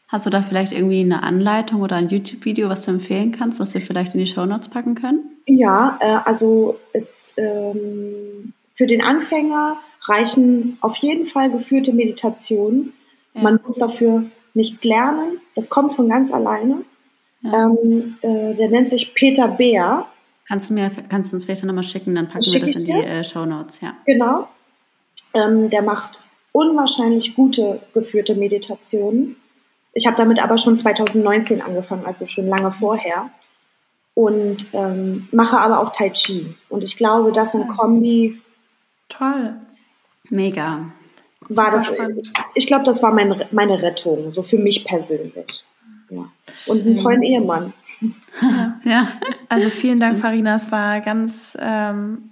Hast 0.07 0.25
du 0.25 0.31
da 0.31 0.41
vielleicht 0.41 0.71
irgendwie 0.71 1.01
eine 1.01 1.21
Anleitung 1.21 1.81
oder 1.81 1.95
ein 1.95 2.09
YouTube-Video, 2.09 2.67
was 2.67 2.85
du 2.85 2.91
empfehlen 2.91 3.31
kannst, 3.31 3.59
was 3.59 3.73
wir 3.75 3.81
vielleicht 3.81 4.15
in 4.15 4.19
die 4.19 4.25
Show 4.25 4.45
Notes 4.45 4.67
packen 4.67 4.95
können? 4.95 5.37
Ja, 5.45 5.97
äh, 6.01 6.17
also 6.25 6.79
es, 6.93 7.33
ähm, 7.37 8.53
für 8.73 8.87
den 8.87 9.03
Anfänger 9.03 9.77
reichen 10.05 10.77
auf 10.81 10.97
jeden 10.97 11.25
Fall 11.25 11.51
geführte 11.51 11.93
Meditationen. 11.93 12.93
Ja. 13.35 13.43
Man 13.43 13.59
muss 13.61 13.75
dafür 13.75 14.23
nichts 14.55 14.83
lernen. 14.83 15.41
Das 15.55 15.69
kommt 15.69 15.93
von 15.93 16.09
ganz 16.09 16.31
alleine. 16.31 16.83
Ja. 17.41 17.65
Ähm, 17.65 18.17
äh, 18.21 18.55
der 18.55 18.69
nennt 18.69 18.89
sich 18.89 19.13
Peter 19.13 19.47
Beer. 19.47 20.07
Kannst 20.49 20.71
du, 20.71 20.73
mir, 20.73 20.89
kannst 21.09 21.31
du 21.31 21.35
uns 21.35 21.45
vielleicht 21.45 21.63
nochmal 21.63 21.83
schicken, 21.83 22.15
dann 22.15 22.27
packen 22.27 22.51
wir 22.51 22.59
das 22.59 22.75
in 22.75 22.85
die 22.85 22.91
äh, 22.91 23.23
Show 23.23 23.45
Notes. 23.45 23.81
Ja. 23.81 23.93
Genau. 24.07 24.47
Ähm, 25.35 25.69
der 25.69 25.83
macht 25.83 26.23
unwahrscheinlich 26.51 27.35
gute 27.35 27.81
geführte 27.93 28.33
Meditationen. 28.33 29.35
Ich 29.93 30.07
habe 30.07 30.17
damit 30.17 30.43
aber 30.43 30.57
schon 30.57 30.75
2019 30.75 31.61
angefangen, 31.61 32.03
also 32.03 32.25
schon 32.25 32.47
lange 32.47 32.71
vorher. 32.71 33.29
Und 34.15 34.73
ähm, 34.73 35.27
mache 35.31 35.59
aber 35.59 35.81
auch 35.81 35.91
Tai 35.91 36.09
Chi. 36.09 36.55
Und 36.67 36.83
ich 36.83 36.97
glaube, 36.97 37.31
das 37.31 37.53
in 37.53 37.67
Kombi. 37.67 38.41
Toll. 39.07 39.53
Mega. 40.31 40.91
War 41.47 41.69
das, 41.69 41.93
ich 42.55 42.65
glaube, 42.65 42.85
das 42.85 43.03
war 43.03 43.13
mein, 43.13 43.45
meine 43.51 43.81
Rettung, 43.83 44.31
so 44.31 44.41
für 44.41 44.57
mich 44.57 44.83
persönlich. 44.83 45.63
Ja. 46.09 46.29
Und 46.67 46.85
einen 46.85 46.97
tollen 46.97 47.23
Ehemann. 47.23 47.73
Ja. 48.41 48.79
ja. 48.83 49.07
Also 49.49 49.69
vielen 49.69 49.99
Dank, 49.99 50.17
Farina. 50.19 50.55
Es 50.55 50.71
war 50.71 51.01
ganz, 51.01 51.57
ähm, 51.59 52.29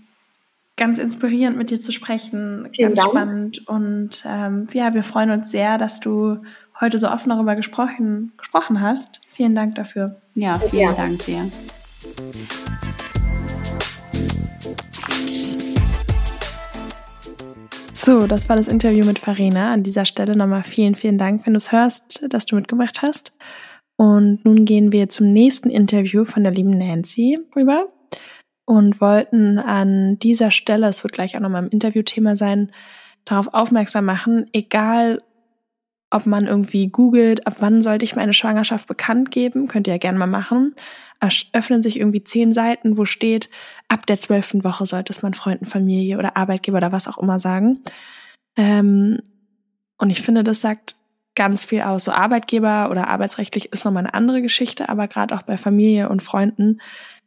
ganz 0.76 1.00
inspirierend, 1.00 1.58
mit 1.58 1.70
dir 1.70 1.82
zu 1.82 1.92
sprechen. 1.92 2.70
Vielen 2.74 2.94
ganz 2.94 3.00
Dank. 3.00 3.10
spannend. 3.10 3.68
Und 3.68 4.24
ähm, 4.26 4.68
ja, 4.74 4.94
wir 4.94 5.04
freuen 5.04 5.32
uns 5.32 5.52
sehr, 5.52 5.78
dass 5.78 6.00
du 6.00 6.40
heute 6.80 7.00
so 7.00 7.10
offen 7.10 7.30
darüber 7.30 7.56
gesprochen, 7.56 8.34
gesprochen 8.38 8.82
hast. 8.82 9.22
Vielen 9.30 9.56
Dank 9.56 9.76
dafür. 9.76 10.22
Ja, 10.36 10.56
vielen 10.56 10.82
ja. 10.84 10.94
Dank 10.94 11.26
dir. 11.26 11.50
So, 18.08 18.26
das 18.26 18.48
war 18.48 18.56
das 18.56 18.70
Interview 18.70 19.06
mit 19.06 19.20
Farina. 19.20 19.74
An 19.74 19.84
dieser 19.84 20.06
Stelle 20.06 20.38
nochmal 20.38 20.64
vielen, 20.64 20.96
vielen 20.96 21.18
Dank, 21.18 21.46
wenn 21.46 21.54
du 21.54 21.58
es 21.58 21.74
hörst, 21.74 22.24
dass 22.30 22.46
du 22.46 22.56
mitgebracht 22.56 23.02
hast. 23.02 23.34
Und 23.98 24.46
nun 24.46 24.66
gehen 24.66 24.92
wir 24.92 25.10
zum 25.10 25.34
nächsten 25.34 25.70
Interview 25.70 26.24
von 26.24 26.44
der 26.44 26.54
lieben 26.54 26.78
Nancy 26.78 27.38
rüber 27.56 27.88
und 28.66 29.02
wollten 29.02 29.58
an 29.58 30.20
dieser 30.20 30.52
Stelle, 30.52 30.88
es 30.88 31.04
wird 31.04 31.14
gleich 31.14 31.36
auch 31.36 31.42
nochmal 31.42 31.64
im 31.64 31.70
Interviewthema 31.70 32.36
sein, 32.36 32.72
darauf 33.26 33.54
aufmerksam 33.54 34.06
machen, 34.06 34.48
egal 34.54 35.24
ob 36.10 36.26
man 36.26 36.48
irgendwie 36.48 36.88
googelt, 36.88 37.48
ab 37.48 37.56
wann 37.60 37.82
sollte 37.82 38.06
ich 38.06 38.16
meine 38.16 38.34
Schwangerschaft 38.34 38.88
bekannt 38.88 39.32
geben, 39.32 39.68
könnt 39.68 39.88
ihr 39.88 39.94
ja 39.94 39.98
gerne 39.98 40.18
mal 40.18 40.28
machen. 40.28 40.76
Öffnen 41.52 41.82
sich 41.82 42.00
irgendwie 42.00 42.24
zehn 42.24 42.54
Seiten, 42.54 42.98
wo 42.98 43.06
steht, 43.06 43.50
ab 43.88 44.06
der 44.06 44.18
zwölften 44.18 44.64
Woche 44.64 44.86
sollte 44.86 45.12
es 45.12 45.22
man 45.22 45.34
Freunden, 45.34 45.66
Familie 45.66 46.18
oder 46.18 46.38
Arbeitgeber 46.38 46.78
oder 46.78 46.92
was 46.92 47.08
auch 47.08 47.18
immer 47.18 47.40
sagen. 47.40 47.74
Ähm, 48.56 49.20
und 49.98 50.10
ich 50.10 50.22
finde, 50.22 50.44
das 50.44 50.62
sagt 50.62 50.97
ganz 51.38 51.64
viel 51.64 51.82
aus. 51.82 52.04
So 52.04 52.12
Arbeitgeber 52.12 52.90
oder 52.92 53.08
arbeitsrechtlich 53.08 53.72
ist 53.72 53.86
nochmal 53.86 54.04
eine 54.04 54.14
andere 54.14 54.42
Geschichte, 54.42 54.90
aber 54.90 55.08
gerade 55.08 55.34
auch 55.34 55.44
bei 55.44 55.56
Familie 55.56 56.10
und 56.10 56.22
Freunden, 56.22 56.82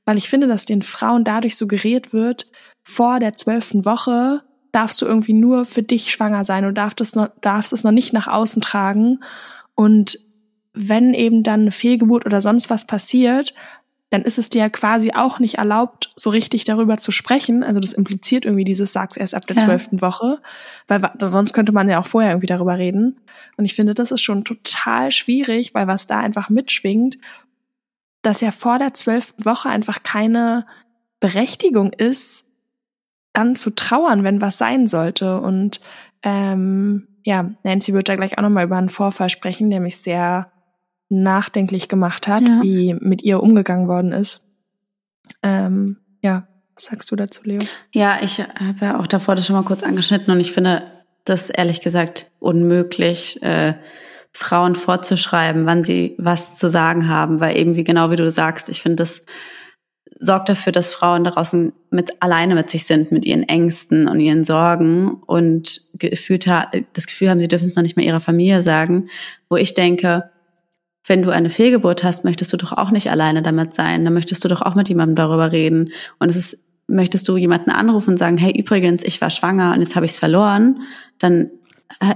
weil 0.05 0.19
ich 0.19 0.29
finde, 0.29 0.49
dass 0.49 0.65
den 0.67 0.83
Frauen 0.83 1.25
dadurch 1.25 1.57
suggeriert 1.57 2.13
wird, 2.13 2.49
vor 2.83 3.21
der 3.21 3.35
zwölften 3.35 3.85
Woche 3.85 4.43
darfst 4.73 5.01
du 5.01 5.07
irgendwie 5.07 5.33
nur 5.33 5.65
für 5.65 5.83
dich 5.83 6.11
schwanger 6.11 6.45
sein 6.45 6.65
und 6.65 6.75
darfst 6.77 7.01
es 7.01 7.15
noch, 7.15 7.29
darfst 7.41 7.73
es 7.73 7.85
noch 7.85 7.93
nicht 7.93 8.13
nach 8.13 8.27
außen 8.27 8.61
tragen. 8.61 9.21
Und 9.75 10.19
wenn 10.73 11.15
eben 11.15 11.43
dann 11.43 11.63
eine 11.63 11.71
Fehlgeburt 11.71 12.27
oder 12.27 12.41
sonst 12.41 12.71
was 12.71 12.87
passiert, 12.87 13.55
dann 14.11 14.23
ist 14.23 14.39
es 14.39 14.51
dir 14.51 14.69
quasi 14.71 15.13
auch 15.13 15.39
nicht 15.39 15.59
erlaubt, 15.59 16.13
so 16.17 16.31
richtig 16.31 16.65
darüber 16.65 16.97
zu 16.97 17.13
sprechen. 17.13 17.63
Also 17.63 17.79
das 17.79 17.93
impliziert 17.93 18.45
irgendwie 18.45 18.65
dieses 18.65 18.93
Sag's 18.93 19.17
erst 19.17 19.35
ab 19.35 19.47
der 19.47 19.57
zwölften 19.57 19.97
ja. 19.97 20.03
Woche, 20.03 20.41
weil 20.89 21.01
sonst 21.21 21.53
könnte 21.53 21.71
man 21.71 21.89
ja 21.89 22.01
auch 22.01 22.09
vorher 22.09 22.33
irgendwie 22.33 22.49
darüber 22.49 22.77
reden. 22.77 23.21
Und 23.57 23.65
ich 23.65 23.75
finde, 23.75 23.95
das 23.95 24.11
ist 24.11 24.21
schon 24.21 24.45
total 24.45 25.13
schwierig, 25.13 25.75
weil 25.75 25.87
was 25.87 26.09
da 26.09 26.19
einfach 26.19 26.51
mitschwingt, 26.51 27.19
dass 28.23 28.41
ja 28.41 28.51
vor 28.51 28.79
der 28.79 28.95
zwölften 28.95 29.45
Woche 29.45 29.69
einfach 29.69 30.03
keine 30.03 30.67
Berechtigung 31.21 31.93
ist, 31.93 32.47
dann 33.33 33.55
zu 33.55 33.71
trauern, 33.71 34.25
wenn 34.25 34.41
was 34.41 34.59
sein 34.59 34.89
sollte. 34.89 35.41
Und 35.41 35.81
ähm, 36.25 37.07
ja, 37.25 37.53
Nancy 37.63 37.93
wird 37.93 38.09
da 38.09 38.17
gleich 38.17 38.39
auch 38.39 38.43
nochmal 38.43 38.65
über 38.65 38.77
einen 38.77 38.89
Vorfall 38.89 39.31
sprechen, 39.31 39.71
der 39.71 39.79
mich 39.79 39.99
sehr 39.99 40.51
nachdenklich 41.11 41.89
gemacht 41.89 42.27
hat, 42.29 42.41
ja. 42.41 42.61
wie 42.63 42.95
mit 42.95 43.23
ihr 43.23 43.43
umgegangen 43.43 43.89
worden 43.89 44.13
ist. 44.13 44.43
Ähm, 45.43 45.99
ja, 46.23 46.47
was 46.75 46.87
sagst 46.87 47.11
du 47.11 47.17
dazu, 47.17 47.43
Leo? 47.45 47.61
Ja, 47.93 48.19
ich 48.23 48.39
habe 48.39 48.79
ja 48.81 48.99
auch 48.99 49.07
davor 49.07 49.35
das 49.35 49.47
schon 49.47 49.57
mal 49.57 49.65
kurz 49.65 49.83
angeschnitten 49.83 50.33
und 50.33 50.41
ich 50.41 50.53
finde 50.53 50.85
das 51.25 51.51
ehrlich 51.51 51.81
gesagt 51.81 52.31
unmöglich, 52.39 53.43
äh, 53.43 53.75
Frauen 54.33 54.77
vorzuschreiben, 54.77 55.67
wann 55.67 55.85
sie 55.85 56.15
was 56.17 56.57
zu 56.57 56.71
sagen 56.71 57.09
haben, 57.09 57.41
weil 57.41 57.57
eben 57.57 57.75
wie 57.75 57.85
genau 57.85 58.11
wie 58.11 58.17
du 58.17 58.31
sagst, 58.31 58.69
ich 58.69 58.81
finde 58.81 58.97
das 58.97 59.25
sorgt 60.21 60.51
dafür, 60.51 60.71
dass 60.71 60.93
Frauen 60.93 61.25
draußen 61.25 61.73
mit 61.91 62.23
alleine 62.23 62.55
mit 62.55 62.71
sich 62.71 62.85
sind, 62.85 63.11
mit 63.11 63.25
ihren 63.25 63.43
Ängsten 63.43 64.07
und 64.07 64.21
ihren 64.21 64.45
Sorgen 64.45 65.15
und 65.15 65.81
gefühlt 65.95 66.47
das 66.47 67.07
Gefühl 67.07 67.31
haben, 67.31 67.41
sie 67.41 67.49
dürfen 67.49 67.67
es 67.67 67.75
noch 67.75 67.83
nicht 67.83 67.97
mal 67.97 68.05
ihrer 68.05 68.21
Familie 68.21 68.61
sagen, 68.61 69.09
wo 69.49 69.57
ich 69.57 69.73
denke, 69.73 70.31
wenn 71.07 71.23
du 71.23 71.31
eine 71.31 71.51
Fehlgeburt 71.51 72.05
hast, 72.05 72.25
möchtest 72.25 72.53
du 72.53 72.57
doch 72.57 72.73
auch 72.73 72.91
nicht 72.91 73.11
alleine 73.11 73.43
damit 73.43 73.73
sein. 73.73 74.05
Dann 74.05 74.15
möchtest 74.15 74.45
du 74.45 74.49
doch 74.49 74.63
auch 74.63 74.75
mit 74.75 74.89
jemandem 74.89 75.17
darüber 75.17 75.51
reden. 75.53 75.93
Und 76.19 76.31
es 76.31 76.37
ist, 76.37 76.65
möchtest 76.89 77.29
du 77.29 77.37
jemanden 77.37 77.71
anrufen 77.71 78.11
und 78.11 78.17
sagen, 78.19 78.37
hey, 78.37 78.53
übrigens, 78.59 79.05
ich 79.05 79.21
war 79.21 79.31
schwanger 79.31 79.73
und 79.75 79.81
jetzt 79.81 79.97
habe 79.97 80.07
ich 80.07 80.13
es 80.13 80.19
verloren, 80.19 80.83
dann 81.19 81.51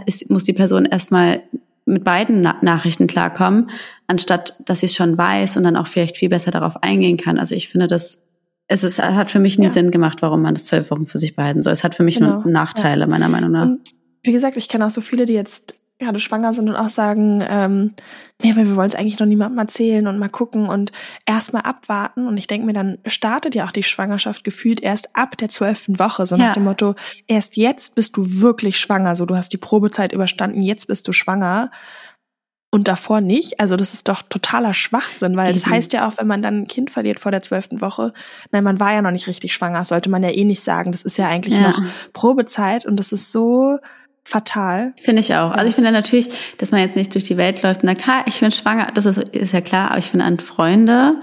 ist, 0.06 0.30
muss 0.30 0.44
die 0.44 0.52
Person 0.52 0.84
erstmal 0.84 1.42
mit 1.86 2.04
beiden 2.04 2.40
Na 2.40 2.56
Nachrichten 2.62 3.06
klarkommen, 3.06 3.70
anstatt 4.06 4.56
dass 4.64 4.80
sie 4.80 4.86
es 4.86 4.94
schon 4.94 5.18
weiß 5.18 5.56
und 5.56 5.64
dann 5.64 5.76
auch 5.76 5.86
vielleicht 5.86 6.16
viel 6.16 6.28
besser 6.28 6.50
darauf 6.50 6.82
eingehen 6.82 7.16
kann. 7.16 7.38
Also 7.38 7.54
ich 7.54 7.68
finde, 7.68 7.86
das 7.86 8.22
es 8.66 8.82
ist, 8.82 9.02
hat 9.02 9.30
für 9.30 9.40
mich 9.40 9.58
nie 9.58 9.66
ja. 9.66 9.70
Sinn 9.70 9.90
gemacht, 9.90 10.22
warum 10.22 10.40
man 10.40 10.54
das 10.54 10.64
zwölf 10.64 10.90
Wochen 10.90 11.06
für 11.06 11.18
sich 11.18 11.36
behalten 11.36 11.62
soll. 11.62 11.74
Es 11.74 11.84
hat 11.84 11.94
für 11.94 12.02
mich 12.02 12.16
genau. 12.16 12.40
nur 12.40 12.46
Nachteile, 12.46 13.06
meiner 13.06 13.28
Meinung 13.28 13.50
nach. 13.50 13.64
Und 13.64 13.80
wie 14.22 14.32
gesagt, 14.32 14.56
ich 14.56 14.68
kenne 14.68 14.86
auch 14.86 14.90
so 14.90 15.02
viele, 15.02 15.26
die 15.26 15.34
jetzt 15.34 15.74
gerade 15.98 16.18
schwanger 16.18 16.52
sind 16.52 16.68
und 16.68 16.76
auch 16.76 16.88
sagen, 16.88 17.42
ähm, 17.48 17.94
nee, 18.42 18.50
aber 18.50 18.64
wir 18.64 18.76
wollen 18.76 18.88
es 18.88 18.94
eigentlich 18.94 19.18
noch 19.18 19.26
niemandem 19.26 19.58
erzählen 19.58 20.06
und 20.06 20.18
mal 20.18 20.28
gucken 20.28 20.66
und 20.66 20.90
erstmal 21.24 21.62
abwarten. 21.62 22.26
Und 22.26 22.36
ich 22.36 22.46
denke 22.46 22.66
mir, 22.66 22.72
dann 22.72 22.98
startet 23.06 23.54
ja 23.54 23.64
auch 23.64 23.72
die 23.72 23.84
Schwangerschaft 23.84 24.42
gefühlt 24.42 24.80
erst 24.80 25.14
ab 25.14 25.36
der 25.36 25.50
zwölften 25.50 25.98
Woche, 25.98 26.26
so 26.26 26.36
ja. 26.36 26.48
nach 26.48 26.54
dem 26.54 26.64
Motto, 26.64 26.94
erst 27.28 27.56
jetzt 27.56 27.94
bist 27.94 28.16
du 28.16 28.40
wirklich 28.40 28.78
schwanger, 28.78 29.14
so 29.14 29.24
du 29.24 29.36
hast 29.36 29.52
die 29.52 29.58
Probezeit 29.58 30.12
überstanden, 30.12 30.62
jetzt 30.62 30.86
bist 30.86 31.06
du 31.06 31.12
schwanger. 31.12 31.70
Und 32.70 32.88
davor 32.88 33.20
nicht. 33.20 33.60
Also 33.60 33.76
das 33.76 33.94
ist 33.94 34.08
doch 34.08 34.22
totaler 34.22 34.74
Schwachsinn, 34.74 35.36
weil 35.36 35.50
mhm. 35.50 35.52
das 35.52 35.66
heißt 35.66 35.92
ja 35.92 36.08
auch, 36.08 36.18
wenn 36.18 36.26
man 36.26 36.42
dann 36.42 36.62
ein 36.62 36.66
Kind 36.66 36.90
verliert 36.90 37.20
vor 37.20 37.30
der 37.30 37.40
zwölften 37.40 37.80
Woche, 37.80 38.12
nein, 38.50 38.64
man 38.64 38.80
war 38.80 38.92
ja 38.92 39.00
noch 39.00 39.12
nicht 39.12 39.28
richtig 39.28 39.54
schwanger, 39.54 39.84
sollte 39.84 40.10
man 40.10 40.24
ja 40.24 40.30
eh 40.30 40.42
nicht 40.42 40.64
sagen. 40.64 40.90
Das 40.90 41.02
ist 41.02 41.16
ja 41.16 41.28
eigentlich 41.28 41.54
ja. 41.54 41.68
noch 41.68 41.80
Probezeit 42.12 42.84
und 42.84 42.96
das 42.96 43.12
ist 43.12 43.30
so, 43.30 43.78
fatal. 44.24 44.94
Finde 45.00 45.20
ich 45.20 45.34
auch. 45.34 45.50
Also 45.50 45.68
ich 45.68 45.74
finde 45.74 45.92
natürlich, 45.92 46.28
dass 46.58 46.72
man 46.72 46.80
jetzt 46.80 46.96
nicht 46.96 47.14
durch 47.14 47.24
die 47.24 47.36
Welt 47.36 47.62
läuft 47.62 47.82
und 47.82 47.88
sagt, 47.88 48.06
ha, 48.06 48.24
ich 48.26 48.40
bin 48.40 48.50
schwanger, 48.50 48.88
das 48.94 49.06
ist, 49.06 49.18
ist 49.18 49.52
ja 49.52 49.60
klar, 49.60 49.90
aber 49.90 49.98
ich 49.98 50.06
finde 50.06 50.24
an 50.24 50.40
Freunde, 50.40 51.20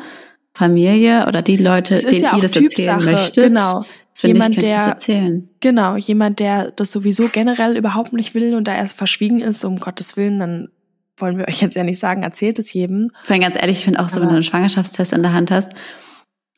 Familie 0.53 1.25
oder 1.27 1.41
die 1.41 1.57
Leute, 1.57 1.95
denen 1.95 2.21
ja 2.21 2.35
ihr 2.35 2.41
das 2.41 2.51
Typsache. 2.51 2.89
erzählen 2.89 3.15
möchtet, 3.15 3.47
genau. 3.47 3.85
jemand, 4.21 4.55
ich, 4.55 4.63
der, 4.63 4.77
erzählen. 4.77 5.49
Genau, 5.61 5.95
jemand, 5.95 6.39
der 6.39 6.71
das 6.71 6.91
sowieso 6.91 7.27
generell 7.27 7.77
überhaupt 7.77 8.13
nicht 8.13 8.35
will 8.35 8.53
und 8.55 8.67
da 8.67 8.75
erst 8.75 8.97
verschwiegen 8.97 9.39
ist, 9.41 9.63
um 9.63 9.79
Gottes 9.79 10.17
Willen, 10.17 10.39
dann 10.39 10.69
wollen 11.17 11.37
wir 11.37 11.47
euch 11.47 11.61
jetzt 11.61 11.75
ja 11.75 11.83
nicht 11.83 11.99
sagen, 11.99 12.23
erzählt 12.23 12.59
es 12.59 12.73
jedem. 12.73 13.11
Vor 13.23 13.33
allem 13.33 13.43
ganz 13.43 13.55
ehrlich, 13.55 13.79
ich 13.79 13.85
finde 13.85 13.99
auch 13.99 14.09
so, 14.09 14.19
wenn 14.19 14.27
du 14.27 14.33
einen 14.33 14.43
Schwangerschaftstest 14.43 15.13
in 15.13 15.23
der 15.23 15.33
Hand 15.33 15.51
hast 15.51 15.69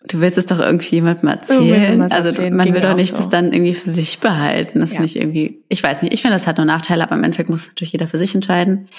Du 0.08 0.20
willst 0.20 0.38
es 0.38 0.46
doch 0.46 0.60
irgendwie 0.60 0.96
jemandem 0.96 1.30
erzählen. 1.30 2.02
Also 2.02 2.30
erzählen, 2.30 2.56
man 2.56 2.74
will 2.74 2.82
doch 2.82 2.96
nicht 2.96 3.12
so. 3.12 3.18
das 3.18 3.30
dann 3.30 3.54
irgendwie 3.54 3.74
für 3.74 3.90
sich 3.90 4.20
behalten. 4.20 4.82
Das 4.82 4.94
ja. 4.94 5.02
ich 5.02 5.16
irgendwie, 5.16 5.64
ich 5.70 5.82
weiß 5.82 6.02
nicht, 6.02 6.14
ich 6.14 6.22
finde, 6.22 6.36
das 6.36 6.46
hat 6.46 6.58
nur 6.58 6.66
Nachteile, 6.66 7.04
aber 7.04 7.16
im 7.16 7.24
Endeffekt 7.24 7.50
muss 7.50 7.68
natürlich 7.70 7.94
jeder 7.94 8.08
für 8.08 8.18
sich 8.18 8.36
entscheiden. 8.36 8.90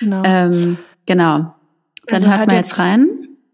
Genau. 0.00 0.22
Ähm, 0.24 0.78
genau. 1.06 1.54
Dann 2.06 2.22
also 2.22 2.28
hört 2.28 2.46
man 2.48 2.56
jetzt 2.56 2.78
rein. 2.78 3.08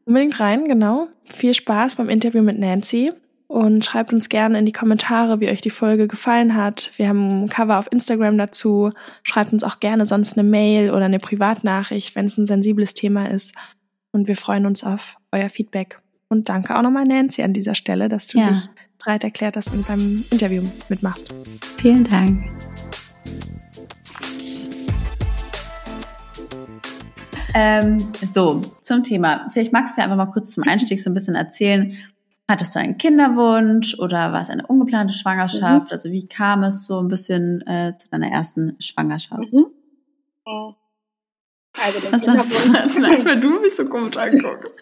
Unbedingt 0.06 0.38
rein, 0.40 0.66
genau. 0.66 1.08
Viel 1.24 1.54
Spaß 1.54 1.96
beim 1.96 2.08
Interview 2.08 2.42
mit 2.42 2.58
Nancy 2.58 3.12
und 3.46 3.84
schreibt 3.84 4.12
uns 4.12 4.28
gerne 4.28 4.58
in 4.58 4.66
die 4.66 4.72
Kommentare, 4.72 5.40
wie 5.40 5.48
euch 5.48 5.60
die 5.60 5.70
Folge 5.70 6.08
gefallen 6.08 6.54
hat. 6.54 6.90
Wir 6.96 7.08
haben 7.08 7.44
ein 7.44 7.48
Cover 7.48 7.78
auf 7.78 7.90
Instagram 7.90 8.38
dazu. 8.38 8.92
Schreibt 9.22 9.52
uns 9.52 9.64
auch 9.64 9.80
gerne 9.80 10.06
sonst 10.06 10.38
eine 10.38 10.48
Mail 10.48 10.90
oder 10.90 11.04
eine 11.04 11.18
Privatnachricht, 11.18 12.16
wenn 12.16 12.26
es 12.26 12.38
ein 12.38 12.46
sensibles 12.46 12.94
Thema 12.94 13.30
ist. 13.30 13.54
Und 14.12 14.28
wir 14.28 14.36
freuen 14.36 14.66
uns 14.66 14.84
auf 14.84 15.16
euer 15.32 15.48
Feedback. 15.48 15.98
Und 16.34 16.48
danke 16.48 16.76
auch 16.76 16.82
nochmal 16.82 17.04
Nancy 17.04 17.44
an 17.44 17.52
dieser 17.52 17.76
Stelle, 17.76 18.08
dass 18.08 18.26
du 18.26 18.38
ja. 18.38 18.48
dich 18.48 18.68
bereit 18.98 19.22
erklärt 19.22 19.56
hast 19.56 19.72
und 19.72 19.86
beim 19.86 20.24
Interview 20.32 20.64
mitmachst. 20.88 21.32
Vielen 21.76 22.02
Dank. 22.02 22.44
Ähm, 27.54 28.04
so, 28.32 28.62
zum 28.82 29.04
Thema. 29.04 29.48
Vielleicht 29.52 29.72
magst 29.72 29.96
du 29.96 30.00
ja 30.00 30.06
einfach 30.06 30.16
mal 30.16 30.32
kurz 30.32 30.54
zum 30.54 30.64
Einstieg 30.64 31.00
so 31.00 31.08
ein 31.08 31.14
bisschen 31.14 31.36
erzählen. 31.36 31.96
Hattest 32.48 32.74
du 32.74 32.80
einen 32.80 32.98
Kinderwunsch 32.98 33.96
oder 34.00 34.32
war 34.32 34.40
es 34.40 34.50
eine 34.50 34.66
ungeplante 34.66 35.14
Schwangerschaft? 35.14 35.86
Mhm. 35.86 35.92
Also 35.92 36.10
wie 36.10 36.26
kam 36.26 36.64
es 36.64 36.84
so 36.84 36.98
ein 36.98 37.06
bisschen 37.06 37.64
äh, 37.68 37.96
zu 37.96 38.08
deiner 38.10 38.32
ersten 38.32 38.74
Schwangerschaft? 38.80 39.52
Mhm. 39.52 39.66
Also 41.82 41.98
den 42.00 42.20
Kinderwunsch. 42.20 42.92
Vielleicht, 42.92 43.24
weil 43.24 43.40
du 43.40 43.60
mich 43.60 43.74
so 43.74 43.84
komisch 43.84 44.16
anguckst. 44.18 44.74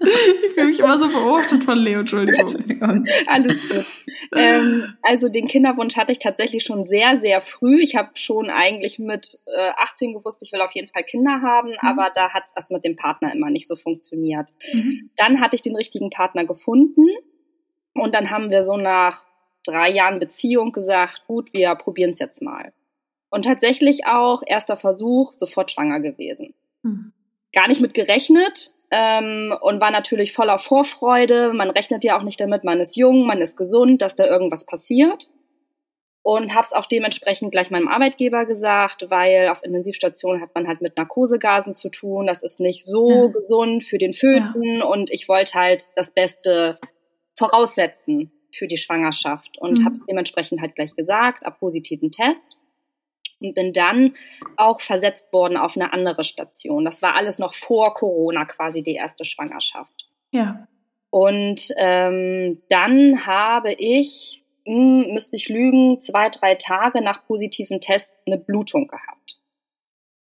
Ich 0.46 0.52
fühle 0.52 0.66
mich 0.66 0.78
immer 0.78 0.98
so 0.98 1.08
beobachtet 1.08 1.64
von 1.64 1.78
Leo, 1.78 2.00
Entschuldigung. 2.00 3.04
Alles 3.26 3.60
gut. 3.68 3.84
Ähm, 4.34 4.94
also 5.02 5.28
den 5.28 5.46
Kinderwunsch 5.46 5.94
hatte 5.98 6.10
ich 6.10 6.18
tatsächlich 6.18 6.64
schon 6.64 6.86
sehr, 6.86 7.20
sehr 7.20 7.42
früh. 7.42 7.82
Ich 7.82 7.96
habe 7.96 8.12
schon 8.14 8.48
eigentlich 8.48 8.98
mit 8.98 9.38
äh, 9.44 9.72
18 9.76 10.14
gewusst, 10.14 10.42
ich 10.42 10.52
will 10.52 10.62
auf 10.62 10.72
jeden 10.72 10.88
Fall 10.88 11.02
Kinder 11.02 11.42
haben, 11.42 11.72
mhm. 11.72 11.76
aber 11.80 12.10
da 12.14 12.30
hat 12.30 12.44
das 12.54 12.70
mit 12.70 12.82
dem 12.82 12.96
Partner 12.96 13.30
immer 13.30 13.50
nicht 13.50 13.68
so 13.68 13.76
funktioniert. 13.76 14.48
Mhm. 14.72 15.10
Dann 15.16 15.42
hatte 15.42 15.54
ich 15.54 15.60
den 15.60 15.76
richtigen 15.76 16.08
Partner 16.08 16.46
gefunden 16.46 17.06
und 17.92 18.14
dann 18.14 18.30
haben 18.30 18.48
wir 18.48 18.62
so 18.62 18.78
nach 18.78 19.26
drei 19.66 19.90
Jahren 19.90 20.18
Beziehung 20.18 20.72
gesagt, 20.72 21.24
gut, 21.26 21.52
wir 21.52 21.74
probieren 21.74 22.12
es 22.12 22.18
jetzt 22.18 22.40
mal. 22.40 22.72
Und 23.28 23.44
tatsächlich 23.44 24.06
auch 24.06 24.42
erster 24.46 24.78
Versuch, 24.78 25.34
sofort 25.34 25.70
schwanger 25.70 26.00
gewesen. 26.00 26.54
Hm. 26.82 27.12
Gar 27.52 27.68
nicht 27.68 27.80
mit 27.80 27.94
gerechnet 27.94 28.72
ähm, 28.90 29.54
und 29.60 29.80
war 29.80 29.90
natürlich 29.90 30.32
voller 30.32 30.58
Vorfreude. 30.58 31.52
Man 31.52 31.70
rechnet 31.70 32.04
ja 32.04 32.18
auch 32.18 32.22
nicht 32.22 32.40
damit, 32.40 32.62
man 32.62 32.80
ist 32.80 32.96
jung, 32.96 33.26
man 33.26 33.40
ist 33.40 33.56
gesund, 33.56 34.02
dass 34.02 34.14
da 34.14 34.26
irgendwas 34.26 34.66
passiert. 34.66 35.30
Und 36.24 36.54
habe 36.54 36.64
es 36.64 36.72
auch 36.72 36.86
dementsprechend 36.86 37.50
gleich 37.50 37.72
meinem 37.72 37.88
Arbeitgeber 37.88 38.46
gesagt, 38.46 39.06
weil 39.08 39.48
auf 39.48 39.64
Intensivstationen 39.64 40.40
hat 40.40 40.54
man 40.54 40.68
halt 40.68 40.80
mit 40.80 40.96
Narkosegasen 40.96 41.74
zu 41.74 41.88
tun. 41.88 42.28
Das 42.28 42.44
ist 42.44 42.60
nicht 42.60 42.86
so 42.86 43.24
ja. 43.24 43.26
gesund 43.26 43.82
für 43.82 43.98
den 43.98 44.12
Föten 44.12 44.78
ja. 44.78 44.84
und 44.84 45.10
ich 45.10 45.28
wollte 45.28 45.54
halt 45.54 45.88
das 45.96 46.12
Beste 46.12 46.78
voraussetzen 47.36 48.30
für 48.54 48.68
die 48.68 48.76
Schwangerschaft 48.76 49.58
und 49.58 49.80
mhm. 49.80 49.84
habe 49.84 49.92
es 49.92 50.06
dementsprechend 50.08 50.60
halt 50.60 50.76
gleich 50.76 50.94
gesagt, 50.94 51.44
ab 51.44 51.58
positiven 51.58 52.12
Test 52.12 52.56
und 53.42 53.54
bin 53.54 53.72
dann 53.72 54.14
auch 54.56 54.80
versetzt 54.80 55.32
worden 55.32 55.56
auf 55.56 55.76
eine 55.76 55.92
andere 55.92 56.24
Station. 56.24 56.84
Das 56.84 57.02
war 57.02 57.16
alles 57.16 57.38
noch 57.38 57.54
vor 57.54 57.94
Corona 57.94 58.44
quasi 58.44 58.82
die 58.82 58.94
erste 58.94 59.24
Schwangerschaft. 59.24 60.08
Ja. 60.30 60.66
Und 61.10 61.68
ähm, 61.76 62.62
dann 62.68 63.26
habe 63.26 63.72
ich, 63.72 64.44
mh, 64.66 65.04
hm, 65.04 65.12
müsste 65.12 65.36
ich 65.36 65.48
lügen, 65.48 66.00
zwei, 66.00 66.30
drei 66.30 66.54
Tage 66.54 67.02
nach 67.02 67.26
positiven 67.26 67.80
Test 67.80 68.14
eine 68.26 68.38
Blutung 68.38 68.88
gehabt. 68.88 69.38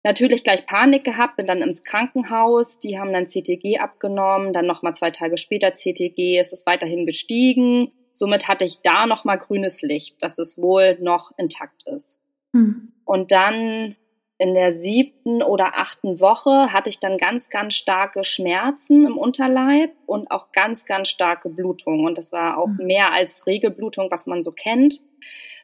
Natürlich 0.03 0.43
gleich 0.43 0.65
Panik 0.65 1.03
gehabt, 1.03 1.35
bin 1.35 1.45
dann 1.45 1.61
ins 1.61 1.83
Krankenhaus, 1.83 2.79
die 2.79 2.99
haben 2.99 3.13
dann 3.13 3.27
CTG 3.27 3.77
abgenommen, 3.77 4.51
dann 4.51 4.65
nochmal 4.65 4.95
zwei 4.95 5.11
Tage 5.11 5.37
später 5.37 5.75
CTG, 5.75 6.39
es 6.39 6.51
ist 6.51 6.65
weiterhin 6.65 7.05
gestiegen. 7.05 7.91
Somit 8.11 8.47
hatte 8.47 8.65
ich 8.65 8.81
da 8.81 9.05
nochmal 9.05 9.37
grünes 9.37 9.83
Licht, 9.83 10.21
dass 10.23 10.39
es 10.39 10.57
wohl 10.57 10.97
noch 10.99 11.31
intakt 11.37 11.83
ist. 11.87 12.17
Hm. 12.53 12.91
Und 13.11 13.33
dann 13.33 13.97
in 14.37 14.53
der 14.53 14.71
siebten 14.71 15.43
oder 15.43 15.77
achten 15.77 16.21
Woche 16.21 16.71
hatte 16.71 16.87
ich 16.87 17.01
dann 17.01 17.17
ganz, 17.17 17.49
ganz 17.49 17.73
starke 17.73 18.23
Schmerzen 18.23 19.05
im 19.05 19.17
Unterleib 19.17 19.91
und 20.05 20.31
auch 20.31 20.53
ganz, 20.53 20.85
ganz 20.85 21.09
starke 21.09 21.49
Blutung. 21.49 22.05
Und 22.05 22.17
das 22.17 22.31
war 22.31 22.57
auch 22.57 22.69
hm. 22.69 22.85
mehr 22.85 23.11
als 23.11 23.45
Regelblutung, 23.45 24.09
was 24.11 24.27
man 24.27 24.43
so 24.43 24.53
kennt. 24.53 25.01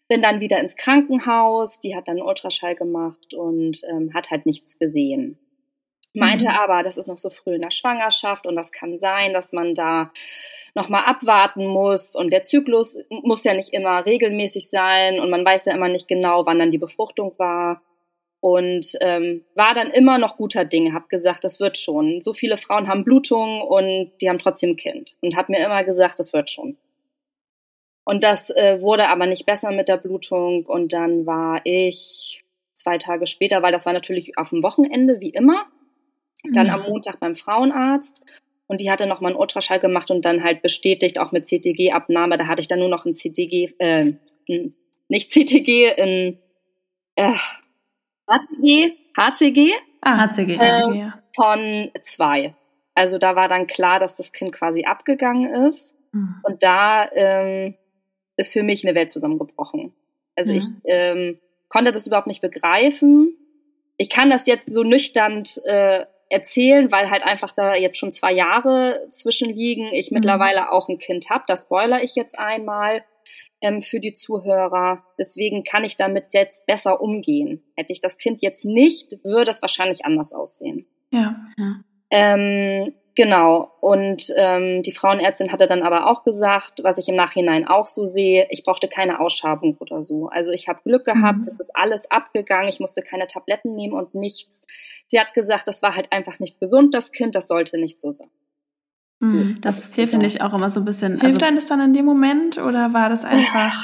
bin 0.10 0.22
dann 0.22 0.41
wieder 0.41 0.60
ins 0.60 0.76
Krankenhaus, 0.76 1.80
die 1.80 1.95
hat 1.95 2.10
dann 2.10 2.18
einen 2.18 2.28
Ultraschall 2.28 2.76
gemacht 2.76 3.34
und 3.34 3.80
ähm, 3.89 4.14
hat 4.14 4.30
halt 4.30 4.45
nichts 4.45 4.78
gesehen. 4.78 5.39
Meinte 6.18 6.45
mhm. 6.45 6.51
aber, 6.51 6.82
das 6.82 6.97
ist 6.97 7.07
noch 7.07 7.20
so 7.20 7.30
früh 7.30 7.55
in 7.55 7.61
der 7.61 7.72
Schwangerschaft 7.72 8.47
und 8.47 8.55
das 8.55 8.72
kann 8.72 8.97
sein, 8.97 9.34
dass 9.34 9.53
man 9.53 9.76
da 9.76 10.11
nochmal 10.74 11.03
abwarten 11.05 11.68
muss 11.68 12.15
und 12.15 12.32
der 12.32 12.43
Zyklus 12.43 12.97
muss 13.09 13.43
ja 13.43 13.53
nicht 13.53 13.72
immer 13.72 14.03
regelmäßig 14.03 14.70
sein 14.70 15.20
und 15.20 15.30
man 15.30 15.45
weiß 15.45 15.65
ja 15.65 15.76
immer 15.76 15.89
nicht 15.89 16.07
genau, 16.07 16.45
wann 16.45 16.57
dann 16.57 16.72
die 16.72 16.80
Befruchtung 16.80 17.34
war 17.38 17.82
und 18.39 18.97
ähm, 19.01 19.43
war 19.53 19.76
dann 19.76 19.91
immer 19.91 20.18
noch 20.18 20.38
guter 20.38 20.65
Dinge, 20.65 20.93
hab 20.93 21.07
gesagt, 21.09 21.43
das 21.43 21.59
wird 21.59 21.78
schon. 21.78 22.22
So 22.24 22.34
viele 22.34 22.57
Frauen 22.57 22.88
haben 22.88 23.03
Blutungen 23.03 23.61
und 23.61 24.11
die 24.20 24.30
haben 24.30 24.39
trotzdem 24.39 24.76
Kind 24.76 25.18
und 25.22 25.36
hab 25.36 25.49
mir 25.49 25.63
immer 25.63 25.84
gesagt, 25.84 26.18
das 26.18 26.34
wird 26.34 26.49
schon. 26.49 26.78
Und 28.05 28.24
das 28.24 28.49
äh, 28.49 28.82
wurde 28.82 29.09
aber 29.09 29.28
nicht 29.28 29.45
besser 29.45 29.72
mit 29.72 29.88
der 29.88 29.97
Blutung 29.97 30.65
und 30.65 30.93
dann 30.93 31.28
war 31.28 31.61
ich 31.63 32.43
zwei 32.74 32.97
Tage 32.97 33.28
später, 33.28 33.61
weil 33.61 33.72
das 33.72 33.86
war 33.86 33.93
natürlich 33.93 34.38
auf 34.38 34.49
dem 34.49 34.63
Wochenende 34.63 35.20
wie 35.20 35.30
immer, 35.30 35.65
dann 36.52 36.68
mhm. 36.68 36.74
am 36.74 36.82
Montag 36.84 37.20
beim 37.20 37.36
Frauenarzt 37.36 38.24
und 38.68 38.82
die 38.82 38.92
hatte 38.92 39.08
nochmal 39.08 39.32
einen 39.32 39.40
Ultraschall 39.40 39.80
gemacht 39.80 40.12
und 40.12 40.26
dann 40.26 40.44
halt 40.44 40.62
bestätigt, 40.62 41.20
auch 41.20 41.32
mit 41.32 41.48
CTG-Abnahme. 41.48 42.38
Da 42.38 42.48
hatte 42.48 42.62
ich 42.62 42.68
dann 42.68 42.80
nur 42.80 42.90
noch 42.90 43.06
ein 43.06 43.14
CTG, 43.14 43.74
äh, 43.80 44.14
nicht 45.08 45.32
CTG, 45.32 45.94
ein 45.98 46.38
äh, 47.16 47.34
HCG, 48.30 48.92
HCG, 49.18 49.72
ah, 50.02 50.28
HCG, 50.28 50.56
äh, 50.56 51.12
von 51.34 51.92
zwei. 52.02 52.56
Also 52.94 53.18
da 53.18 53.36
war 53.36 53.48
dann 53.48 53.68
klar, 53.68 54.00
dass 54.00 54.16
das 54.16 54.34
Kind 54.34 54.52
quasi 54.52 54.84
abgegangen 54.84 55.66
ist. 55.68 55.96
Mhm. 56.12 56.42
Und 56.44 56.64
da 56.64 57.10
ähm, 57.14 57.76
ist 58.36 58.52
für 58.52 58.64
mich 58.64 58.86
eine 58.86 58.96
Welt 58.96 59.12
zusammengebrochen. 59.12 59.94
Also 60.36 60.52
mhm. 60.52 60.58
ich 60.58 60.66
ähm, 60.86 61.40
konnte 61.70 61.92
das 61.92 62.06
überhaupt 62.06 62.28
nicht 62.28 62.42
begreifen. 62.42 63.36
Ich 63.98 64.10
kann 64.10 64.30
das 64.30 64.46
jetzt 64.46 64.74
so 64.74 64.84
nüchtern 64.84 65.44
äh, 65.66 66.06
erzählen, 66.30 66.92
weil 66.92 67.10
halt 67.10 67.24
einfach 67.24 67.54
da 67.56 67.76
jetzt 67.76 67.98
schon 67.98 68.12
zwei 68.12 68.34
Jahre 68.34 69.08
zwischenliegen. 69.12 69.88
Ich 69.94 70.12
mhm. 70.12 70.16
mittlerweile 70.16 70.72
auch 70.72 70.90
ein 70.90 70.98
Kind 70.98 71.30
habe. 71.30 71.44
Das 71.48 71.64
spoiler 71.64 72.04
ich 72.04 72.16
jetzt 72.16 72.38
einmal 72.38 73.04
ähm, 73.62 73.82
für 73.82 74.00
die 74.00 74.14
Zuhörer. 74.14 75.04
Deswegen 75.18 75.64
kann 75.64 75.84
ich 75.84 75.98
damit 75.98 76.34
jetzt 76.34 76.66
besser 76.66 77.02
umgehen. 77.02 77.64
Hätte 77.76 77.94
ich 77.94 78.02
das 78.02 78.18
Kind 78.18 78.42
jetzt 78.42 78.66
nicht, 78.66 79.24
würde 79.24 79.52
es 79.52 79.62
wahrscheinlich 79.62 80.06
anders 80.06 80.34
aussehen. 80.34 80.86
Ja. 81.12 81.44
ja. 81.58 81.82
Ähm, 82.10 82.94
genau. 83.18 83.72
Und 83.82 84.32
ähm, 84.38 84.84
die 84.84 84.93
Frauenärztin 84.93 85.51
hatte 85.51 85.68
dann 85.68 85.82
aber 85.82 86.09
auch 86.09 86.24
gesagt, 86.24 86.84
was 86.84 86.97
ich 86.97 87.09
im 87.09 87.15
Nachhinein 87.15 87.68
auch 87.68 87.88
so 87.88 88.05
sehe, 88.05 88.47
ich 88.51 88.63
brauchte 88.63 88.88
keine 88.88 89.20
Ausschabung 89.20 89.76
oder 89.80 90.05
so. 90.05 90.28
Also 90.28 90.51
ich 90.51 90.70
habe 90.70 90.80
Glück 90.86 91.03
gehabt, 91.03 91.39
mhm. 91.39 91.47
es 91.47 91.59
ist 91.59 91.76
alles 91.76 92.09
abgegangen, 92.09 92.70
ich 92.70 92.80
musste 92.80 93.01
keine 93.01 93.28
Tabletten 93.28 93.76
nehmen 93.76 93.93
und 93.93 94.15
nichts. 94.15 94.61
Sie 95.07 95.20
hat 95.20 95.34
gesagt, 95.34 95.68
das 95.68 95.82
war 95.82 95.95
halt 95.95 96.13
einfach 96.13 96.39
nicht 96.39 96.59
gesund, 96.59 96.93
das 96.93 97.11
Kind, 97.11 97.36
das 97.36 97.47
sollte 97.47 97.78
nicht 97.80 97.99
so 97.99 98.11
sein. 98.11 98.30
Mhm. 99.20 99.57
Das 99.61 99.91
hilft, 99.93 100.11
finde 100.11 100.28
ich, 100.28 100.41
auch 100.41 100.53
immer 100.53 100.70
so 100.70 100.80
ein 100.80 100.86
bisschen. 100.86 101.20
Hilft 101.20 101.41
also, 101.41 101.45
einem 101.47 101.55
das 101.55 101.65
dann 101.65 101.82
in 101.82 101.93
dem 101.93 102.05
Moment 102.05 102.59
oder 102.59 102.93
war 102.93 103.09
das 103.09 103.26
einfach? 103.26 103.84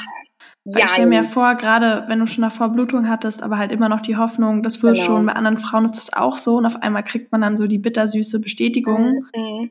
Ja. 0.66 0.86
Ich 0.86 0.92
stelle 0.92 1.08
mir 1.08 1.24
vor, 1.24 1.56
gerade 1.56 2.04
wenn 2.08 2.18
du 2.18 2.26
schon 2.26 2.42
davor 2.42 2.70
Blutung 2.70 3.08
hattest, 3.08 3.42
aber 3.42 3.58
halt 3.58 3.70
immer 3.70 3.90
noch 3.90 4.00
die 4.00 4.16
Hoffnung, 4.16 4.62
das 4.62 4.82
wird 4.82 4.94
genau. 4.94 5.06
schon. 5.06 5.26
Bei 5.26 5.34
anderen 5.34 5.58
Frauen 5.58 5.84
ist 5.84 5.96
das 5.96 6.12
auch 6.12 6.38
so 6.38 6.56
und 6.56 6.64
auf 6.64 6.82
einmal 6.82 7.04
kriegt 7.04 7.32
man 7.32 7.42
dann 7.42 7.58
so 7.58 7.66
die 7.66 7.78
bittersüße 7.78 8.40
Bestätigung. 8.40 9.26
Mhm. 9.34 9.70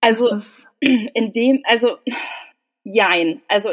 Also 0.00 0.40
in 0.80 1.32
dem, 1.32 1.62
also 1.64 1.98
jein. 2.84 3.42
Also 3.48 3.70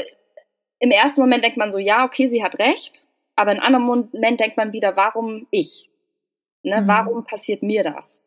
im 0.79 0.91
ersten 0.91 1.21
Moment 1.21 1.43
denkt 1.43 1.57
man 1.57 1.71
so, 1.71 1.79
ja, 1.79 2.03
okay, 2.03 2.29
sie 2.29 2.43
hat 2.43 2.59
recht, 2.59 3.07
aber 3.35 3.51
in 3.53 3.59
einem 3.59 3.89
anderen 3.89 4.11
Moment 4.11 4.39
denkt 4.39 4.57
man 4.57 4.73
wieder, 4.73 4.97
warum 4.97 5.47
ich? 5.51 5.89
Ne, 6.63 6.81
mhm. 6.81 6.87
Warum 6.87 7.23
passiert 7.23 7.63
mir 7.63 7.83
das? 7.83 8.21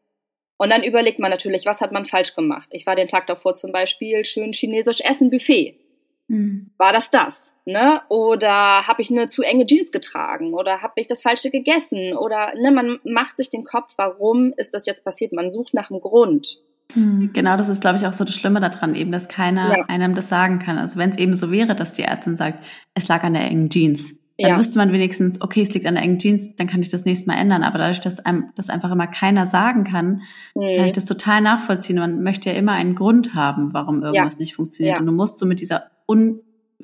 Und 0.56 0.70
dann 0.70 0.82
überlegt 0.82 1.18
man 1.18 1.30
natürlich, 1.30 1.66
was 1.66 1.80
hat 1.80 1.92
man 1.92 2.06
falsch 2.06 2.34
gemacht? 2.34 2.68
Ich 2.72 2.86
war 2.86 2.96
den 2.96 3.08
Tag 3.08 3.26
davor 3.26 3.54
zum 3.54 3.70
Beispiel 3.70 4.24
schön 4.24 4.52
chinesisch 4.52 5.00
essen 5.02 5.30
Buffet. 5.30 5.78
Mhm. 6.28 6.70
War 6.78 6.92
das 6.92 7.10
das? 7.10 7.53
Ne? 7.66 8.02
Oder 8.08 8.86
habe 8.86 9.00
ich 9.00 9.10
eine 9.10 9.28
zu 9.28 9.42
enge 9.42 9.64
Jeans 9.64 9.90
getragen? 9.90 10.52
Oder 10.52 10.82
habe 10.82 10.94
ich 10.96 11.06
das 11.06 11.22
Falsche 11.22 11.50
gegessen? 11.50 12.14
Oder 12.14 12.52
ne, 12.60 12.70
man 12.70 12.98
macht 13.04 13.38
sich 13.38 13.48
den 13.48 13.64
Kopf, 13.64 13.94
warum 13.96 14.52
ist 14.56 14.74
das 14.74 14.84
jetzt 14.84 15.04
passiert? 15.04 15.32
Man 15.32 15.50
sucht 15.50 15.72
nach 15.72 15.88
dem 15.88 16.00
Grund. 16.00 16.60
Mhm. 16.94 17.30
Genau, 17.32 17.56
das 17.56 17.70
ist, 17.70 17.80
glaube 17.80 17.96
ich, 17.96 18.06
auch 18.06 18.12
so 18.12 18.24
das 18.24 18.34
Schlimme 18.34 18.60
daran, 18.60 18.94
eben, 18.94 19.12
dass 19.12 19.28
keiner 19.28 19.78
ja. 19.78 19.84
einem 19.86 20.14
das 20.14 20.28
sagen 20.28 20.58
kann. 20.58 20.78
Also 20.78 20.98
wenn 20.98 21.10
es 21.10 21.18
eben 21.18 21.34
so 21.34 21.50
wäre, 21.50 21.74
dass 21.74 21.94
die 21.94 22.02
Ärztin 22.02 22.36
sagt, 22.36 22.62
es 22.94 23.08
lag 23.08 23.22
an 23.22 23.32
der 23.32 23.44
engen 23.44 23.70
Jeans, 23.70 24.14
dann 24.36 24.50
ja. 24.50 24.58
wüsste 24.58 24.78
man 24.78 24.92
wenigstens, 24.92 25.40
okay, 25.40 25.62
es 25.62 25.72
liegt 25.74 25.86
an 25.86 25.94
der 25.94 26.02
engen 26.02 26.18
Jeans, 26.18 26.56
dann 26.56 26.66
kann 26.66 26.82
ich 26.82 26.88
das 26.88 27.04
nächste 27.04 27.28
Mal 27.28 27.36
ändern. 27.36 27.62
Aber 27.62 27.78
dadurch, 27.78 28.00
dass 28.00 28.18
einem 28.18 28.50
das 28.56 28.68
einfach 28.68 28.90
immer 28.90 29.06
keiner 29.06 29.46
sagen 29.46 29.84
kann, 29.84 30.22
mhm. 30.54 30.76
kann 30.76 30.86
ich 30.86 30.92
das 30.92 31.04
total 31.04 31.40
nachvollziehen. 31.40 31.98
Man 31.98 32.22
möchte 32.22 32.50
ja 32.50 32.56
immer 32.56 32.72
einen 32.72 32.96
Grund 32.96 33.34
haben, 33.34 33.72
warum 33.72 34.02
irgendwas 34.02 34.34
ja. 34.34 34.40
nicht 34.40 34.56
funktioniert. 34.56 34.96
Ja. 34.96 35.00
Und 35.00 35.06
du 35.06 35.12
musst 35.12 35.38
so 35.38 35.46
mit 35.46 35.60
dieser 35.60 35.90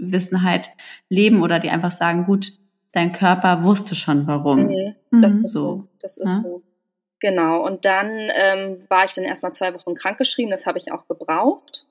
Unwissenheit 0.01 0.71
leben 1.09 1.43
oder 1.43 1.59
die 1.59 1.71
einfach 1.71 1.91
sagen, 1.91 2.25
gut, 2.25 2.53
dein 2.93 3.13
Körper 3.13 3.63
wusste 3.63 3.95
schon 3.95 4.27
warum. 4.27 4.67
Mhm. 4.67 5.23
Das 5.23 5.35
mhm. 5.35 5.41
ist 5.41 5.53
so. 5.53 5.89
Das 6.01 6.17
ist 6.17 6.43
so. 6.43 6.63
Genau. 7.21 7.65
Und 7.65 7.85
dann 7.85 8.09
ähm, 8.35 8.79
war 8.89 9.05
ich 9.05 9.13
dann 9.13 9.25
erstmal 9.25 9.53
zwei 9.53 9.75
Wochen 9.75 9.95
krankgeschrieben. 9.95 10.51
Das 10.51 10.67
habe 10.67 10.79
ich 10.79 10.91
auch 10.91 11.07
gebraucht. 11.07 11.87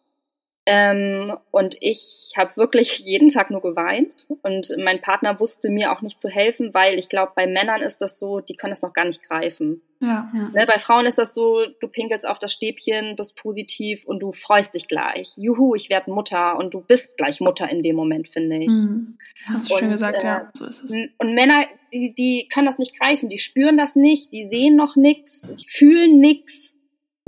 Ähm, 0.65 1.35
und 1.51 1.77
ich 1.81 2.33
habe 2.37 2.55
wirklich 2.57 2.99
jeden 2.99 3.29
Tag 3.29 3.49
nur 3.49 3.61
geweint. 3.61 4.27
Und 4.43 4.75
mein 4.77 5.01
Partner 5.01 5.39
wusste 5.39 5.69
mir 5.69 5.91
auch 5.91 6.01
nicht 6.01 6.21
zu 6.21 6.29
helfen, 6.29 6.73
weil 6.73 6.99
ich 6.99 7.09
glaube, 7.09 7.31
bei 7.35 7.47
Männern 7.47 7.81
ist 7.81 8.01
das 8.01 8.19
so, 8.19 8.39
die 8.39 8.55
können 8.55 8.71
das 8.71 8.81
noch 8.81 8.93
gar 8.93 9.05
nicht 9.05 9.23
greifen. 9.23 9.81
Ja, 10.01 10.31
ja. 10.33 10.49
Ne, 10.53 10.65
bei 10.65 10.79
Frauen 10.79 11.05
ist 11.05 11.17
das 11.17 11.33
so, 11.33 11.65
du 11.81 11.87
pinkelst 11.87 12.27
auf 12.27 12.39
das 12.39 12.53
Stäbchen, 12.53 13.15
bist 13.15 13.35
positiv 13.35 14.05
und 14.05 14.21
du 14.21 14.31
freust 14.31 14.75
dich 14.75 14.87
gleich. 14.87 15.33
Juhu, 15.35 15.75
ich 15.75 15.89
werde 15.89 16.11
Mutter 16.11 16.57
und 16.57 16.73
du 16.73 16.81
bist 16.81 17.17
gleich 17.17 17.41
Mutter 17.41 17.67
in 17.67 17.81
dem 17.81 17.95
Moment, 17.95 18.29
finde 18.29 18.57
ich. 18.57 18.69
Mhm. 18.69 19.17
Hast 19.47 19.69
du 19.69 19.73
und, 19.73 19.79
schön 19.79 19.91
gesagt, 19.91 20.19
äh, 20.19 20.23
ja, 20.23 20.51
so 20.53 20.65
ist 20.65 20.83
es. 20.83 20.95
Und 21.17 21.33
Männer, 21.33 21.65
die, 21.91 22.13
die 22.13 22.47
können 22.53 22.65
das 22.65 22.79
nicht 22.79 22.97
greifen, 22.97 23.27
die 23.27 23.39
spüren 23.39 23.75
das 23.75 23.95
nicht, 23.95 24.31
die 24.33 24.47
sehen 24.47 24.75
noch 24.75 24.95
nichts, 24.95 25.41
die 25.41 25.67
fühlen 25.67 26.19
nichts 26.19 26.75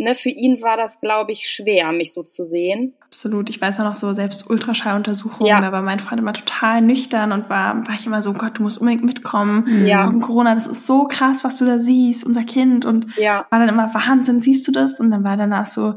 ne, 0.02 0.16
für 0.16 0.30
ihn 0.30 0.62
war 0.62 0.76
das, 0.76 1.00
glaube 1.00 1.32
ich, 1.32 1.50
schwer, 1.50 1.92
mich 1.92 2.14
so 2.14 2.24
zu 2.24 2.44
sehen. 2.44 2.94
Absolut. 3.02 3.50
Ich 3.50 3.62
weiß 3.62 3.78
ja 3.78 3.84
noch 3.84 3.94
so, 3.94 4.14
selbst 4.14 4.50
Ultraschalluntersuchungen, 4.50 5.48
ja. 5.48 5.62
da 5.62 5.72
war 5.72 5.82
mein 5.82 6.00
Freund 6.00 6.20
immer 6.20 6.34
total 6.34 6.82
nüchtern 6.82 7.32
und 7.32 7.50
war, 7.50 7.88
war 7.88 7.96
ich 7.96 8.06
immer 8.06 8.22
so, 8.22 8.34
Gott, 8.34 8.58
du 8.58 8.64
musst 8.64 8.80
unbedingt 8.80 9.04
mitkommen. 9.04 9.86
Ja. 9.86 10.08
Wegen 10.08 10.22
Corona, 10.22 10.56
das 10.56 10.68
ist 10.68 10.86
so 10.86 11.06
krass, 11.06 11.44
was 11.44 11.58
du 11.58 11.66
da 11.66 11.80
siehst, 11.80 12.26
unser 12.26 12.44
Kind. 12.44 12.86
Und 12.86 13.16
ja. 13.18 13.46
war 13.50 13.60
dann 13.60 13.70
immer, 13.70 13.94
Wahnsinn, 13.94 14.42
siehst 14.42 14.68
du 14.68 14.72
das? 14.72 15.00
Und 15.00 15.12
dann 15.12 15.24
war 15.24 15.38
danach 15.38 15.68
so, 15.68 15.96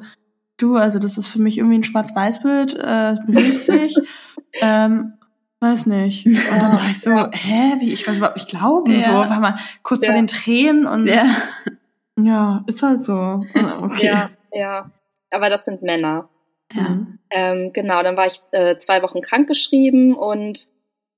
du, 0.58 0.76
also 0.76 0.98
das 0.98 1.18
ist 1.18 1.28
für 1.28 1.40
mich 1.40 1.58
irgendwie 1.58 1.78
ein 1.78 1.84
Schwarz-Weiß-Bild, 1.84 2.74
äh, 2.74 3.16
bewegt 3.26 3.64
sich. 3.64 3.96
ähm, 4.60 5.14
weiß 5.60 5.86
nicht. 5.86 6.26
Und 6.26 6.62
dann 6.62 6.72
war 6.72 6.90
ich 6.90 7.00
so, 7.00 7.10
ja. 7.10 7.30
hä, 7.32 7.76
wie, 7.80 7.92
ich 7.92 8.06
weiß 8.06 8.18
überhaupt 8.18 8.36
nicht 8.36 8.48
glauben, 8.48 8.92
ja. 8.92 9.00
so, 9.00 9.12
war 9.12 9.40
mal 9.40 9.58
kurz 9.82 10.04
ja. 10.04 10.10
vor 10.10 10.16
den 10.16 10.26
Tränen 10.26 10.86
und 10.86 11.06
ja. 11.06 11.24
Ja, 12.18 12.64
ist 12.66 12.82
halt 12.82 13.02
so. 13.02 13.12
Ah, 13.12 13.82
okay. 13.82 14.06
ja, 14.06 14.30
ja. 14.52 14.90
Aber 15.30 15.50
das 15.50 15.64
sind 15.64 15.82
Männer. 15.82 16.28
Ja. 16.72 17.06
Ähm, 17.30 17.72
genau, 17.72 18.02
dann 18.02 18.16
war 18.16 18.26
ich 18.26 18.40
äh, 18.52 18.76
zwei 18.78 19.02
Wochen 19.02 19.20
krankgeschrieben 19.20 20.14
und 20.14 20.68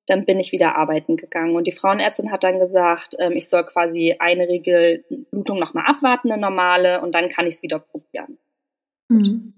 dann 0.07 0.25
bin 0.25 0.39
ich 0.39 0.53
wieder 0.53 0.77
arbeiten 0.77 1.17
gegangen. 1.17 1.57
Und 1.57 1.67
die 1.67 1.73
Frauenärztin 1.73 2.31
hat 2.31 2.45
dann 2.45 2.59
gesagt, 2.59 3.17
ähm, 3.19 3.33
ich 3.33 3.49
soll 3.49 3.65
quasi 3.65 4.17
eine 4.19 4.49
Regelblutung 4.49 5.59
nochmal 5.59 5.87
abwarten, 5.87 6.31
eine 6.31 6.41
normale, 6.41 7.01
und 7.03 7.15
dann 7.15 7.29
kann 7.29 7.47
ich 7.47 7.57
es 7.57 7.63
wieder 7.63 7.79
probieren. 7.79 8.39
Mhm. 9.09 9.55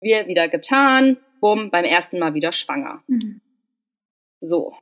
Wir 0.00 0.26
wieder 0.26 0.48
getan, 0.48 1.18
bumm, 1.40 1.70
beim 1.70 1.84
ersten 1.84 2.18
Mal 2.18 2.34
wieder 2.34 2.52
schwanger. 2.52 3.02
Mhm. 3.06 3.40
So, 4.38 4.74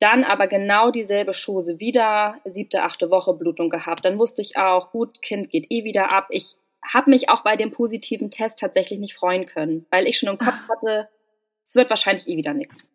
dann 0.00 0.24
aber 0.24 0.48
genau 0.48 0.90
dieselbe 0.90 1.32
Chose 1.32 1.78
wieder, 1.78 2.36
siebte, 2.44 2.82
achte 2.82 3.10
Woche 3.10 3.34
Blutung 3.34 3.68
gehabt. 3.68 4.04
Dann 4.04 4.18
wusste 4.18 4.42
ich 4.42 4.56
auch, 4.56 4.90
gut, 4.90 5.22
Kind 5.22 5.50
geht 5.50 5.66
eh 5.70 5.84
wieder 5.84 6.12
ab. 6.12 6.28
Ich 6.30 6.56
habe 6.82 7.10
mich 7.10 7.28
auch 7.28 7.42
bei 7.42 7.56
dem 7.56 7.70
positiven 7.70 8.30
Test 8.30 8.58
tatsächlich 8.58 8.98
nicht 8.98 9.14
freuen 9.14 9.46
können, 9.46 9.86
weil 9.90 10.06
ich 10.06 10.18
schon 10.18 10.30
im 10.30 10.38
Kopf 10.38 10.56
hatte, 10.68 11.08
es 11.64 11.74
wird 11.74 11.90
wahrscheinlich 11.90 12.26
eh 12.26 12.36
wieder 12.36 12.54
nichts. 12.54 12.88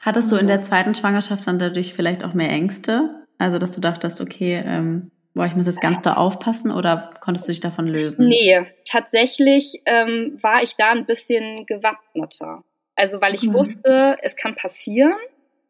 Hattest 0.00 0.32
du 0.32 0.36
in 0.36 0.46
der 0.46 0.62
zweiten 0.62 0.94
Schwangerschaft 0.94 1.46
dann 1.46 1.58
dadurch 1.58 1.92
vielleicht 1.92 2.24
auch 2.24 2.32
mehr 2.32 2.50
Ängste? 2.50 3.26
Also, 3.36 3.58
dass 3.58 3.72
du 3.72 3.80
dachtest, 3.80 4.20
okay, 4.20 4.62
ähm, 4.64 5.10
boah, 5.34 5.44
ich 5.44 5.54
muss 5.54 5.66
jetzt 5.66 5.82
ganz 5.82 6.02
da 6.02 6.14
aufpassen 6.14 6.70
oder 6.72 7.12
konntest 7.20 7.46
du 7.46 7.52
dich 7.52 7.60
davon 7.60 7.86
lösen? 7.86 8.26
Nee, 8.26 8.66
tatsächlich 8.84 9.82
ähm, 9.84 10.38
war 10.40 10.62
ich 10.62 10.76
da 10.76 10.90
ein 10.90 11.04
bisschen 11.04 11.66
gewappneter. 11.66 12.64
Also, 12.96 13.20
weil 13.20 13.34
ich 13.34 13.44
mhm. 13.44 13.52
wusste, 13.52 14.16
es 14.22 14.34
kann 14.34 14.56
passieren 14.56 15.14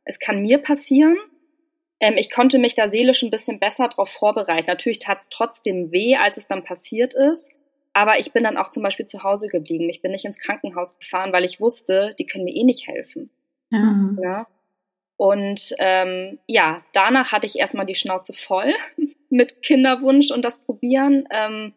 es 0.08 0.18
kann 0.18 0.40
mir 0.40 0.58
passieren. 0.58 1.16
Ähm, 2.00 2.16
ich 2.16 2.30
konnte 2.30 2.58
mich 2.58 2.74
da 2.74 2.90
seelisch 2.90 3.22
ein 3.22 3.30
bisschen 3.30 3.60
besser 3.60 3.88
darauf 3.88 4.08
vorbereiten. 4.08 4.66
Natürlich 4.66 4.98
tat 4.98 5.20
es 5.20 5.28
trotzdem 5.28 5.92
weh, 5.92 6.16
als 6.16 6.38
es 6.38 6.48
dann 6.48 6.64
passiert 6.64 7.14
ist. 7.14 7.52
Aber 7.92 8.18
ich 8.18 8.32
bin 8.32 8.44
dann 8.44 8.56
auch 8.56 8.70
zum 8.70 8.82
Beispiel 8.82 9.06
zu 9.06 9.22
Hause 9.22 9.48
geblieben. 9.48 9.88
Ich 9.88 10.02
bin 10.02 10.12
nicht 10.12 10.24
ins 10.24 10.38
Krankenhaus 10.38 10.98
gefahren, 10.98 11.32
weil 11.32 11.44
ich 11.44 11.60
wusste, 11.60 12.14
die 12.18 12.26
können 12.26 12.44
mir 12.44 12.54
eh 12.54 12.64
nicht 12.64 12.88
helfen. 12.88 13.30
Ja. 13.70 14.10
ja? 14.22 14.46
Und 15.16 15.74
ähm, 15.78 16.38
ja, 16.46 16.82
danach 16.92 17.32
hatte 17.32 17.46
ich 17.46 17.58
erstmal 17.58 17.86
die 17.86 17.96
Schnauze 17.96 18.32
voll 18.32 18.72
mit 19.30 19.62
Kinderwunsch 19.62 20.30
und 20.30 20.44
das 20.44 20.58
Probieren. 20.64 21.28
Ähm, 21.30 21.74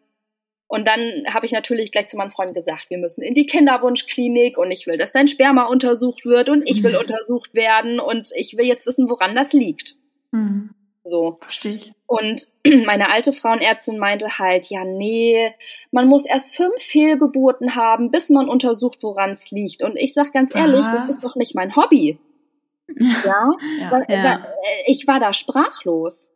und 0.72 0.88
dann 0.88 1.24
habe 1.28 1.44
ich 1.44 1.52
natürlich 1.52 1.92
gleich 1.92 2.08
zu 2.08 2.16
meinem 2.16 2.30
Freund 2.30 2.54
gesagt, 2.54 2.86
wir 2.88 2.96
müssen 2.96 3.20
in 3.20 3.34
die 3.34 3.44
Kinderwunschklinik 3.44 4.56
und 4.56 4.70
ich 4.70 4.86
will, 4.86 4.96
dass 4.96 5.12
dein 5.12 5.28
Sperma 5.28 5.64
untersucht 5.64 6.24
wird 6.24 6.48
und 6.48 6.62
ich 6.66 6.82
will 6.82 6.94
mhm. 6.94 7.00
untersucht 7.00 7.52
werden 7.52 8.00
und 8.00 8.30
ich 8.36 8.56
will 8.56 8.64
jetzt 8.64 8.86
wissen, 8.86 9.10
woran 9.10 9.34
das 9.34 9.52
liegt. 9.52 9.96
Mhm. 10.30 10.70
So. 11.04 11.36
Verstehe 11.42 11.74
ich. 11.74 11.92
Und 12.06 12.46
meine 12.86 13.10
alte 13.10 13.34
Frauenärztin 13.34 13.98
meinte 13.98 14.38
halt, 14.38 14.70
ja, 14.70 14.86
nee, 14.86 15.52
man 15.90 16.08
muss 16.08 16.24
erst 16.24 16.56
fünf 16.56 16.76
Fehlgeburten 16.78 17.74
haben, 17.76 18.10
bis 18.10 18.30
man 18.30 18.48
untersucht, 18.48 19.02
woran 19.02 19.32
es 19.32 19.50
liegt. 19.50 19.82
Und 19.82 19.98
ich 19.98 20.14
sag 20.14 20.32
ganz 20.32 20.54
ehrlich, 20.54 20.86
Was? 20.86 21.02
das 21.04 21.16
ist 21.16 21.24
doch 21.26 21.36
nicht 21.36 21.54
mein 21.54 21.76
Hobby. 21.76 22.18
Ja, 22.98 23.50
ja, 23.78 23.90
weil, 23.90 24.06
ja. 24.08 24.24
Weil, 24.24 24.44
ich 24.86 25.06
war 25.06 25.20
da 25.20 25.34
sprachlos. 25.34 26.30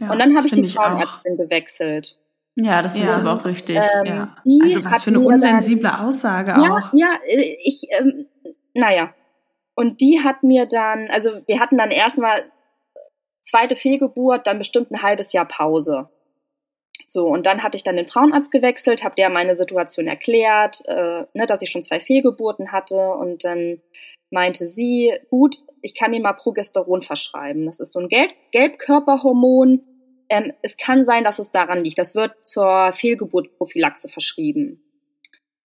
Ja, 0.00 0.10
und 0.10 0.18
dann 0.18 0.36
habe 0.36 0.46
ich 0.46 0.52
die 0.52 0.68
Frauenärztin 0.68 1.36
gewechselt. 1.36 2.18
Ja, 2.56 2.80
das 2.80 2.94
finde 2.94 3.08
ja. 3.08 3.18
ich 3.18 3.26
aber 3.26 3.40
auch 3.40 3.44
richtig. 3.44 3.76
Ähm, 3.76 4.06
ja. 4.06 4.36
Also 4.62 4.84
was 4.84 5.04
für 5.04 5.10
eine 5.10 5.20
unsensible 5.20 5.90
dann, 5.90 6.06
Aussage 6.06 6.52
ja, 6.52 6.74
auch. 6.74 6.92
Ja, 6.94 7.18
ich, 7.62 7.86
ähm, 7.90 8.26
naja. 8.72 9.14
Und 9.74 10.00
die 10.00 10.20
hat 10.24 10.42
mir 10.42 10.66
dann, 10.66 11.08
also 11.10 11.42
wir 11.46 11.60
hatten 11.60 11.76
dann 11.76 11.90
erstmal 11.90 12.50
zweite 13.42 13.76
Fehlgeburt, 13.76 14.46
dann 14.46 14.58
bestimmt 14.58 14.90
ein 14.90 15.02
halbes 15.02 15.34
Jahr 15.34 15.46
Pause. 15.46 16.08
So, 17.06 17.26
und 17.26 17.44
dann 17.44 17.62
hatte 17.62 17.76
ich 17.76 17.84
dann 17.84 17.96
den 17.96 18.08
Frauenarzt 18.08 18.50
gewechselt, 18.50 19.04
habe 19.04 19.14
der 19.14 19.28
meine 19.28 19.54
Situation 19.54 20.06
erklärt, 20.06 20.82
äh, 20.86 21.24
ne, 21.34 21.46
dass 21.46 21.60
ich 21.60 21.70
schon 21.70 21.82
zwei 21.82 22.00
Fehlgeburten 22.00 22.72
hatte. 22.72 23.10
Und 23.12 23.44
dann 23.44 23.82
meinte 24.30 24.66
sie, 24.66 25.12
gut, 25.28 25.58
ich 25.82 25.94
kann 25.94 26.14
Ihnen 26.14 26.22
mal 26.22 26.32
Progesteron 26.32 27.02
verschreiben. 27.02 27.66
Das 27.66 27.80
ist 27.80 27.92
so 27.92 28.00
ein 28.00 28.08
Gelb 28.08 28.32
Gelbkörperhormon 28.50 29.82
ähm, 30.28 30.52
es 30.62 30.76
kann 30.76 31.04
sein, 31.04 31.24
dass 31.24 31.38
es 31.38 31.50
daran 31.50 31.82
liegt. 31.82 31.98
Das 31.98 32.14
wird 32.14 32.32
zur 32.44 32.92
Fehlgeburtprophylaxe 32.92 34.08
verschrieben. 34.08 34.82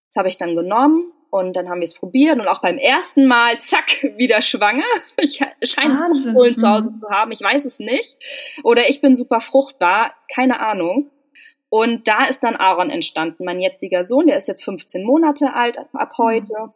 Das 0.07 0.17
habe 0.17 0.29
ich 0.29 0.37
dann 0.37 0.55
genommen 0.55 1.11
und 1.29 1.55
dann 1.55 1.69
haben 1.69 1.79
wir 1.79 1.85
es 1.85 1.93
probiert 1.93 2.37
und 2.37 2.47
auch 2.47 2.61
beim 2.61 2.77
ersten 2.77 3.25
Mal, 3.25 3.59
zack, 3.61 4.03
wieder 4.17 4.41
schwanger. 4.41 4.83
Ich 5.21 5.39
scheine 5.63 5.97
Fruchtholen 5.97 6.55
zu 6.55 6.67
Hause 6.67 6.91
mhm. 6.91 6.99
zu 6.99 7.09
haben, 7.09 7.31
ich 7.31 7.41
weiß 7.41 7.65
es 7.65 7.79
nicht. 7.79 8.17
Oder 8.63 8.89
ich 8.89 9.01
bin 9.01 9.15
super 9.15 9.39
fruchtbar, 9.39 10.13
keine 10.33 10.59
Ahnung. 10.59 11.09
Und 11.69 12.07
da 12.09 12.25
ist 12.25 12.43
dann 12.43 12.57
Aaron 12.57 12.89
entstanden, 12.89 13.45
mein 13.45 13.61
jetziger 13.61 14.03
Sohn, 14.03 14.27
der 14.27 14.35
ist 14.35 14.49
jetzt 14.49 14.63
15 14.65 15.05
Monate 15.05 15.53
alt 15.53 15.77
ab 15.93 16.17
heute. 16.17 16.73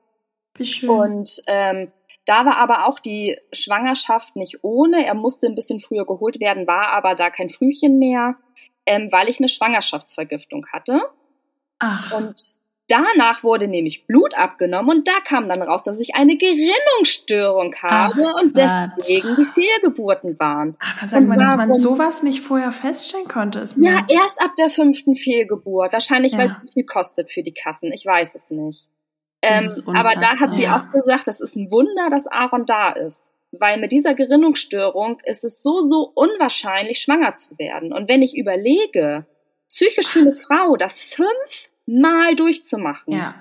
Wie 0.55 0.65
schön. 0.65 0.89
Und 0.89 1.41
ähm, 1.47 1.91
da 2.25 2.45
war 2.45 2.57
aber 2.57 2.87
auch 2.87 2.99
die 2.99 3.37
Schwangerschaft 3.53 4.35
nicht 4.35 4.63
ohne. 4.63 5.05
Er 5.05 5.13
musste 5.13 5.47
ein 5.47 5.55
bisschen 5.55 5.79
früher 5.79 6.05
geholt 6.05 6.39
werden, 6.39 6.67
war 6.67 6.89
aber 6.89 7.15
da 7.15 7.29
kein 7.29 7.49
Frühchen 7.49 7.99
mehr, 7.99 8.35
ähm, 8.85 9.09
weil 9.11 9.29
ich 9.29 9.39
eine 9.39 9.49
Schwangerschaftsvergiftung 9.49 10.65
hatte. 10.73 11.01
Ach. 11.79 12.11
Und 12.13 12.55
danach 12.87 13.43
wurde 13.43 13.67
nämlich 13.67 14.07
Blut 14.07 14.35
abgenommen 14.35 14.97
und 14.97 15.07
da 15.07 15.19
kam 15.23 15.49
dann 15.49 15.61
raus, 15.61 15.83
dass 15.83 15.99
ich 15.99 16.15
eine 16.15 16.35
Gerinnungsstörung 16.37 17.75
habe 17.81 18.33
Ach, 18.35 18.41
und 18.41 18.57
deswegen 18.57 19.35
die 19.35 19.45
Fehlgeburten 19.45 20.39
waren. 20.39 20.75
Aber 20.79 21.07
sag 21.07 21.23
mal, 21.25 21.37
dass 21.37 21.55
man 21.55 21.73
sowas 21.73 22.23
nicht 22.23 22.41
vorher 22.41 22.71
feststellen 22.71 23.27
konnte, 23.27 23.59
ist. 23.59 23.77
Ja, 23.77 24.05
erst 24.09 24.41
ab 24.41 24.51
der 24.57 24.69
fünften 24.69 25.15
Fehlgeburt. 25.15 25.93
Wahrscheinlich, 25.93 26.33
ja. 26.33 26.39
weil 26.39 26.49
es 26.49 26.61
zu 26.61 26.73
viel 26.73 26.85
kostet 26.85 27.31
für 27.31 27.43
die 27.43 27.53
Kassen. 27.53 27.91
Ich 27.91 28.05
weiß 28.05 28.35
es 28.35 28.49
nicht. 28.49 28.89
Ähm, 29.45 29.95
aber 29.95 30.15
da 30.15 30.39
hat 30.39 30.55
sie 30.55 30.67
auch 30.67 30.91
gesagt, 30.91 31.27
das 31.27 31.39
ist 31.39 31.55
ein 31.55 31.71
Wunder, 31.71 32.09
dass 32.09 32.27
Aaron 32.27 32.65
da 32.65 32.91
ist. 32.91 33.29
Weil 33.51 33.79
mit 33.79 33.91
dieser 33.91 34.15
Gerinnungsstörung 34.15 35.19
ist 35.23 35.43
es 35.43 35.63
so, 35.63 35.79
so 35.79 36.11
unwahrscheinlich, 36.13 36.99
schwanger 36.99 37.33
zu 37.35 37.57
werden. 37.57 37.93
Und 37.93 38.09
wenn 38.09 38.21
ich 38.21 38.35
überlege, 38.35 39.25
psychisch 39.69 40.07
für 40.07 40.19
eine 40.19 40.33
Frau, 40.33 40.75
das 40.75 41.01
fünfmal 41.01 42.35
durchzumachen. 42.35 43.13
Ja. 43.13 43.35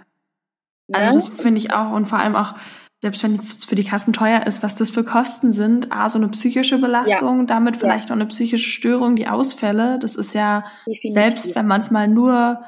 Ne? 0.88 0.98
Also 0.98 1.14
das 1.14 1.28
finde 1.28 1.60
ich 1.60 1.72
auch 1.72 1.92
und 1.92 2.06
vor 2.06 2.18
allem 2.18 2.36
auch, 2.36 2.54
selbst 3.00 3.22
wenn 3.22 3.36
es 3.36 3.64
für 3.64 3.74
die 3.74 3.84
Kassen 3.84 4.12
teuer 4.12 4.46
ist, 4.46 4.62
was 4.62 4.76
das 4.76 4.90
für 4.90 5.04
Kosten 5.04 5.52
sind, 5.52 5.92
A, 5.92 6.08
so 6.08 6.18
eine 6.18 6.28
psychische 6.28 6.78
Belastung, 6.78 7.40
ja. 7.40 7.44
damit 7.46 7.76
vielleicht 7.76 8.08
ja. 8.08 8.14
noch 8.14 8.20
eine 8.20 8.28
psychische 8.28 8.70
Störung, 8.70 9.16
die 9.16 9.28
Ausfälle, 9.28 9.98
das 9.98 10.16
ist 10.16 10.34
ja, 10.34 10.64
Definitiv. 10.86 11.12
selbst 11.12 11.54
wenn 11.54 11.66
man 11.66 11.80
es 11.80 11.90
mal 11.90 12.08
nur 12.08 12.62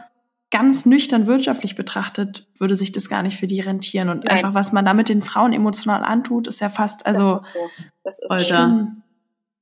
ganz 0.51 0.87
nüchtern 0.87 1.27
wirtschaftlich 1.27 1.75
betrachtet, 1.77 2.47
würde 2.59 2.77
sich 2.77 2.93
das 2.93 3.09
gar 3.09 3.23
nicht 3.23 3.39
für 3.39 3.47
die 3.47 3.61
rentieren. 3.61 4.09
Und 4.09 4.25
Nein. 4.25 4.37
einfach, 4.37 4.55
was 4.55 4.73
man 4.73 4.85
damit 4.85 5.09
den 5.09 5.23
Frauen 5.23 5.53
emotional 5.53 6.05
antut, 6.05 6.47
ist 6.47 6.61
ja 6.61 6.69
fast, 6.69 7.07
also, 7.07 7.41
das 8.05 8.19
ist, 8.19 8.29
so. 8.29 8.29
das 8.29 8.41
ist 8.41 8.49
schlimm. 8.49 9.03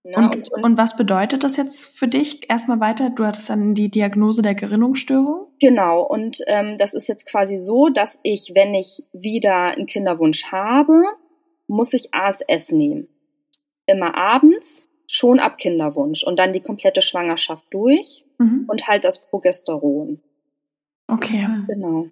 Ja, 0.07 0.19
und, 0.19 0.53
und, 0.53 0.65
und, 0.65 0.77
was 0.77 0.99
bedeutet 0.99 1.45
das 1.45 1.57
jetzt 1.57 1.87
für 1.99 2.07
dich? 2.07 2.51
Erstmal 2.51 2.79
weiter, 2.79 3.09
du 3.09 3.25
hattest 3.25 3.49
dann 3.49 3.75
die 3.75 3.91
Diagnose 3.91 4.43
der 4.43 4.55
Gerinnungsstörung. 4.55 5.47
Genau, 5.61 6.03
und 6.03 6.41
ähm, 6.47 6.77
das 6.77 6.93
ist 6.93 7.09
jetzt 7.09 7.27
quasi 7.27 7.57
so, 7.57 7.89
dass 7.89 8.21
ich, 8.23 8.53
wenn 8.55 8.75
ich 8.75 9.05
wieder 9.15 9.69
einen 9.69 9.87
Kinderwunsch 9.87 10.53
habe, 10.53 11.05
muss 11.69 11.95
ich 11.95 12.13
ASS 12.13 12.71
nehmen. 12.71 13.09
Immer 13.87 14.15
abends, 14.15 14.87
schon 15.07 15.41
ab 15.41 15.57
Kinderwunsch 15.57 16.23
und 16.23 16.39
dann 16.39 16.53
die 16.53 16.61
komplette 16.61 17.01
Schwangerschaft 17.01 17.65
durch 17.71 18.27
mhm. 18.37 18.67
und 18.69 18.87
halt 18.87 19.05
das 19.05 19.27
Progesteron. 19.27 20.21
Okay. 21.07 21.47
Genau. 21.69 22.09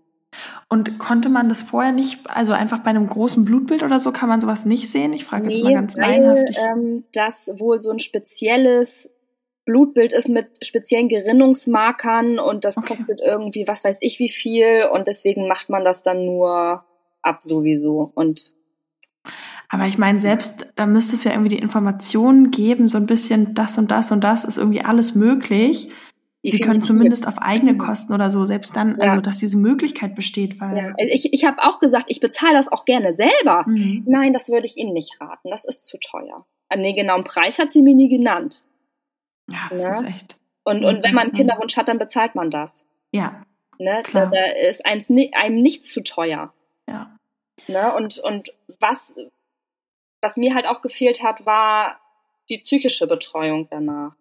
Und 0.68 0.99
konnte 0.99 1.28
man 1.28 1.49
das 1.49 1.61
vorher 1.61 1.93
nicht, 1.93 2.30
also 2.30 2.53
einfach 2.53 2.78
bei 2.78 2.90
einem 2.90 3.07
großen 3.07 3.45
Blutbild 3.45 3.82
oder 3.82 4.01
so, 4.01 4.12
kann 4.12 4.28
man 4.28 4.40
sowas 4.40 4.64
nicht 4.64 4.90
sehen? 4.90 5.12
Ich 5.12 5.24
frage 5.24 5.47
nee, 5.47 5.55
jetzt 5.55 5.64
mal 5.64 5.74
ganz 5.74 5.97
weil, 5.99 6.47
Ähm, 6.57 7.05
das 7.12 7.51
wohl 7.59 7.78
so 7.78 7.90
ein 7.90 7.99
spezielles 7.99 9.11
Blutbild 9.64 10.12
ist 10.12 10.28
mit 10.28 10.64
speziellen 10.64 11.09
Gerinnungsmarkern 11.09 12.38
und 12.38 12.64
das 12.64 12.78
okay. 12.78 12.88
kostet 12.88 13.20
irgendwie, 13.20 13.68
was 13.68 13.84
weiß 13.84 13.99
ich 14.01 14.18
wie 14.18 14.30
viel 14.30 14.88
und 14.93 15.07
deswegen 15.07 15.47
macht 15.47 15.68
man 15.68 15.84
das 15.84 16.03
dann 16.03 16.24
nur 16.24 16.84
ab 17.20 17.43
sowieso 17.43 18.11
und 18.14 18.55
aber 19.68 19.86
ich 19.86 19.97
meine, 19.97 20.20
selbst 20.20 20.66
da 20.76 20.84
müsste 20.84 21.14
es 21.14 21.24
ja 21.24 21.30
irgendwie 21.30 21.57
die 21.57 21.62
Informationen 21.62 22.51
geben, 22.51 22.88
so 22.88 22.99
ein 22.99 23.07
bisschen 23.07 23.55
das 23.55 23.78
und 23.78 23.90
das 23.90 24.11
und 24.11 24.22
das 24.22 24.45
ist 24.45 24.59
irgendwie 24.59 24.82
alles 24.82 25.14
möglich. 25.14 25.88
Sie 26.45 26.59
können 26.59 26.82
zumindest 26.82 27.28
auf 27.28 27.38
eigene 27.38 27.76
Kosten 27.78 28.12
oder 28.12 28.30
so, 28.30 28.45
selbst 28.45 28.76
dann, 28.76 28.97
ja. 28.99 29.05
also 29.05 29.20
dass 29.20 29.38
diese 29.38 29.57
Möglichkeit 29.57 30.16
besteht. 30.16 30.61
Weil 30.61 30.76
ja. 30.76 30.93
Ich, 30.97 31.32
ich 31.32 31.45
habe 31.45 31.62
auch 31.62 31.78
gesagt, 31.78 32.07
ich 32.09 32.18
bezahle 32.18 32.55
das 32.55 32.70
auch 32.70 32.84
gerne 32.84 33.14
selber. 33.14 33.64
Mhm. 33.66 34.03
Nein, 34.07 34.32
das 34.32 34.49
würde 34.49 34.66
ich 34.66 34.76
Ihnen 34.76 34.93
nicht 34.93 35.20
raten, 35.20 35.51
das 35.51 35.64
ist 35.64 35.86
zu 35.86 35.99
teuer. 35.99 36.45
An 36.68 36.82
den 36.82 36.97
genauen 36.97 37.22
Preis 37.22 37.59
hat 37.59 37.70
sie 37.70 37.82
mir 37.82 37.95
nie 37.95 38.09
genannt. 38.09 38.64
Ja, 39.53 39.68
das 39.70 39.84
ne? 39.84 39.90
ist 39.90 40.03
echt. 40.03 40.36
Und, 40.64 40.84
und 40.84 41.05
wenn 41.05 41.14
man 41.14 41.24
einen 41.24 41.32
Kinderwunsch 41.32 41.76
hat, 41.76 41.88
dann 41.88 41.99
bezahlt 41.99 42.34
man 42.34 42.51
das. 42.51 42.84
Ja. 43.12 43.45
Ne? 43.78 44.03
Da, 44.12 44.26
da, 44.26 44.45
ist 44.68 44.84
eins, 44.86 45.11
einem 45.11 45.62
nichts 45.62 45.93
zu 45.93 46.03
teuer. 46.03 46.53
Ja. 46.88 47.16
Ne? 47.68 47.95
Und, 47.95 48.18
und 48.18 48.53
was, 48.80 49.12
was 50.22 50.36
mir 50.36 50.55
halt 50.55 50.66
auch 50.66 50.82
gefehlt 50.82 51.22
hat, 51.22 51.47
war 51.47 52.01
die 52.49 52.59
psychische 52.59 53.07
Betreuung 53.07 53.68
danach. 53.70 54.16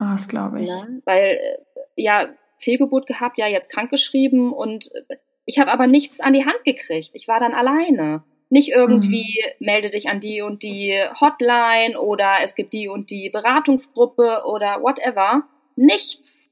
Oh, 0.00 0.06
das 0.10 0.28
glaube 0.28 0.62
ich. 0.62 0.70
Ja, 0.70 0.86
weil, 1.04 1.38
äh, 1.40 1.58
ja, 1.96 2.28
Fehlgeburt 2.58 3.06
gehabt, 3.06 3.38
ja, 3.38 3.46
jetzt 3.46 3.70
krankgeschrieben 3.70 4.52
und 4.52 4.90
äh, 5.08 5.16
ich 5.46 5.58
habe 5.58 5.70
aber 5.70 5.86
nichts 5.86 6.20
an 6.20 6.32
die 6.32 6.46
Hand 6.46 6.64
gekriegt. 6.64 7.10
Ich 7.12 7.28
war 7.28 7.38
dann 7.38 7.52
alleine. 7.52 8.24
Nicht 8.50 8.70
irgendwie 8.70 9.40
mhm. 9.58 9.66
melde 9.66 9.90
dich 9.90 10.08
an 10.08 10.20
die 10.20 10.40
und 10.40 10.62
die 10.62 10.98
Hotline 11.20 11.98
oder 11.98 12.36
es 12.42 12.54
gibt 12.54 12.72
die 12.72 12.88
und 12.88 13.10
die 13.10 13.30
Beratungsgruppe 13.30 14.44
oder 14.46 14.80
whatever. 14.80 15.42
Nichts. 15.76 16.46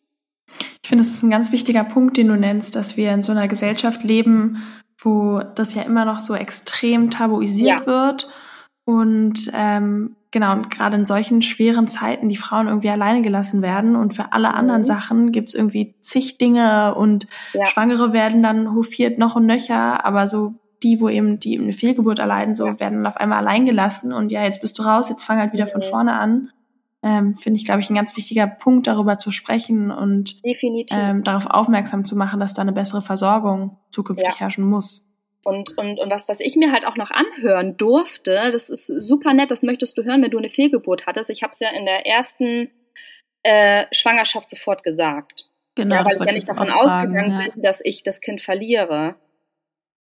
Ich 0.82 0.88
finde, 0.88 1.02
es 1.02 1.10
ist 1.10 1.22
ein 1.22 1.30
ganz 1.30 1.52
wichtiger 1.52 1.84
Punkt, 1.84 2.16
den 2.16 2.28
du 2.28 2.36
nennst, 2.36 2.76
dass 2.76 2.96
wir 2.96 3.12
in 3.12 3.22
so 3.22 3.32
einer 3.32 3.48
Gesellschaft 3.48 4.02
leben, 4.02 4.62
wo 4.98 5.40
das 5.54 5.74
ja 5.74 5.82
immer 5.82 6.04
noch 6.04 6.18
so 6.18 6.34
extrem 6.34 7.10
tabuisiert 7.10 7.80
ja. 7.80 7.86
wird 7.86 8.28
und 8.84 9.50
ähm, 9.54 10.16
genau, 10.30 10.52
und 10.52 10.70
gerade 10.70 10.96
in 10.96 11.06
solchen 11.06 11.40
schweren 11.42 11.86
Zeiten 11.86 12.28
die 12.28 12.36
Frauen 12.36 12.66
irgendwie 12.66 12.90
alleine 12.90 13.22
gelassen 13.22 13.62
werden 13.62 13.94
und 13.94 14.14
für 14.14 14.32
alle 14.32 14.54
anderen 14.54 14.82
mhm. 14.82 14.86
Sachen 14.86 15.32
gibt's 15.32 15.54
irgendwie 15.54 15.94
zig 16.00 16.38
Dinge 16.38 16.94
und 16.96 17.26
ja. 17.52 17.66
Schwangere 17.66 18.12
werden 18.12 18.42
dann 18.42 18.74
hofiert 18.74 19.18
noch 19.18 19.36
und 19.36 19.46
nöcher, 19.46 20.04
aber 20.04 20.26
so 20.26 20.54
die, 20.82 21.00
wo 21.00 21.08
eben 21.08 21.38
die 21.38 21.58
eine 21.58 21.72
Fehlgeburt 21.72 22.18
erleiden, 22.18 22.56
so 22.56 22.66
ja. 22.66 22.80
werden 22.80 23.04
dann 23.04 23.06
auf 23.06 23.16
einmal 23.16 23.38
allein 23.38 23.66
gelassen 23.66 24.12
und 24.12 24.32
ja, 24.32 24.42
jetzt 24.42 24.60
bist 24.60 24.78
du 24.78 24.82
raus, 24.82 25.08
jetzt 25.08 25.22
fang 25.22 25.38
halt 25.38 25.52
wieder 25.52 25.66
mhm. 25.66 25.70
von 25.70 25.82
vorne 25.82 26.14
an. 26.14 26.50
Ähm, 27.04 27.34
Finde 27.34 27.58
ich, 27.58 27.64
glaube 27.64 27.80
ich, 27.80 27.90
ein 27.90 27.96
ganz 27.96 28.16
wichtiger 28.16 28.46
Punkt, 28.46 28.86
darüber 28.86 29.18
zu 29.18 29.32
sprechen 29.32 29.90
und 29.90 30.40
ähm, 30.92 31.24
darauf 31.24 31.46
aufmerksam 31.46 32.04
zu 32.04 32.16
machen, 32.16 32.38
dass 32.38 32.54
da 32.54 32.62
eine 32.62 32.72
bessere 32.72 33.02
Versorgung 33.02 33.78
zukünftig 33.90 34.34
ja. 34.34 34.38
herrschen 34.38 34.64
muss. 34.64 35.08
Und, 35.44 35.76
und, 35.76 35.98
und 35.98 36.10
was, 36.10 36.28
was 36.28 36.40
ich 36.40 36.56
mir 36.56 36.70
halt 36.70 36.86
auch 36.86 36.96
noch 36.96 37.10
anhören 37.10 37.76
durfte, 37.76 38.50
das 38.52 38.68
ist 38.68 38.86
super 38.86 39.34
nett, 39.34 39.50
das 39.50 39.62
möchtest 39.62 39.98
du 39.98 40.04
hören, 40.04 40.22
wenn 40.22 40.30
du 40.30 40.38
eine 40.38 40.48
Fehlgeburt 40.48 41.06
hattest. 41.06 41.30
Ich 41.30 41.42
habe 41.42 41.52
es 41.52 41.60
ja 41.60 41.70
in 41.70 41.84
der 41.84 42.06
ersten 42.06 42.70
äh, 43.42 43.86
Schwangerschaft 43.90 44.48
sofort 44.50 44.84
gesagt. 44.84 45.48
Genau. 45.74 45.96
Ja, 45.96 46.04
weil 46.04 46.16
ich 46.16 46.24
ja 46.24 46.32
nicht 46.32 46.48
davon 46.48 46.70
ausgegangen 46.70 47.40
ja. 47.40 47.48
bin, 47.48 47.62
dass 47.62 47.80
ich 47.82 48.02
das 48.02 48.20
Kind 48.20 48.40
verliere. 48.40 49.16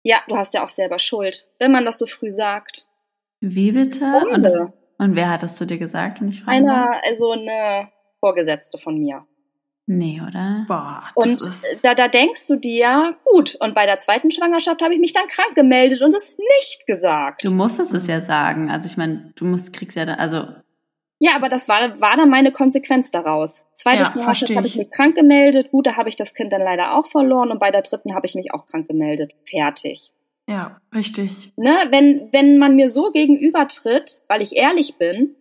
Ja, 0.03 0.17
du 0.27 0.35
hast 0.35 0.53
ja 0.53 0.63
auch 0.63 0.69
selber 0.69 0.99
Schuld, 0.99 1.47
wenn 1.59 1.71
man 1.71 1.85
das 1.85 1.99
so 1.99 2.05
früh 2.05 2.31
sagt. 2.31 2.87
Wie 3.39 3.71
bitte? 3.71 3.99
Freunde. 3.99 4.73
Und 4.97 5.15
wer 5.15 5.29
hat 5.29 5.43
das 5.43 5.55
zu 5.55 5.65
dir 5.65 5.77
gesagt? 5.77 6.19
Und 6.19 6.29
ich 6.29 6.41
frage 6.41 6.57
Einer, 6.57 7.01
also 7.05 7.31
eine 7.31 7.89
Vorgesetzte 8.19 8.77
von 8.77 8.97
mir. 8.97 9.25
Nee, 9.91 10.21
oder? 10.21 10.65
Boah, 10.67 11.01
und 11.15 11.39
da, 11.81 11.95
da 11.95 12.07
denkst 12.07 12.45
du 12.47 12.57
dir, 12.57 13.15
gut, 13.25 13.55
und 13.59 13.73
bei 13.73 13.87
der 13.87 13.97
zweiten 13.97 14.29
Schwangerschaft 14.29 14.83
habe 14.83 14.93
ich 14.93 14.99
mich 14.99 15.13
dann 15.13 15.27
krank 15.27 15.55
gemeldet 15.55 16.03
und 16.03 16.13
es 16.13 16.35
nicht 16.37 16.85
gesagt. 16.85 17.43
Du 17.43 17.49
musstest 17.51 17.95
es 17.95 18.05
ja 18.05 18.21
sagen. 18.21 18.69
Also 18.69 18.85
ich 18.87 18.97
meine, 18.97 19.33
du 19.35 19.45
musst, 19.45 19.73
kriegst 19.73 19.97
ja 19.97 20.05
da, 20.05 20.13
also. 20.13 20.45
Ja, 21.17 21.35
aber 21.35 21.49
das 21.49 21.67
war, 21.67 21.99
war 21.99 22.15
dann 22.17 22.29
meine 22.29 22.51
Konsequenz 22.51 23.09
daraus. 23.09 23.63
Zweite 23.73 24.03
Ja, 24.03 24.05
Schwangerschaft 24.05 24.55
habe 24.55 24.67
ich. 24.67 24.73
ich 24.73 24.77
mich 24.79 24.91
krank 24.91 25.15
gemeldet. 25.15 25.71
Gut, 25.71 25.87
da 25.87 25.97
habe 25.97 26.07
ich 26.07 26.15
das 26.15 26.35
Kind 26.35 26.53
dann 26.53 26.61
leider 26.61 26.93
auch 26.95 27.07
verloren 27.07 27.49
und 27.49 27.57
bei 27.59 27.71
der 27.71 27.81
dritten 27.81 28.13
habe 28.13 28.27
ich 28.27 28.35
mich 28.35 28.53
auch 28.53 28.67
krank 28.67 28.87
gemeldet. 28.87 29.31
Fertig. 29.49 30.11
Ja, 30.47 30.79
richtig. 30.93 31.51
Ne? 31.57 31.75
Wenn, 31.89 32.29
wenn 32.31 32.59
man 32.59 32.75
mir 32.75 32.89
so 32.91 33.09
gegenübertritt, 33.11 34.21
weil 34.27 34.43
ich 34.43 34.55
ehrlich 34.55 34.97
bin 34.99 35.35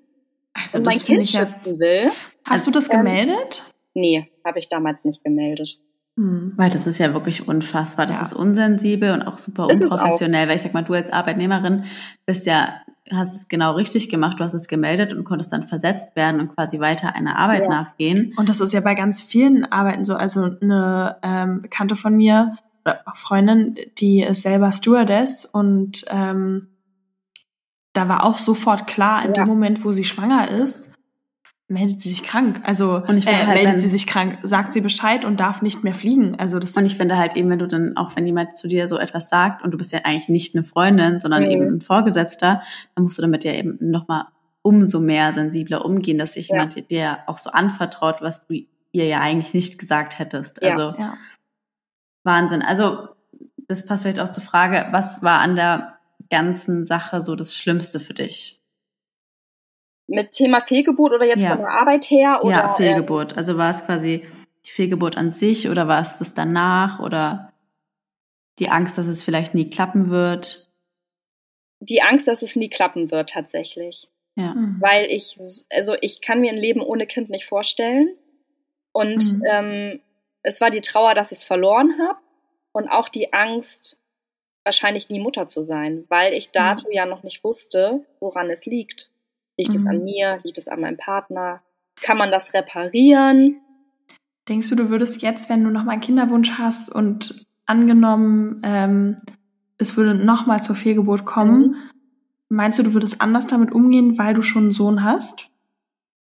Also 0.54 0.78
und 0.78 0.84
mein 0.86 0.94
das 0.94 1.04
Kind 1.04 1.30
ja. 1.32 1.46
schützen 1.46 1.78
will, 1.78 2.10
Hast 2.44 2.66
du 2.66 2.70
das 2.70 2.90
Ähm, 2.90 2.98
gemeldet? 3.00 3.62
nee, 3.92 4.30
habe 4.48 4.58
ich 4.58 4.68
damals 4.68 5.04
nicht 5.04 5.22
gemeldet. 5.22 5.78
Hm. 6.16 6.52
Weil 6.56 6.70
das 6.70 6.86
ist 6.88 6.98
ja 6.98 7.12
wirklich 7.14 7.46
unfassbar. 7.46 8.06
Das 8.06 8.16
Ja. 8.16 8.22
ist 8.22 8.32
unsensibel 8.32 9.12
und 9.12 9.22
auch 9.22 9.38
super 9.38 9.68
es 9.70 9.80
auch. 9.82 9.96
unprofessionell. 9.96 10.48
Weil 10.48 10.56
ich 10.56 10.62
sag 10.62 10.74
mal, 10.74 10.82
du 10.82 10.94
als 10.94 11.10
Arbeitnehmerin 11.12 11.84
bist 12.26 12.44
ja, 12.46 12.74
hast 13.10 13.34
es 13.34 13.48
genau 13.48 13.72
richtig 13.74 14.08
gemacht. 14.08 14.40
Du 14.40 14.44
hast 14.44 14.54
es 14.54 14.66
gemeldet 14.68 15.12
und 15.14 15.22
konntest 15.24 15.52
dann 15.52 15.62
versetzt 15.68 16.16
werden 16.16 16.40
und 16.40 16.54
quasi 16.56 16.80
weiter 16.80 17.14
einer 17.14 17.38
Arbeit 17.38 17.62
Ja. 17.62 17.68
nachgehen. 17.68 18.34
Und 18.36 18.48
das 18.48 18.60
ist 18.60 18.72
ja 18.74 18.80
bei 18.80 18.94
ganz 18.94 19.22
vielen 19.22 19.64
Arbeiten 19.64 20.04
so. 20.04 20.16
Also 20.16 20.50
eine 20.60 21.16
ähm, 21.22 21.62
Bekannte 21.62 21.94
von 21.94 22.16
mir, 22.16 22.56
oder 22.84 23.00
auch 23.06 23.16
Freundin, 23.16 23.76
die 23.98 24.22
ist 24.22 24.42
selber 24.42 24.72
Stewardess 24.72 25.44
und 25.44 26.04
ähm, 26.10 26.68
da 27.92 28.08
war 28.08 28.24
auch 28.24 28.38
sofort 28.38 28.86
klar, 28.86 29.22
in 29.22 29.28
Ja. 29.34 29.44
dem 29.44 29.48
Moment, 29.48 29.84
wo 29.84 29.92
sie 29.92 30.04
schwanger 30.04 30.50
ist, 30.50 30.90
meldet 31.68 32.00
sie 32.00 32.08
sich 32.08 32.22
krank. 32.22 32.60
Also 32.64 33.02
Und 33.06 33.18
ich 33.18 33.26
äh, 33.26 33.32
halt, 33.44 33.48
meldet 33.48 33.74
wenn- 33.74 33.78
sie 33.80 33.88
sich 33.88 34.06
krank, 34.06 34.38
sagt 34.42 34.72
sie 34.72 34.80
Bescheid 34.80 35.24
und 35.26 35.38
darf 35.38 35.60
nicht 35.60 35.84
mehr 35.84 35.92
fliegen. 35.94 36.34
Also 36.38 36.58
das 36.58 36.74
Und 36.76 36.86
ich 36.86 36.96
finde 36.96 37.16
halt 37.18 37.36
eben, 37.36 37.50
wenn 37.50 37.58
du 37.58 37.68
dann, 37.68 37.96
auch 37.96 38.16
wenn 38.16 38.24
jemand 38.26 38.56
zu 38.56 38.68
dir 38.68 38.88
so 38.88 38.98
etwas 38.98 39.28
sagt 39.28 39.62
und 39.62 39.72
du 39.72 39.78
bist 39.78 39.92
ja 39.92 40.00
eigentlich 40.04 40.28
nicht 40.30 40.54
eine 40.54 40.64
Freundin, 40.64 41.20
sondern 41.20 41.44
Mhm. 41.44 41.50
eben 41.50 41.66
ein 41.76 41.80
Vorgesetzter, 41.82 42.62
dann 42.94 43.04
musst 43.04 43.18
du 43.18 43.22
damit 43.22 43.44
ja 43.44 43.52
eben 43.52 43.76
nochmal 43.80 44.24
umso 44.62 44.98
mehr 45.00 45.32
sensibler 45.34 45.84
umgehen, 45.84 46.16
dass 46.18 46.32
sich 46.34 46.48
Ja. 46.48 46.56
jemand 46.56 46.90
dir 46.90 47.18
auch 47.26 47.38
so 47.38 47.50
anvertraut, 47.50 48.22
was 48.22 48.46
du 48.46 48.54
ihr 48.92 49.04
ja 49.06 49.20
eigentlich 49.20 49.52
nicht 49.54 49.78
gesagt 49.78 50.18
hättest. 50.18 50.60
Ja. 50.62 50.70
Also 50.70 50.98
ja. 50.98 51.14
Wahnsinn. 52.24 52.62
Also 52.62 53.08
das 53.68 53.84
passt 53.86 54.02
vielleicht 54.04 54.20
auch 54.20 54.30
zur 54.30 54.42
Frage, 54.42 54.86
was 54.90 55.22
war 55.22 55.40
an 55.40 55.54
der 55.56 55.98
ganzen 56.30 56.86
Sache 56.86 57.20
so 57.22 57.36
das 57.36 57.54
Schlimmste 57.54 58.00
für 58.00 58.14
dich? 58.14 58.57
Mit 60.08 60.32
Thema 60.32 60.60
Fehlgeburt 60.62 61.12
oder 61.12 61.24
jetzt 61.26 61.42
Ja. 61.42 61.50
von 61.50 61.58
der 61.58 61.70
Arbeit 61.70 62.06
her? 62.06 62.40
Oder, 62.42 62.50
ja, 62.56 62.72
Fehlgeburt. 62.74 63.36
Also 63.36 63.56
war 63.58 63.70
es 63.70 63.84
quasi 63.84 64.26
die 64.64 64.70
Fehlgeburt 64.70 65.16
an 65.16 65.30
sich 65.32 65.68
oder 65.68 65.86
war 65.86 66.00
es 66.00 66.16
das 66.18 66.34
danach 66.34 66.98
oder 66.98 67.52
die 68.58 68.70
Angst, 68.70 68.98
dass 68.98 69.06
es 69.06 69.22
vielleicht 69.22 69.54
nie 69.54 69.70
klappen 69.70 70.10
wird? 70.10 70.64
die 71.80 72.02
Angst, 72.02 72.26
dass 72.26 72.42
es 72.42 72.56
nie 72.56 72.68
klappen 72.68 73.12
wird 73.12 73.30
tatsächlich. 73.30 74.08
Ja. 74.34 74.52
Hm. 74.52 74.78
Weil 74.80 75.04
ich, 75.06 75.36
also 75.70 75.94
ich 76.00 76.20
kann 76.20 76.40
mir 76.40 76.50
ein 76.50 76.58
Leben 76.58 76.80
ohne 76.82 77.06
Kind 77.06 77.30
nicht 77.30 77.46
vorstellen. 77.46 78.16
Und 78.90 79.34
Mhm. 79.34 79.44
ähm, 79.48 80.00
es 80.42 80.60
war 80.60 80.72
die 80.72 80.80
Trauer, 80.80 81.14
dass 81.14 81.30
ich 81.30 81.38
es 81.38 81.44
verloren 81.44 81.94
habe 82.00 82.18
und 82.72 82.88
auch 82.88 83.08
die 83.08 83.32
Angst, 83.32 84.00
wahrscheinlich 84.64 85.08
nie 85.08 85.20
Mutter 85.20 85.46
zu 85.46 85.62
sein, 85.62 86.04
weil 86.08 86.32
ich 86.32 86.50
dato 86.50 86.88
ja 86.90 87.06
noch 87.06 87.22
nicht 87.22 87.44
wusste, 87.44 88.04
woran 88.18 88.50
es 88.50 88.66
liegt. 88.66 89.12
Liegt 89.58 89.74
es 89.74 89.84
Mhm. 89.84 89.90
an 89.90 90.04
mir? 90.04 90.40
Liegt 90.44 90.58
es 90.58 90.68
an 90.68 90.80
meinem 90.80 90.96
Partner? 90.96 91.62
Kann 92.00 92.16
man 92.16 92.30
das 92.30 92.54
reparieren? 92.54 93.60
Denkst 94.48 94.70
du, 94.70 94.76
du 94.76 94.88
würdest 94.88 95.20
jetzt, 95.20 95.50
wenn 95.50 95.64
du 95.64 95.70
noch 95.70 95.84
mal 95.84 95.92
einen 95.92 96.00
Kinderwunsch 96.00 96.52
hast 96.58 96.88
und 96.94 97.44
angenommen, 97.66 98.62
ähm, 98.64 99.16
es 99.78 99.96
würde 99.96 100.14
noch 100.14 100.46
mal 100.46 100.62
zur 100.62 100.76
Fehlgeburt 100.76 101.26
kommen, 101.26 101.60
Mhm. 101.70 101.76
meinst 102.48 102.78
du, 102.78 102.82
du 102.82 102.94
würdest 102.94 103.20
anders 103.20 103.46
damit 103.46 103.72
umgehen, 103.72 104.16
weil 104.16 104.32
du 104.34 104.42
schon 104.42 104.64
einen 104.64 104.72
Sohn 104.72 105.04
hast? 105.04 105.50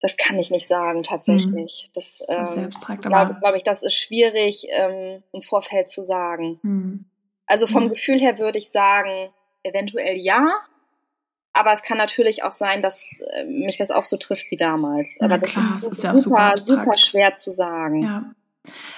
Das 0.01 0.15
kann 0.17 0.37
ich 0.39 0.49
nicht 0.49 0.67
sagen, 0.67 1.03
tatsächlich. 1.03 1.89
Das, 1.93 2.21
Das 2.27 2.49
ist 2.49 2.53
sehr 2.55 2.63
ähm, 2.63 3.01
glaube 3.01 3.35
glaub 3.39 3.55
ich, 3.55 3.63
das 3.63 3.83
ist 3.83 3.95
schwierig 3.95 4.65
ähm, 4.69 5.23
im 5.33 5.41
Vorfeld 5.41 5.89
zu 5.89 6.03
sagen. 6.03 6.59
hm. 6.61 7.05
Also 7.45 7.67
vom 7.67 7.85
Mhm. 7.85 7.89
Gefühl 7.89 8.19
her 8.19 8.37
würde 8.37 8.57
ich 8.59 8.69
sagen, 8.69 9.29
eventuell 9.63 10.17
ja. 10.17 10.47
Aber 11.53 11.71
es 11.71 11.81
kann 11.83 11.97
natürlich 11.97 12.43
auch 12.43 12.51
sein, 12.51 12.81
dass 12.81 13.03
äh, 13.33 13.45
mich 13.45 13.75
das 13.77 13.91
auch 13.91 14.03
so 14.03 14.17
trifft 14.17 14.51
wie 14.51 14.57
damals. 14.57 15.17
Na 15.19 15.25
Aber 15.25 15.37
das 15.39 15.51
klar, 15.51 15.75
ist 15.77 15.83
es 15.87 15.91
ist 15.99 16.03
ja 16.03 16.17
super 16.17 16.53
super, 16.57 16.83
super 16.83 16.97
schwer 16.97 17.35
zu 17.35 17.51
sagen. 17.51 18.03
ja. 18.03 18.23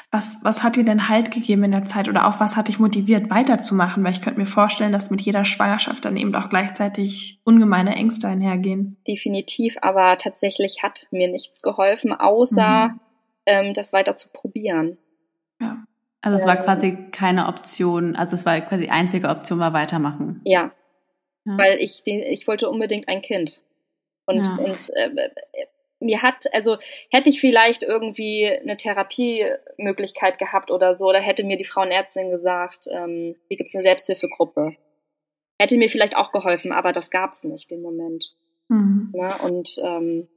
Was, 0.10 0.40
was 0.44 0.64
hat 0.64 0.76
dir 0.76 0.84
denn 0.84 1.08
Halt 1.08 1.32
gegeben 1.32 1.64
in 1.64 1.72
der 1.72 1.86
Zeit 1.86 2.10
oder 2.10 2.28
auch 2.28 2.42
was 2.42 2.58
hat 2.58 2.68
dich 2.68 2.80
motiviert, 2.80 3.30
weiterzumachen? 3.30 4.04
Weil 4.04 4.12
ich 4.12 4.22
könnte 4.22 4.40
mir 4.40 4.46
vorstellen, 4.48 4.92
dass 4.92 5.10
mit 5.12 5.22
jeder 5.22 5.46
Schwangerschaft 5.46 6.04
dann 6.04 6.18
eben 6.18 6.36
auch 6.36 6.50
gleichzeitig 6.50 7.40
ungemeine 7.46 7.96
Ängste 7.96 8.28
einhergehen. 8.28 8.98
Definitiv, 9.08 9.78
aber 9.82 10.18
tatsächlich 10.18 10.84
hat 10.84 11.08
mir 11.12 11.32
nichts 11.32 11.62
geholfen, 11.62 12.12
außer 12.12 12.90
Mhm. 12.90 13.00
ähm, 13.46 13.74
das 13.74 13.94
weiter 13.94 14.16
zu 14.18 14.30
probieren. 14.34 14.98
Ja. 15.62 15.78
Also 16.22 16.38
es 16.40 16.46
war 16.46 16.58
Ähm. 16.58 16.64
quasi 16.66 16.98
keine 17.12 17.48
Option, 17.48 18.16
also 18.18 18.34
es 18.36 18.46
war 18.46 18.60
quasi 18.62 18.84
die 18.86 18.92
einzige 18.92 19.30
Option 19.30 19.60
war 19.60 19.72
weitermachen. 19.72 20.42
Ja, 20.44 20.72
Ja. 21.46 21.58
weil 21.58 21.80
ich 21.80 22.04
den, 22.04 22.20
ich 22.20 22.48
wollte 22.48 22.70
unbedingt 22.70 23.08
ein 23.08 23.22
Kind. 23.22 23.64
Und, 24.26 24.46
Ja. 24.48 24.56
und 24.58 24.90
äh, 24.96 25.30
mir 26.00 26.22
hat, 26.22 26.46
also 26.54 26.78
hätte 27.12 27.30
ich 27.30 27.40
vielleicht 27.40 27.84
irgendwie 27.84 28.48
eine 28.48 28.78
Therapiemöglichkeit 28.78 30.38
gehabt 30.40 30.72
oder 30.72 30.96
so, 30.98 31.06
oder 31.08 31.20
hätte 31.20 31.44
mir 31.44 31.58
die 31.58 31.66
Frauenärztin 31.66 32.30
gesagt, 32.32 32.88
ähm, 32.92 33.36
hier 33.48 33.58
gibt's 33.58 33.74
eine 33.76 33.84
Selbsthilfegruppe. 33.84 34.76
Hätte 35.60 35.78
mir 35.78 35.90
vielleicht 35.90 36.16
auch 36.16 36.32
geholfen, 36.32 36.72
aber 36.72 36.92
das 36.92 37.12
gab's 37.12 37.44
nicht 37.44 37.72
im 37.72 37.82
Moment. 37.82 38.34
Mhm. 38.68 39.12
Ne? 39.14 39.32
Und 39.44 39.78
ähm, 39.84 40.28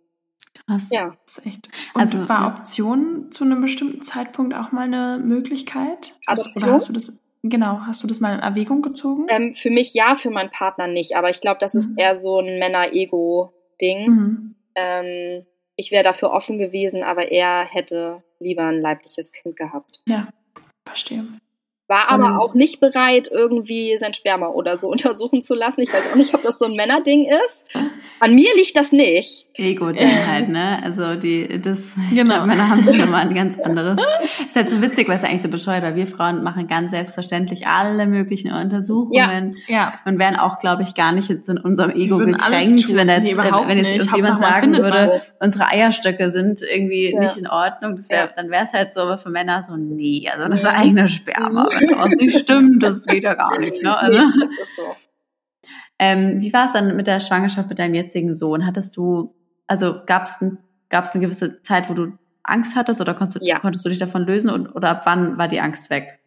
Krass. 0.66 0.88
ja, 0.90 1.16
Das 1.26 1.38
ist 1.38 1.46
echt. 1.46 1.66
Und 1.94 2.00
Also, 2.00 2.28
war 2.28 2.40
ja. 2.40 2.54
Option 2.58 3.30
zu 3.32 3.44
einem 3.44 3.60
bestimmten 3.62 4.02
Zeitpunkt 4.02 4.54
auch 4.54 4.70
mal 4.72 4.82
eine 4.84 5.18
Möglichkeit? 5.22 6.14
Hast, 6.26 6.40
Adoption? 6.42 6.64
oder 6.64 6.72
hast 6.74 6.88
du 6.88 6.92
das, 6.92 7.22
genau, 7.50 7.80
hast 7.86 8.02
du 8.02 8.06
das 8.08 8.20
mal 8.20 8.34
in 8.34 8.40
Erwägung 8.40 8.82
gezogen? 8.82 9.26
ähm, 9.28 9.54
für 9.54 9.70
mich 9.70 9.94
ja, 9.94 10.14
für 10.16 10.30
meinen 10.30 10.50
Partner 10.50 10.86
nicht, 10.88 11.16
aber 11.16 11.30
ich 11.30 11.40
glaube, 11.40 11.58
das 11.60 11.74
ist 11.74 11.92
Mhm. 11.92 11.98
eher 11.98 12.16
so 12.16 12.38
ein 12.40 12.58
Männer-Ego-Ding. 12.58 14.06
Mhm. 14.10 14.54
Ähm, 14.74 15.46
ich 15.76 15.90
wäre 15.90 16.04
dafür 16.04 16.30
offen 16.30 16.58
gewesen, 16.58 17.02
aber 17.02 17.30
er 17.32 17.64
hätte 17.64 18.22
lieber 18.38 18.64
ein 18.64 18.80
leibliches 18.80 19.32
Kind 19.32 19.56
gehabt. 19.56 20.00
Ja, 20.06 20.28
verstehe. 20.86 21.24
War 21.86 22.08
aber 22.10 22.28
Ähm. 22.28 22.38
auch 22.38 22.54
nicht 22.54 22.80
bereit, 22.80 23.28
irgendwie 23.30 23.96
sein 24.00 24.14
Sperma 24.14 24.46
oder 24.48 24.80
so 24.80 24.88
untersuchen 24.90 25.42
zu 25.42 25.54
lassen. 25.54 25.82
Ich 25.82 25.92
weiß 25.92 26.12
auch 26.12 26.16
nicht, 26.16 26.34
ob 26.34 26.42
das 26.42 26.58
so 26.58 26.64
ein 26.64 26.72
Männerding 26.76 27.26
ist. 27.46 27.64
An 28.20 28.34
mir 28.34 28.48
liegt 28.56 28.74
das 28.76 28.90
nicht. 28.92 29.48
Ego-Ding 29.54 30.08
Ähm. 30.08 30.26
halt, 30.26 30.48
ne? 30.48 30.80
Also 30.82 31.14
die, 31.20 31.60
das, 31.60 31.80
ich 32.10 32.16
Genau. 32.16 32.34
glaube, 32.36 32.46
Männer 32.46 32.70
haben 32.70 32.88
immer 32.88 33.18
ein 33.18 33.34
ganz 33.34 33.58
anderes. 33.60 34.00
Ist 34.46 34.56
halt 34.56 34.70
so 34.70 34.80
witzig, 34.80 35.08
weil 35.08 35.16
es 35.16 35.22
ja 35.22 35.28
eigentlich 35.28 35.42
so 35.42 35.48
bescheuert, 35.48 35.82
weil 35.82 35.94
wir 35.96 36.06
Frauen 36.06 36.42
machen 36.42 36.66
ganz 36.68 36.90
selbstverständlich 36.92 37.66
alle 37.66 38.06
möglichen 38.06 38.50
Untersuchungen 38.50 39.50
Ja. 39.66 39.92
und 40.06 40.18
wären 40.18 40.36
auch, 40.36 40.58
glaube 40.58 40.82
ich, 40.84 40.94
gar 40.94 41.12
nicht 41.12 41.28
jetzt 41.28 41.48
in 41.50 41.58
unserem 41.58 41.90
Ego 41.90 42.16
gekränkt, 42.16 42.96
wenn 42.96 43.08
jetzt, 43.08 43.22
Nee, 43.24 43.32
überhaupt 43.32 43.68
wenn 43.68 43.76
jetzt 43.78 43.92
nicht. 43.92 44.02
uns 44.04 44.16
jemand 44.16 44.32
Hauptsache, 44.34 44.52
sagen 44.52 44.62
findet 44.74 44.84
würde, 44.84 45.12
unsere 45.40 45.66
Eierstöcke 45.68 46.30
sind 46.30 46.62
irgendwie 46.62 47.12
Ja. 47.12 47.20
nicht 47.20 47.36
in 47.36 47.46
Ordnung. 47.46 47.96
Das 47.96 48.08
wär, 48.08 48.18
Ja. 48.24 48.28
Dann 48.34 48.50
wäre 48.50 48.64
es 48.64 48.72
halt 48.72 48.94
so, 48.94 49.00
aber 49.00 49.18
für 49.18 49.28
Männer 49.30 49.62
so, 49.68 49.76
nee, 49.76 50.26
also 50.32 50.48
das 50.48 50.62
ist 50.64 50.70
Mhm. 50.72 50.78
eigene 50.80 51.08
Sperma. 51.08 51.68
Das 51.80 52.08
nicht 52.16 52.38
stimmt, 52.38 52.82
das 52.82 53.06
geht 53.06 53.24
ja 53.24 53.34
gar 53.34 53.58
nicht, 53.58 53.82
ne? 53.82 53.96
Also. 53.96 54.18
Nee, 54.18 54.46
so. 54.76 54.82
Ähm, 55.98 56.40
wie 56.40 56.52
war 56.52 56.66
es 56.66 56.72
dann 56.72 56.96
mit 56.96 57.06
der 57.06 57.20
Schwangerschaft 57.20 57.68
mit 57.68 57.78
deinem 57.78 57.94
jetzigen 57.94 58.34
Sohn? 58.34 58.66
Hattest 58.66 58.96
du, 58.96 59.34
also 59.66 60.00
gab 60.06 60.26
es 60.26 60.40
ein, 60.40 60.58
gab's 60.88 61.12
eine 61.14 61.24
gewisse 61.24 61.62
Zeit, 61.62 61.88
wo 61.88 61.94
du 61.94 62.12
Angst 62.42 62.74
hattest 62.76 63.00
oder 63.00 63.14
konntest, 63.14 63.40
du- 63.42 63.46
Ja. 63.46 63.60
konntest 63.60 63.84
du 63.84 63.88
dich 63.88 63.98
davon 63.98 64.22
lösen 64.24 64.50
und, 64.50 64.68
oder 64.74 64.90
ab 64.90 65.02
wann 65.04 65.38
war 65.38 65.48
die 65.48 65.60
Angst 65.60 65.90
weg? 65.90 66.18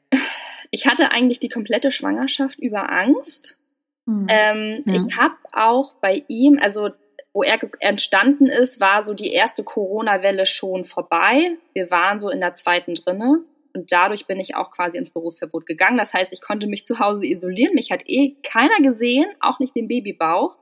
Ich 0.71 0.87
hatte 0.87 1.11
eigentlich 1.11 1.39
die 1.39 1.49
komplette 1.49 1.91
Schwangerschaft 1.91 2.59
über 2.59 2.89
Angst. 2.91 3.57
Mhm. 4.05 4.27
Ähm, 4.29 4.83
Ja. 4.85 4.93
Ich 4.95 5.17
habe 5.17 5.35
auch 5.53 5.93
bei 5.95 6.23
ihm, 6.27 6.59
also 6.61 6.89
wo 7.33 7.43
er 7.43 7.59
entstanden 7.81 8.47
ist, 8.47 8.79
war 8.79 9.05
so 9.05 9.13
die 9.13 9.31
erste 9.31 9.63
Corona-Welle 9.63 10.45
schon 10.47 10.85
vorbei. 10.85 11.57
Wir 11.73 11.91
waren 11.91 12.19
so 12.19 12.29
in 12.31 12.39
der 12.39 12.53
zweiten 12.55 12.95
drinne. 12.95 13.41
Und 13.73 13.91
dadurch 13.91 14.27
bin 14.27 14.39
ich 14.39 14.55
auch 14.55 14.71
quasi 14.71 14.97
ins 14.97 15.11
Berufsverbot 15.11 15.65
gegangen. 15.65 15.97
Das 15.97 16.13
heißt, 16.13 16.33
ich 16.33 16.41
konnte 16.41 16.67
mich 16.67 16.85
zu 16.85 16.99
Hause 16.99 17.27
isolieren. 17.27 17.73
Mich 17.75 17.91
hat 17.91 18.01
eh 18.05 18.35
keiner 18.43 18.79
gesehen, 18.81 19.27
auch 19.39 19.59
nicht 19.59 19.75
den 19.75 19.87
Babybauch. 19.87 20.57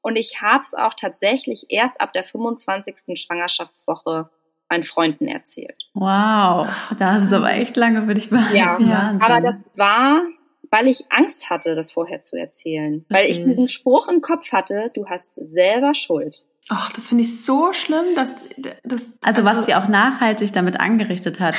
Und 0.00 0.16
ich 0.16 0.40
habe 0.40 0.60
es 0.60 0.74
auch 0.74 0.94
tatsächlich 0.94 1.66
erst 1.68 2.00
ab 2.00 2.12
der 2.12 2.24
25. 2.24 3.18
Schwangerschaftswoche 3.18 4.30
meinen 4.70 4.82
Freunden 4.82 5.28
erzählt. 5.28 5.76
Wow, 5.94 6.68
da 6.98 7.16
ist 7.16 7.24
es 7.24 7.32
aber 7.32 7.52
echt 7.52 7.76
lange, 7.76 8.06
würde 8.06 8.20
ich 8.20 8.30
behaupten. 8.30 8.56
Ja, 8.56 8.78
Wahnsinn. 8.80 9.22
Aber 9.22 9.40
das 9.40 9.70
war 9.76 10.22
weil 10.70 10.88
ich 10.88 11.10
Angst 11.10 11.50
hatte, 11.50 11.74
das 11.74 11.92
vorher 11.92 12.22
zu 12.22 12.36
erzählen. 12.36 13.04
Verstehe 13.08 13.26
weil 13.26 13.30
ich 13.32 13.40
diesen 13.40 13.68
Spruch 13.68 14.08
im 14.08 14.20
Kopf 14.20 14.52
hatte, 14.52 14.90
du 14.94 15.06
hast 15.08 15.32
selber 15.36 15.94
Schuld. 15.94 16.46
Ach, 16.68 16.92
das 16.92 17.08
finde 17.08 17.24
ich 17.24 17.44
so 17.44 17.72
schlimm, 17.72 18.14
dass 18.14 18.46
das. 18.84 19.18
Also, 19.22 19.42
also 19.42 19.44
was 19.44 19.66
sie 19.66 19.74
auch 19.74 19.88
nachhaltig 19.88 20.52
damit 20.52 20.78
angerichtet 20.78 21.40
hat. 21.40 21.54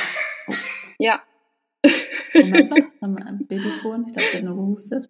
Ja. 1.00 1.22
Moment, 2.34 3.00
haben 3.00 3.16
wir 3.16 3.26
ein 3.26 3.46
Babyfon? 3.46 4.04
Ich 4.06 4.12
glaube, 4.12 4.28
sie 4.30 4.36
hat 4.36 4.44
nur 4.44 4.54
gehustet. 4.54 5.08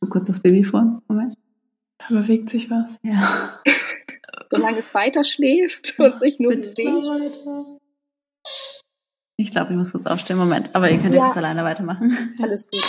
So 0.00 0.08
kurz 0.08 0.28
das 0.28 0.40
Babyfon. 0.40 1.02
Moment. 1.08 1.36
Da 1.98 2.06
bewegt 2.10 2.48
sich 2.48 2.70
was. 2.70 3.00
Ja. 3.02 3.60
Solange 4.50 4.78
es 4.78 4.94
weiter 4.94 5.24
schläft 5.24 5.98
und 5.98 6.20
sich 6.20 6.38
nur 6.38 6.54
bewegt. 6.54 7.80
Ich 9.36 9.50
glaube, 9.50 9.72
ich 9.72 9.76
muss 9.76 9.90
kurz 9.90 10.06
aufstehen. 10.06 10.38
Moment. 10.38 10.74
Aber 10.76 10.88
ihr 10.88 10.98
könnt 10.98 11.14
ja 11.14 11.24
kurz 11.24 11.36
alleine 11.36 11.64
weitermachen. 11.64 12.36
Alles 12.40 12.70
gut. 12.70 12.84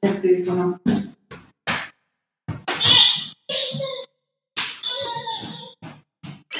Das 0.00 0.20
Babyfon 0.22 0.78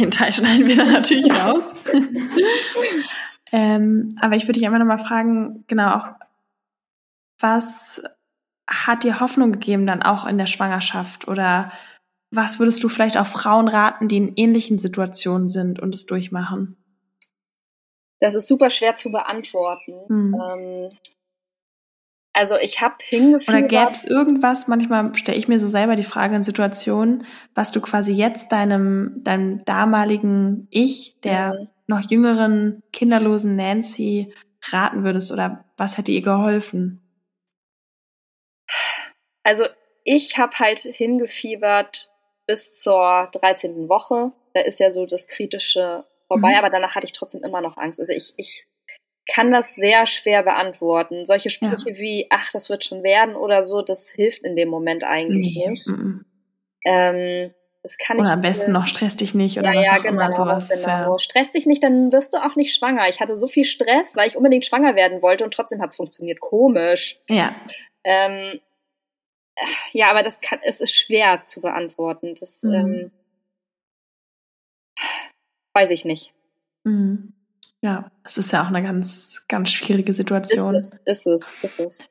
Den 0.01 0.11
Teil 0.11 0.33
schneiden 0.33 0.67
wir 0.67 0.77
dann 0.77 0.93
natürlich 0.93 1.31
raus. 1.45 1.75
ähm, 3.53 4.17
aber 4.21 4.37
ich 4.37 4.45
würde 4.45 4.55
dich 4.55 4.67
einfach 4.67 4.79
nochmal 4.79 4.99
fragen, 4.99 5.65
genau, 5.67 5.97
auch, 5.97 6.09
was 7.39 8.03
hat 8.67 9.05
dir 9.05 9.21
Hoffnung 9.21 9.53
gegeben 9.53 9.87
dann 9.87 10.03
auch 10.03 10.27
in 10.27 10.39
der 10.39 10.47
Schwangerschaft? 10.47 11.29
Oder 11.29 11.73
was 12.31 12.59
würdest 12.59 12.83
du 12.83 12.89
vielleicht 12.89 13.19
auch 13.19 13.27
Frauen 13.27 13.69
raten, 13.69 14.09
die 14.09 14.17
in 14.17 14.33
ähnlichen 14.37 14.79
Situationen 14.79 15.51
sind 15.51 15.81
und 15.81 15.95
es 15.95 16.07
durchmachen? 16.07 16.77
Das 18.21 18.35
ist 18.35 18.49
super 18.49 18.71
schwer 18.71 18.95
zu 18.95 19.11
beantworten. 19.11 19.95
Mhm. 20.09 20.35
Ähm, 20.35 20.89
also 22.33 22.57
ich 22.57 22.81
habe 22.81 22.97
hingeführt. 23.01 23.49
Oder 23.49 23.67
gäbe 23.67 23.91
es 23.91 24.05
irgendwas, 24.05 24.69
manchmal 24.69 25.15
stelle 25.15 25.39
ich 25.39 25.49
mir 25.49 25.59
so 25.59 25.69
selber 25.69 25.97
die 25.97 26.05
Frage 26.05 26.37
in 26.37 26.45
Situationen, 26.45 27.27
was 27.55 27.73
du 27.73 27.81
quasi 27.81 28.13
jetzt 28.13 28.53
deinem, 28.53 29.23
deinem 29.25 29.65
damaligen 29.65 30.69
Ich, 30.71 31.17
der 31.25 31.55
mhm. 31.55 31.69
noch 31.87 32.11
jüngeren, 32.11 32.83
kinderlosen 32.93 33.57
Nancy 33.57 34.33
raten 34.71 35.05
würdest 35.05 35.33
oder 35.33 35.65
was 35.77 35.99
hätte 35.99 36.13
ihr 36.13 36.23
geholfen? 36.23 37.01
Also 39.43 39.65
ich 40.05 40.39
habe 40.39 40.59
halt 40.59 40.81
hingefiebert 40.81 42.11
bis 42.47 42.77
zur 42.77 43.29
13. 43.33 43.89
Woche. 43.89 44.33
Da 44.55 44.61
ist 44.61 44.81
ja 44.81 44.93
so 44.93 45.07
das 45.07 45.27
Kritische 45.27 46.05
vorbei, 46.29 46.51
mhm. 46.51 46.59
aber 46.59 46.71
danach 46.71 46.95
hatte 46.95 47.07
ich 47.07 47.13
trotzdem 47.13 47.43
immer 47.43 47.61
noch 47.61 47.77
Angst. 47.77 47.99
Also 47.99 48.13
ich, 48.13 48.35
ich 48.37 48.67
kann 49.33 49.53
das 49.53 49.75
sehr 49.75 50.07
schwer 50.07 50.43
beantworten. 50.43 51.25
Solche 51.27 51.51
Sprüche 51.51 51.91
ja. 51.91 51.99
wie, 51.99 52.27
ach, 52.31 52.51
das 52.53 52.69
wird 52.69 52.85
schon 52.85 53.03
werden 53.03 53.37
oder 53.37 53.63
so, 53.63 53.83
das 53.83 54.11
hilft 54.11 54.43
in 54.43 54.57
dem 54.57 54.69
Moment 54.69 55.05
eigentlich 55.05 55.57
nee. 55.57 55.69
nicht. 55.69 55.89
Mhm. 55.89 56.25
Ähm, 56.85 57.55
das 57.83 57.97
kann 57.97 58.19
oder 58.19 58.33
am 58.33 58.43
besten 58.43 58.73
noch 58.73 58.87
stress 58.87 59.17
dich 59.17 59.35
nicht 59.35 59.59
oder 59.59 59.73
ja, 59.73 59.81
was 59.81 59.87
ja, 59.87 59.93
auch 59.93 60.03
genau, 60.03 60.13
immer 60.13 60.33
sowas. 60.33 60.69
Genau. 60.69 61.13
Ja. 61.13 61.19
Stress 61.19 61.53
dich 61.53 61.65
nicht, 61.65 61.83
dann 61.83 62.13
wirst 62.13 62.35
du 62.35 62.45
auch 62.45 62.55
nicht 62.57 62.75
schwanger. 62.75 63.09
Ich 63.09 63.21
hatte 63.21 63.39
so 63.39 63.47
viel 63.47 63.65
Stress, 63.65 64.17
weil 64.17 64.29
ich 64.29 64.37
unbedingt 64.37 64.67
schwanger 64.67 64.97
werden 64.97 65.23
wollte 65.23 65.45
und 65.45 65.55
trotzdem 65.55 65.81
hat 65.81 65.91
es 65.91 65.97
funktioniert. 65.97 66.41
Komisch. 66.41 67.21
Ja. 67.29 67.55
Ähm, 68.05 68.61
ja, 69.93 70.11
aber 70.11 70.23
das 70.23 70.41
kann, 70.41 70.59
es 70.63 70.81
ist 70.81 70.95
schwer 70.95 71.45
zu 71.47 71.61
beantworten. 71.61 72.35
Das 72.39 72.63
mhm. 72.63 72.73
ähm, 72.73 73.11
weiß 75.73 75.91
ich 75.91 76.05
nicht. 76.05 76.35
Mhm. 76.85 77.33
Ja, 77.83 78.11
es 78.25 78.37
ist 78.37 78.53
ja 78.53 78.63
auch 78.63 78.69
eine 78.69 78.83
ganz, 78.83 79.47
ganz 79.49 79.71
schwierige 79.71 80.13
Situation. 80.13 80.75
Ist 80.75 80.95
es, 81.05 81.27
ist 81.27 81.27
es, 81.27 81.65
ist 81.65 81.81
es. 81.81 82.09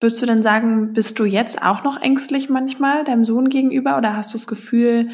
Würdest 0.00 0.22
du 0.22 0.26
denn 0.26 0.42
sagen, 0.42 0.94
bist 0.94 1.18
du 1.18 1.24
jetzt 1.24 1.62
auch 1.62 1.84
noch 1.84 2.00
ängstlich 2.00 2.48
manchmal 2.48 3.04
deinem 3.04 3.24
Sohn 3.24 3.50
gegenüber 3.50 3.98
oder 3.98 4.16
hast 4.16 4.32
du 4.32 4.38
das 4.38 4.46
Gefühl, 4.46 5.10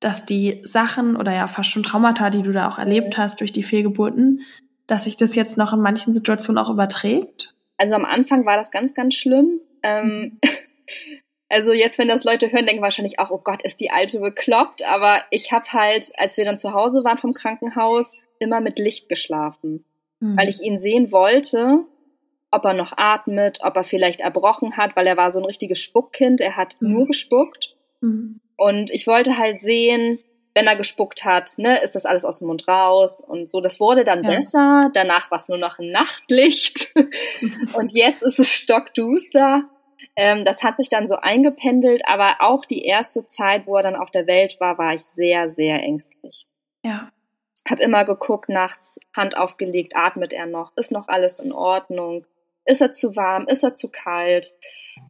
dass 0.00 0.26
die 0.26 0.60
Sachen 0.64 1.16
oder 1.16 1.32
ja 1.32 1.46
fast 1.46 1.70
schon 1.70 1.82
Traumata, 1.82 2.28
die 2.28 2.42
du 2.42 2.52
da 2.52 2.68
auch 2.68 2.78
erlebt 2.78 3.16
hast 3.16 3.40
durch 3.40 3.52
die 3.52 3.62
Fehlgeburten, 3.62 4.42
dass 4.86 5.04
sich 5.04 5.16
das 5.16 5.34
jetzt 5.34 5.56
noch 5.56 5.72
in 5.72 5.80
manchen 5.80 6.12
Situationen 6.12 6.62
auch 6.62 6.68
überträgt? 6.68 7.54
Also 7.78 7.94
am 7.94 8.04
Anfang 8.04 8.44
war 8.44 8.58
das 8.58 8.70
ganz, 8.70 8.92
ganz 8.92 9.14
schlimm. 9.14 9.60
Ähm, 9.82 10.38
Also 11.52 11.74
jetzt, 11.74 11.98
wenn 11.98 12.08
das 12.08 12.24
Leute 12.24 12.50
hören, 12.50 12.64
denken 12.64 12.80
wahrscheinlich 12.80 13.18
auch, 13.18 13.30
oh 13.30 13.40
Gott, 13.44 13.60
ist 13.62 13.78
die 13.78 13.90
Alte 13.90 14.20
bekloppt. 14.20 14.82
Aber 14.84 15.20
ich 15.28 15.52
habe 15.52 15.70
halt, 15.70 16.10
als 16.16 16.38
wir 16.38 16.46
dann 16.46 16.56
zu 16.56 16.72
Hause 16.72 17.04
waren 17.04 17.18
vom 17.18 17.34
Krankenhaus, 17.34 18.24
immer 18.42 18.60
mit 18.60 18.78
Licht 18.78 19.08
geschlafen, 19.08 19.84
mhm. 20.20 20.36
weil 20.36 20.48
ich 20.48 20.60
ihn 20.60 20.80
sehen 20.80 21.12
wollte, 21.12 21.84
ob 22.50 22.64
er 22.64 22.74
noch 22.74 22.92
atmet, 22.96 23.60
ob 23.62 23.76
er 23.76 23.84
vielleicht 23.84 24.20
erbrochen 24.20 24.76
hat, 24.76 24.94
weil 24.94 25.06
er 25.06 25.16
war 25.16 25.32
so 25.32 25.38
ein 25.38 25.44
richtiges 25.46 25.78
Spuckkind. 25.80 26.40
Er 26.40 26.56
hat 26.56 26.76
mhm. 26.80 26.92
nur 26.92 27.06
gespuckt. 27.06 27.74
Mhm. 28.00 28.40
Und 28.56 28.90
ich 28.90 29.06
wollte 29.06 29.38
halt 29.38 29.60
sehen, 29.60 30.18
wenn 30.54 30.66
er 30.66 30.76
gespuckt 30.76 31.24
hat, 31.24 31.54
ne, 31.56 31.82
ist 31.82 31.94
das 31.94 32.04
alles 32.04 32.24
aus 32.24 32.40
dem 32.40 32.48
Mund 32.48 32.68
raus 32.68 33.20
und 33.26 33.50
so. 33.50 33.60
Das 33.60 33.80
wurde 33.80 34.04
dann 34.04 34.22
ja. 34.22 34.30
besser. 34.36 34.90
Danach 34.92 35.30
war 35.30 35.38
es 35.38 35.48
nur 35.48 35.58
noch 35.58 35.78
ein 35.78 35.90
Nachtlicht. 35.90 36.92
und 37.74 37.94
jetzt 37.94 38.22
ist 38.22 38.38
es 38.38 38.52
stockduster. 38.52 39.64
Ähm, 40.14 40.44
das 40.44 40.62
hat 40.62 40.76
sich 40.76 40.90
dann 40.90 41.06
so 41.06 41.16
eingependelt, 41.16 42.02
aber 42.06 42.36
auch 42.40 42.66
die 42.66 42.84
erste 42.84 43.24
Zeit, 43.24 43.66
wo 43.66 43.76
er 43.76 43.82
dann 43.82 43.96
auf 43.96 44.10
der 44.10 44.26
Welt 44.26 44.56
war, 44.60 44.76
war 44.76 44.92
ich 44.92 45.04
sehr, 45.04 45.48
sehr 45.48 45.82
ängstlich. 45.82 46.46
Ja. 46.84 47.10
Hab 47.68 47.78
immer 47.80 48.04
geguckt, 48.04 48.48
nachts 48.48 48.98
Hand 49.16 49.36
aufgelegt, 49.36 49.94
atmet 49.94 50.32
er 50.32 50.46
noch, 50.46 50.76
ist 50.76 50.92
noch 50.92 51.08
alles 51.08 51.38
in 51.38 51.52
Ordnung, 51.52 52.26
ist 52.64 52.80
er 52.80 52.92
zu 52.92 53.16
warm, 53.16 53.46
ist 53.46 53.62
er 53.62 53.74
zu 53.74 53.88
kalt. 53.88 54.56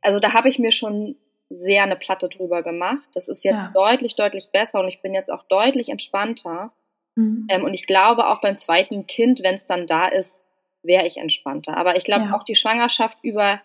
Also 0.00 0.18
da 0.18 0.32
habe 0.32 0.48
ich 0.48 0.58
mir 0.58 0.72
schon 0.72 1.16
sehr 1.48 1.82
eine 1.82 1.96
Platte 1.96 2.28
drüber 2.28 2.62
gemacht. 2.62 3.08
Das 3.14 3.28
ist 3.28 3.44
jetzt 3.44 3.66
ja. 3.66 3.72
deutlich, 3.72 4.16
deutlich 4.16 4.50
besser 4.52 4.80
und 4.80 4.88
ich 4.88 5.02
bin 5.02 5.14
jetzt 5.14 5.30
auch 5.30 5.42
deutlich 5.44 5.88
entspannter. 5.88 6.72
Mhm. 7.14 7.46
Ähm, 7.48 7.64
und 7.64 7.74
ich 7.74 7.86
glaube 7.86 8.28
auch 8.28 8.40
beim 8.40 8.56
zweiten 8.56 9.06
Kind, 9.06 9.42
wenn 9.42 9.56
es 9.56 9.66
dann 9.66 9.86
da 9.86 10.06
ist, 10.06 10.40
wäre 10.82 11.06
ich 11.06 11.18
entspannter. 11.18 11.76
Aber 11.76 11.96
ich 11.96 12.04
glaube 12.04 12.26
ja. 12.26 12.36
auch 12.36 12.42
die 12.42 12.54
Schwangerschaft 12.54 13.18
über 13.22 13.60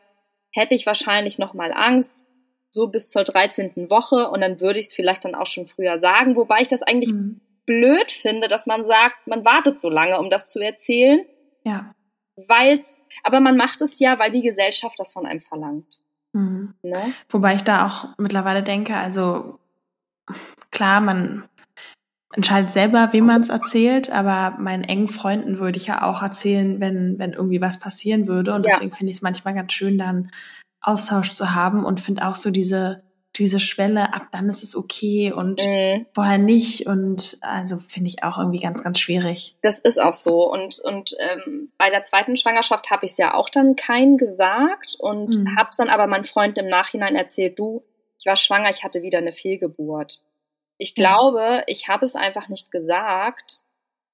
hätte 0.51 0.75
ich 0.75 0.85
wahrscheinlich 0.85 1.37
noch 1.37 1.53
mal 1.53 1.71
Angst, 1.73 2.19
so 2.71 2.87
bis 2.87 3.09
zur 3.09 3.23
13. 3.23 3.89
Woche 3.89 4.29
und 4.29 4.41
dann 4.41 4.59
würde 4.59 4.79
ich 4.79 4.87
es 4.87 4.93
vielleicht 4.93 5.25
dann 5.25 5.35
auch 5.35 5.47
schon 5.47 5.67
früher 5.67 5.99
sagen, 5.99 6.35
wobei 6.35 6.61
ich 6.61 6.67
das 6.67 6.83
eigentlich 6.83 7.11
mhm. 7.11 7.41
Blöd 7.67 8.11
finde, 8.11 8.47
dass 8.47 8.65
man 8.65 8.83
sagt, 8.85 9.27
man 9.27 9.45
wartet 9.45 9.79
so 9.79 9.89
lange, 9.89 10.17
um 10.17 10.31
das 10.31 10.47
zu 10.47 10.59
erzählen. 10.59 11.23
Ja. 11.63 11.93
Weil's, 12.47 12.97
aber 13.23 13.39
man 13.39 13.57
macht 13.57 13.81
es 13.81 13.99
ja, 13.99 14.17
weil 14.17 14.31
die 14.31 14.41
Gesellschaft 14.41 14.99
das 14.99 15.13
von 15.13 15.27
einem 15.27 15.41
verlangt. 15.41 15.99
Mhm. 16.33 16.73
Ne? 16.81 17.13
Wobei 17.29 17.53
ich 17.53 17.63
da 17.63 17.85
auch 17.85 18.17
mittlerweile 18.17 18.63
denke, 18.63 18.95
also 18.95 19.59
klar, 20.71 21.01
man 21.01 21.47
entscheidet 22.33 22.71
selber, 22.71 23.09
wem 23.11 23.25
man 23.25 23.41
es 23.41 23.49
erzählt, 23.49 24.11
aber 24.11 24.57
meinen 24.59 24.83
engen 24.83 25.07
Freunden 25.07 25.59
würde 25.59 25.77
ich 25.77 25.87
ja 25.87 26.03
auch 26.03 26.21
erzählen, 26.21 26.79
wenn, 26.79 27.17
wenn 27.19 27.33
irgendwie 27.33 27.61
was 27.61 27.79
passieren 27.79 28.27
würde. 28.27 28.53
Und 28.53 28.65
ja. 28.65 28.73
deswegen 28.73 28.95
finde 28.95 29.11
ich 29.11 29.17
es 29.17 29.23
manchmal 29.23 29.53
ganz 29.53 29.73
schön, 29.73 29.97
dann 29.97 30.31
Austausch 30.81 31.31
zu 31.31 31.55
haben 31.55 31.83
und 31.83 31.99
finde 31.99 32.27
auch 32.27 32.35
so 32.35 32.51
diese, 32.51 33.03
diese 33.37 33.59
Schwelle, 33.59 34.13
ab 34.13 34.27
dann 34.31 34.49
ist 34.49 34.63
es 34.63 34.75
okay 34.75 35.31
und 35.31 35.63
mhm. 35.63 36.05
vorher 36.13 36.37
nicht. 36.37 36.87
Und 36.87 37.37
also 37.41 37.77
finde 37.77 38.09
ich 38.09 38.23
auch 38.23 38.37
irgendwie 38.37 38.59
ganz, 38.59 38.83
ganz 38.83 38.99
schwierig. 38.99 39.55
Das 39.61 39.79
ist 39.79 39.99
auch 40.01 40.13
so. 40.13 40.51
Und, 40.51 40.79
und 40.79 41.15
ähm, 41.19 41.71
bei 41.77 41.89
der 41.89 42.03
zweiten 42.03 42.37
Schwangerschaft 42.37 42.89
habe 42.91 43.05
ich 43.05 43.11
es 43.11 43.17
ja 43.17 43.33
auch 43.33 43.49
dann 43.49 43.75
keinen 43.75 44.17
gesagt 44.17 44.95
und 44.99 45.35
mhm. 45.35 45.55
habe 45.57 45.69
es 45.69 45.77
dann 45.77 45.89
aber 45.89 46.07
meinem 46.07 46.23
Freund 46.23 46.57
im 46.57 46.67
Nachhinein 46.67 47.15
erzählt, 47.15 47.59
du, 47.59 47.83
ich 48.19 48.25
war 48.25 48.35
schwanger, 48.35 48.69
ich 48.69 48.83
hatte 48.83 49.01
wieder 49.01 49.19
eine 49.19 49.33
Fehlgeburt. 49.33 50.23
Ich 50.77 50.95
glaube, 50.95 51.63
ich 51.67 51.87
habe 51.87 52.05
es 52.05 52.15
einfach 52.15 52.49
nicht 52.49 52.71
gesagt, 52.71 53.59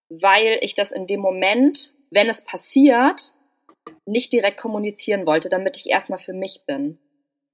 weil 0.10 0.60
ich 0.62 0.76
das 0.76 0.92
in 0.92 1.08
dem 1.08 1.20
Moment, 1.20 1.96
wenn 2.12 2.30
es 2.30 2.44
passiert, 2.44 3.34
nicht 4.06 4.32
direkt 4.32 4.58
kommunizieren 4.58 5.26
wollte, 5.26 5.50
damit 5.50 5.78
ich 5.78 5.90
erstmal 5.90 6.20
für 6.20 6.34
mich 6.34 6.64
bin. 6.66 7.00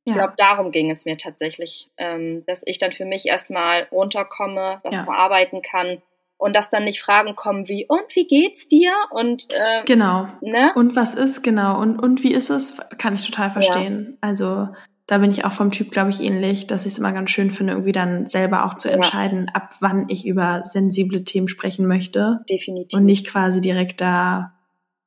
Ich 0.10 0.18
glaube, 0.18 0.34
darum 0.38 0.72
ging 0.72 0.90
es 0.90 1.06
mir 1.06 1.18
tatsächlich, 1.18 1.90
ähm, 1.98 2.44
dass 2.46 2.62
ich 2.66 2.78
dann 2.78 2.92
für 2.92 3.06
mich 3.06 3.28
erstmal 3.28 3.88
runterkomme, 3.92 4.82
ja. 4.84 5.04
verarbeiten 5.04 5.62
kann 5.62 6.02
und 6.38 6.56
dass 6.56 6.70
dann 6.70 6.86
nicht 6.86 7.02
Fragen 7.02 7.36
kommen 7.36 7.68
wie 7.68 7.86
und 7.86 8.16
wie 8.16 8.26
geht's 8.26 8.68
dir 8.68 8.94
und 9.12 9.48
äh, 9.52 9.84
genau 9.86 10.28
ne? 10.42 10.72
und 10.76 10.96
was 10.96 11.14
ist 11.14 11.44
genau 11.44 11.80
und 11.80 12.00
und 12.00 12.24
wie 12.24 12.34
ist 12.34 12.50
es 12.50 12.78
kann 12.98 13.14
ich 13.14 13.26
total 13.26 13.52
verstehen. 13.52 14.12
Ja. 14.12 14.30
Also 14.30 14.70
da 15.10 15.18
bin 15.18 15.32
ich 15.32 15.44
auch 15.44 15.52
vom 15.52 15.72
Typ, 15.72 15.90
glaube 15.90 16.12
ich, 16.12 16.22
ähnlich, 16.22 16.68
dass 16.68 16.86
ich 16.86 16.94
es 16.94 17.00
immer 17.00 17.12
ganz 17.12 17.32
schön 17.32 17.50
finde, 17.50 17.74
irgendwie 17.74 17.92
dann 17.92 18.28
selber 18.28 18.64
auch 18.64 18.76
zu 18.76 18.92
entscheiden, 18.92 19.48
ja. 19.48 19.56
ab 19.56 19.74
wann 19.80 20.08
ich 20.08 20.28
über 20.28 20.62
sensible 20.66 21.24
Themen 21.24 21.48
sprechen 21.48 21.88
möchte. 21.88 22.42
Definitiv. 22.48 22.96
Und 22.96 23.06
nicht 23.06 23.26
quasi 23.26 23.60
direkt 23.60 24.02
da 24.02 24.54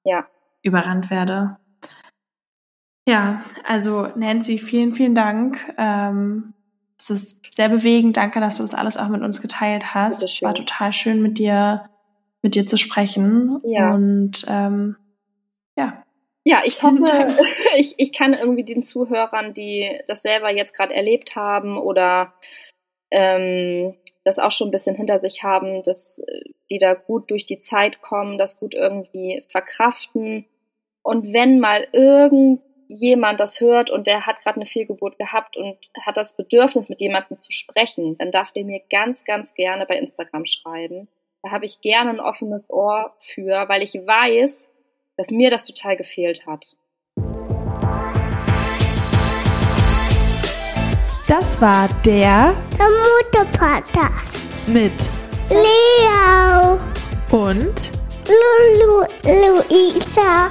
ja. 0.03 0.26
überrannt 0.61 1.09
werde. 1.09 1.57
Ja, 3.09 3.44
also 3.64 4.09
Nancy, 4.14 4.59
vielen, 4.59 4.92
vielen 4.92 5.14
Dank. 5.14 5.74
Ähm, 5.76 6.55
es 6.98 7.11
ist 7.11 7.55
sehr 7.55 7.68
bewegend. 7.68 8.16
Danke, 8.16 8.40
dass 8.40 8.57
du 8.57 8.62
das 8.62 8.74
alles 8.74 8.96
auch 8.96 9.09
mit 9.09 9.22
uns 9.22 9.42
geteilt 9.42 9.94
hast. 9.94 10.22
Es 10.22 10.40
war 10.42 10.55
total 10.55 10.92
schön, 10.92 11.20
mit 11.20 11.38
dir, 11.38 11.88
mit 12.42 12.55
dir 12.55 12.66
zu 12.66 12.76
sprechen. 12.76 13.61
Ja. 13.64 13.92
Und 13.92 14.44
ähm, 14.48 14.96
ja. 15.76 16.05
Ja, 16.44 16.62
ich 16.64 16.82
hoffe, 16.82 16.98
ich, 17.76 17.94
ich 17.98 18.12
kann 18.12 18.34
irgendwie 18.34 18.64
den 18.64 18.82
Zuhörern, 18.82 19.53
die 19.53 19.98
das 20.07 20.22
selber 20.22 20.53
jetzt 20.53 20.76
gerade 20.76 20.94
erlebt 20.94 21.34
haben 21.34 21.78
oder 21.78 22.34
ähm, 23.11 23.94
das 24.24 24.38
auch 24.38 24.53
schon 24.53 24.68
ein 24.68 24.72
bisschen 24.72 24.94
hinter 24.94 25.18
sich 25.18 25.42
haben, 25.42 25.82
dass 25.82 26.20
die 26.70 26.78
da 26.78 26.94
gut 26.94 27.32
durch 27.32 27.44
die 27.44 27.59
Zeit 27.59 28.00
kommen, 28.00 28.38
das 28.38 28.61
gut 28.61 28.74
irgendwie 28.74 29.42
verkraften. 29.48 30.46
Und 31.03 31.32
wenn 31.32 31.59
mal 31.59 31.86
irgendjemand 32.93 33.40
das 33.40 33.61
hört 33.61 33.90
und 33.90 34.07
der 34.07 34.26
hat 34.26 34.40
gerade 34.40 34.57
eine 34.57 34.66
Fehlgeburt 34.66 35.18
gehabt 35.18 35.57
und 35.57 35.76
hat 36.01 36.16
das 36.16 36.36
Bedürfnis, 36.36 36.88
mit 36.88 37.01
jemandem 37.01 37.38
zu 37.38 37.51
sprechen, 37.51 38.16
dann 38.18 38.30
darf 38.30 38.53
der 38.53 38.64
mir 38.64 38.80
ganz, 38.90 39.24
ganz 39.24 39.55
gerne 39.55 39.86
bei 39.86 39.97
Instagram 39.97 40.45
schreiben. 40.45 41.09
Da 41.43 41.51
habe 41.51 41.64
ich 41.64 41.80
gerne 41.80 42.11
ein 42.11 42.20
offenes 42.20 42.68
Ohr 42.70 43.14
für, 43.18 43.68
weil 43.68 43.82
ich 43.82 43.95
weiß, 43.95 44.68
dass 45.16 45.30
mir 45.30 45.51
das 45.51 45.66
total 45.66 45.97
gefehlt 45.97 46.47
hat. 46.47 46.76
Das 51.28 51.61
war 51.61 51.88
der 52.05 52.55
Mutter-Podcast 52.78 54.47
mit 54.68 54.93
Leo 55.49 56.78
und 57.30 57.90
Lulu 58.28 59.07
Luisa. 59.24 60.51